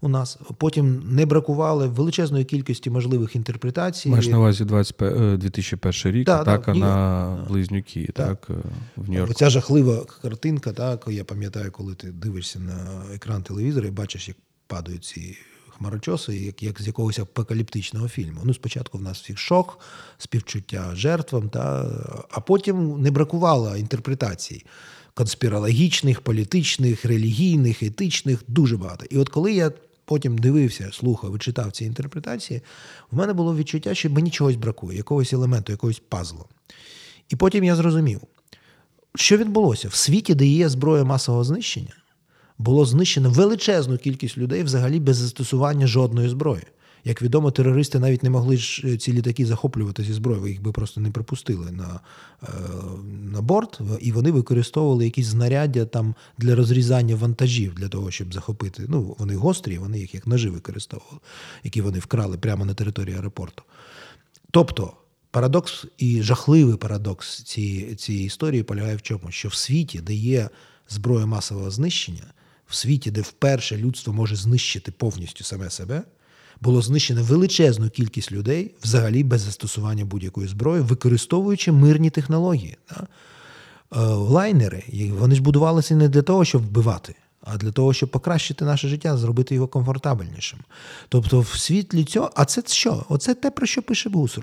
у 0.00 0.08
нас, 0.08 0.38
потім 0.58 1.02
не 1.06 1.26
бракувало 1.26 1.88
величезної 1.88 2.44
кількості 2.44 2.90
можливих 2.90 3.36
інтерпретацій. 3.36 4.08
Маєш 4.08 4.28
на 4.28 4.38
увазі 4.38 4.64
2001 4.64 6.12
рік, 6.12 6.26
да, 6.26 6.40
атака 6.40 6.72
да, 6.72 6.78
на 6.78 7.46
близнюки, 7.48 8.10
так, 8.14 8.46
так 8.46 8.56
в 8.96 9.10
Нью-Йорку. 9.10 9.34
Ця 9.34 9.50
жахлива 9.50 10.04
картинка, 10.22 10.72
так, 10.72 11.04
я 11.10 11.24
пам'ятаю, 11.24 11.72
коли 11.72 11.94
ти 11.94 12.06
дивишся 12.06 12.58
на 12.58 13.02
екран 13.14 13.42
телевізора 13.42 13.88
і 13.88 13.90
бачиш, 13.90 14.28
як 14.28 14.36
падають 14.66 15.04
ці 15.04 15.36
хмарочоси, 15.78 16.36
як 16.36 16.62
як 16.62 16.82
з 16.82 16.86
якогось 16.86 17.18
апокаліптичного 17.18 18.08
фільму. 18.08 18.40
Ну, 18.44 18.54
спочатку 18.54 18.98
в 18.98 19.02
нас 19.02 19.20
всіх 19.20 19.38
шок, 19.38 19.78
співчуття 20.18 20.90
жертвам, 20.94 21.48
та, 21.48 21.90
а 22.30 22.40
потім 22.40 23.02
не 23.02 23.10
бракувало 23.10 23.76
інтерпретацій 23.76 24.64
конспірологічних, 25.14 26.20
політичних, 26.20 27.04
релігійних, 27.04 27.82
етичних, 27.82 28.42
дуже 28.48 28.76
багато. 28.76 29.06
І 29.10 29.18
от 29.18 29.28
коли 29.28 29.52
я 29.52 29.72
потім 30.04 30.38
дивився, 30.38 30.90
слухав 30.92 31.30
вичитав 31.30 31.72
ці 31.72 31.84
інтерпретації, 31.84 32.60
в 33.10 33.16
мене 33.16 33.32
було 33.32 33.56
відчуття, 33.56 33.94
що 33.94 34.10
мені 34.10 34.30
чогось 34.30 34.56
бракує, 34.56 34.96
якогось 34.96 35.32
елементу, 35.32 35.72
якогось 35.72 36.02
пазлу. 36.08 36.44
І 37.28 37.36
потім 37.36 37.64
я 37.64 37.76
зрозумів, 37.76 38.20
що 39.14 39.36
відбулося 39.36 39.88
в 39.88 39.94
світі, 39.94 40.34
де 40.34 40.46
є 40.46 40.68
зброя 40.68 41.04
масового 41.04 41.44
знищення 41.44 41.94
було 42.62 42.84
знищено 42.84 43.30
величезну 43.30 43.98
кількість 43.98 44.38
людей 44.38 44.62
взагалі 44.62 45.00
без 45.00 45.16
застосування 45.16 45.86
жодної 45.86 46.28
зброї. 46.28 46.62
Як 47.04 47.22
відомо, 47.22 47.50
терористи 47.50 47.98
навіть 47.98 48.22
не 48.22 48.30
могли 48.30 48.56
ж 48.56 48.88
е, 48.88 48.96
ці 48.96 49.12
літаки 49.12 49.46
захоплювати 49.46 50.04
зі 50.04 50.12
зброєю, 50.12 50.48
їх 50.48 50.62
би 50.62 50.72
просто 50.72 51.00
не 51.00 51.10
припустили 51.10 51.70
на 51.70 52.00
е, 52.42 52.46
на 53.32 53.40
борт, 53.40 53.80
і 54.00 54.12
вони 54.12 54.30
використовували 54.30 55.04
якісь 55.04 55.26
знаряддя 55.26 55.84
там 55.84 56.14
для 56.38 56.54
розрізання 56.54 57.16
вантажів, 57.16 57.74
для 57.74 57.88
того, 57.88 58.10
щоб 58.10 58.34
захопити. 58.34 58.84
Ну, 58.88 59.16
вони 59.18 59.36
гострі, 59.36 59.78
вони 59.78 59.98
їх 59.98 60.14
як 60.14 60.26
ножи 60.26 60.50
використовували, 60.50 61.18
які 61.64 61.80
вони 61.80 61.98
вкрали 61.98 62.38
прямо 62.38 62.64
на 62.64 62.74
території 62.74 63.16
аеропорту. 63.16 63.62
Тобто. 64.50 64.92
Парадокс 65.30 65.86
і 65.98 66.22
жахливий 66.22 66.76
парадокс 66.76 67.42
цієї 67.42 67.94
цієї 67.94 68.26
історії 68.26 68.62
полягає 68.62 68.96
в 68.96 69.02
чому? 69.02 69.30
Що 69.30 69.48
в 69.48 69.54
світі, 69.54 70.00
де 70.00 70.14
є 70.14 70.48
зброя 70.88 71.26
масового 71.26 71.70
знищення, 71.70 72.24
в 72.72 72.74
світі, 72.74 73.10
де 73.10 73.20
вперше 73.20 73.76
людство 73.76 74.12
може 74.12 74.36
знищити 74.36 74.92
повністю 74.92 75.44
саме 75.44 75.70
себе, 75.70 76.02
було 76.60 76.82
знищено 76.82 77.22
величезну 77.22 77.90
кількість 77.90 78.32
людей 78.32 78.74
взагалі 78.82 79.22
без 79.22 79.40
застосування 79.40 80.04
будь-якої 80.04 80.48
зброї, 80.48 80.82
використовуючи 80.82 81.72
мирні 81.72 82.10
технології. 82.10 82.76
Е, 82.90 82.96
лайнери 84.06 84.84
вони 85.12 85.34
ж 85.34 85.42
будувалися 85.42 85.94
не 85.94 86.08
для 86.08 86.22
того, 86.22 86.44
щоб 86.44 86.62
вбивати, 86.62 87.14
а 87.40 87.56
для 87.56 87.72
того, 87.72 87.92
щоб 87.92 88.10
покращити 88.10 88.64
наше 88.64 88.88
життя, 88.88 89.16
зробити 89.16 89.54
його 89.54 89.68
комфортабельнішим. 89.68 90.58
Тобто, 91.08 91.40
в 91.40 91.48
світлі 91.48 92.04
цього, 92.04 92.30
а 92.34 92.44
це 92.44 92.62
що? 92.66 93.04
Оце 93.08 93.34
те, 93.34 93.50
про 93.50 93.66
що 93.66 93.82
пише 93.82 94.10
Гусуль. 94.10 94.42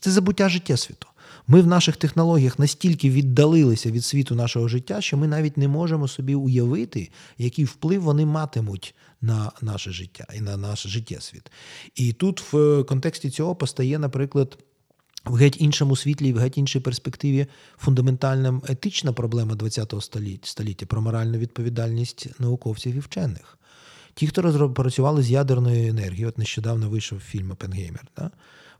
Це 0.00 0.10
забуття 0.10 0.48
життя 0.48 0.76
світу. 0.76 1.06
Ми 1.46 1.60
в 1.62 1.66
наших 1.66 1.96
технологіях 1.96 2.58
настільки 2.58 3.10
віддалилися 3.10 3.90
від 3.90 4.04
світу 4.04 4.34
нашого 4.34 4.68
життя, 4.68 5.00
що 5.00 5.16
ми 5.16 5.28
навіть 5.28 5.56
не 5.56 5.68
можемо 5.68 6.08
собі 6.08 6.34
уявити, 6.34 7.10
який 7.38 7.64
вплив 7.64 8.02
вони 8.02 8.26
матимуть 8.26 8.94
на 9.20 9.52
наше 9.62 9.92
життя 9.92 10.26
і 10.34 10.40
на 10.40 10.56
наш 10.56 10.86
життєсвіт. 10.86 11.50
І 11.94 12.12
тут 12.12 12.52
в 12.52 12.84
контексті 12.84 13.30
цього 13.30 13.54
постає, 13.54 13.98
наприклад. 13.98 14.58
В 15.24 15.34
геть 15.34 15.60
іншому 15.60 15.96
світлі 15.96 16.32
в 16.32 16.38
геть 16.38 16.58
іншій 16.58 16.80
перспективі 16.80 17.46
фундаментальна 17.78 18.60
етична 18.68 19.12
проблема 19.12 19.56
ХХ 19.56 20.02
століття 20.42 20.86
про 20.86 21.02
моральну 21.02 21.38
відповідальність 21.38 22.40
науковців 22.40 22.94
і 22.94 22.98
вчених. 22.98 23.58
Ті, 24.14 24.26
хто 24.26 24.42
розпрацювали 24.42 25.22
з 25.22 25.30
ядерною 25.30 25.88
енергією, 25.88 26.28
от 26.28 26.38
нещодавно 26.38 26.90
вийшов 26.90 27.20
фільм 27.20 27.50
Опенгеймер. 27.50 28.04
Да? 28.16 28.30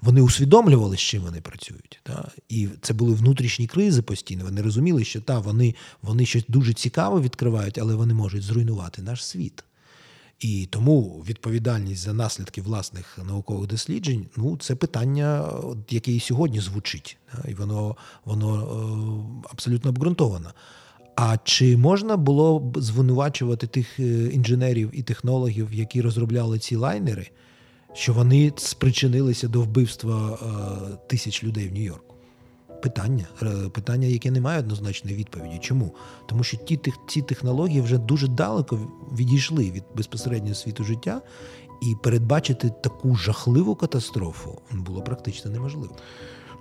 Вони 0.03 0.21
усвідомлювали, 0.21 0.97
з 0.97 1.01
чим 1.01 1.23
вони 1.23 1.41
працюють. 1.41 2.01
Та? 2.03 2.29
І 2.49 2.69
це 2.81 2.95
були 2.95 3.15
внутрішні 3.15 3.67
кризи 3.67 4.03
постійно. 4.03 4.45
Вони 4.45 4.63
розуміли, 4.63 5.05
що 5.05 5.21
та, 5.21 5.39
вони 5.39 5.75
вони 6.03 6.27
щось 6.27 6.45
дуже 6.49 6.73
цікаве 6.73 7.21
відкривають, 7.21 7.79
але 7.79 7.95
вони 7.95 8.15
можуть 8.15 8.43
зруйнувати 8.43 9.03
наш 9.03 9.25
світ. 9.25 9.65
І 10.41 10.67
тому 10.71 11.25
відповідальність 11.29 12.03
за 12.03 12.13
наслідки 12.13 12.63
власних 12.63 13.19
наукових 13.29 13.69
досліджень 13.69 14.27
ну, 14.37 14.57
це 14.57 14.75
питання, 14.75 15.49
яке 15.91 16.13
і 16.13 16.21
сьогодні 16.21 16.61
звучить, 16.61 17.17
і 17.49 17.55
воно 17.55 17.97
воно 18.25 18.63
е, 18.63 19.49
абсолютно 19.51 19.91
обґрунтовано. 19.91 20.55
А 21.17 21.37
чи 21.45 21.77
можна 21.77 22.17
було 22.17 22.59
б 22.59 22.81
звинувачувати 22.81 23.67
тих 23.67 24.01
е, 24.01 24.27
інженерів 24.27 24.91
і 24.93 25.03
технологів, 25.03 25.75
які 25.75 26.01
розробляли 26.01 26.59
ці 26.59 26.77
лайнери? 26.77 27.31
Що 27.93 28.13
вони 28.13 28.53
спричинилися 28.57 29.49
до 29.49 29.61
вбивства 29.61 30.31
е, 30.33 30.97
тисяч 31.07 31.45
людей 31.45 31.69
в 31.69 31.73
Нью-Йорку. 31.73 32.15
питання, 32.83 33.27
е, 33.43 33.69
питання, 33.69 34.07
яке 34.07 34.31
не 34.31 34.41
має 34.41 34.59
однозначної 34.59 35.17
відповіді. 35.17 35.59
Чому? 35.59 35.95
Тому 36.27 36.45
що 36.45 36.57
ті 36.57 36.81
ці 37.09 37.23
технології 37.23 37.81
вже 37.81 37.99
дуже 37.99 38.29
далеко 38.29 38.79
відійшли 39.19 39.71
від 39.71 39.85
безпосереднього 39.97 40.55
світу 40.55 40.85
життя, 40.85 41.23
і 41.83 41.95
передбачити 42.03 42.71
таку 42.83 43.17
жахливу 43.17 43.75
катастрофу 43.75 44.59
було 44.73 45.03
практично 45.03 45.51
неможливо. 45.51 45.97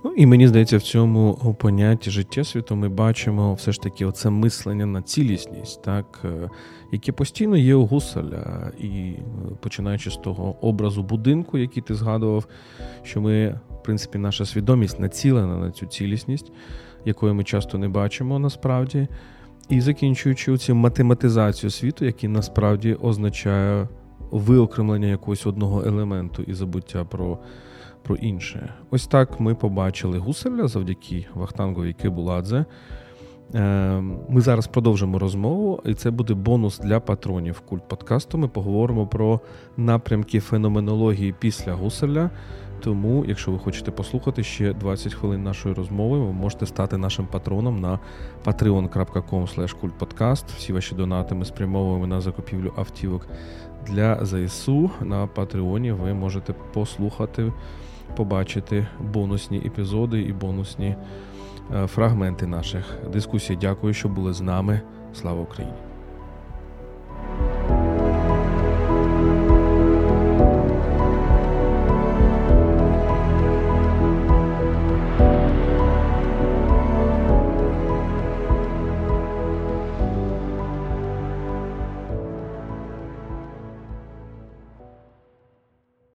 Ну 0.04 0.12
і 0.16 0.26
мені 0.26 0.48
здається, 0.48 0.76
в 0.76 0.82
цьому 0.82 1.56
понятті 1.60 2.10
життя 2.10 2.44
світу 2.44 2.76
ми 2.76 2.88
бачимо 2.88 3.54
все 3.54 3.72
ж 3.72 3.80
таки 3.80 4.06
оце 4.06 4.30
мислення 4.30 4.86
на 4.86 5.02
цілісність, 5.02 5.82
так, 5.82 6.20
е, 6.24 6.50
яке 6.92 7.12
постійно 7.12 7.56
є 7.56 7.74
у 7.74 7.86
Гуселя. 7.86 8.72
І 8.78 8.86
е, 8.88 9.20
починаючи 9.60 10.10
з 10.10 10.16
того 10.16 10.56
образу 10.60 11.02
будинку, 11.02 11.58
який 11.58 11.82
ти 11.82 11.94
згадував, 11.94 12.46
що 13.02 13.20
ми, 13.20 13.60
в 13.70 13.82
принципі, 13.82 14.18
наша 14.18 14.46
свідомість 14.46 15.00
націлена 15.00 15.56
на 15.56 15.70
цю 15.70 15.86
цілісність, 15.86 16.52
якої 17.04 17.32
ми 17.32 17.44
часто 17.44 17.78
не 17.78 17.88
бачимо 17.88 18.38
насправді. 18.38 19.08
І 19.68 19.80
закінчуючи 19.80 20.56
цю 20.56 20.74
математизацію 20.74 21.70
світу, 21.70 22.04
який 22.04 22.28
насправді 22.28 22.94
означає 22.94 23.88
виокремлення 24.30 25.06
якогось 25.06 25.46
одного 25.46 25.82
елементу 25.84 26.42
і 26.42 26.54
забуття 26.54 27.04
про 27.04 27.38
про 28.02 28.16
інше. 28.16 28.74
Ось 28.90 29.06
так 29.06 29.40
ми 29.40 29.54
побачили 29.54 30.18
гуселя 30.18 30.68
завдяки 30.68 31.26
Вахтангові 31.34 31.92
Кибуладзе. 31.92 32.64
Ем, 33.54 34.18
ми 34.28 34.40
зараз 34.40 34.66
продовжимо 34.66 35.18
розмову, 35.18 35.80
і 35.84 35.94
це 35.94 36.10
буде 36.10 36.34
бонус 36.34 36.78
для 36.78 37.00
патронів 37.00 37.60
культ 37.60 37.88
подкасту. 37.88 38.38
Ми 38.38 38.48
поговоримо 38.48 39.06
про 39.06 39.40
напрямки 39.76 40.40
феноменології 40.40 41.34
після 41.38 41.72
гуселя. 41.72 42.30
Тому, 42.80 43.24
якщо 43.28 43.50
ви 43.50 43.58
хочете 43.58 43.90
послухати 43.90 44.42
ще 44.42 44.72
20 44.72 45.14
хвилин 45.14 45.42
нашої 45.42 45.74
розмови, 45.74 46.18
ви 46.18 46.32
можете 46.32 46.66
стати 46.66 46.96
нашим 46.96 47.26
патроном 47.26 47.80
на 47.80 47.98
patreon.com. 48.44 50.56
Всі 50.56 50.72
ваші 50.72 50.94
донати 50.94 51.34
ми 51.34 51.44
спрямовуємо 51.44 52.06
на 52.06 52.20
закупівлю 52.20 52.72
автівок 52.76 53.26
для 53.86 54.26
ЗСУ. 54.26 54.90
На 55.00 55.26
Патреоні 55.26 55.92
ви 55.92 56.14
можете 56.14 56.52
послухати 56.52 57.52
побачити 58.16 58.86
бонусні 59.00 59.58
епізоди 59.58 60.22
і 60.22 60.32
бонусні 60.32 60.96
е, 61.74 61.86
фрагменти 61.86 62.46
наших 62.46 62.98
дискусій. 63.12 63.58
Дякую, 63.60 63.94
що 63.94 64.08
були 64.08 64.32
з 64.32 64.40
нами. 64.40 64.80
Слава 65.14 65.40
Україні! 65.40 65.74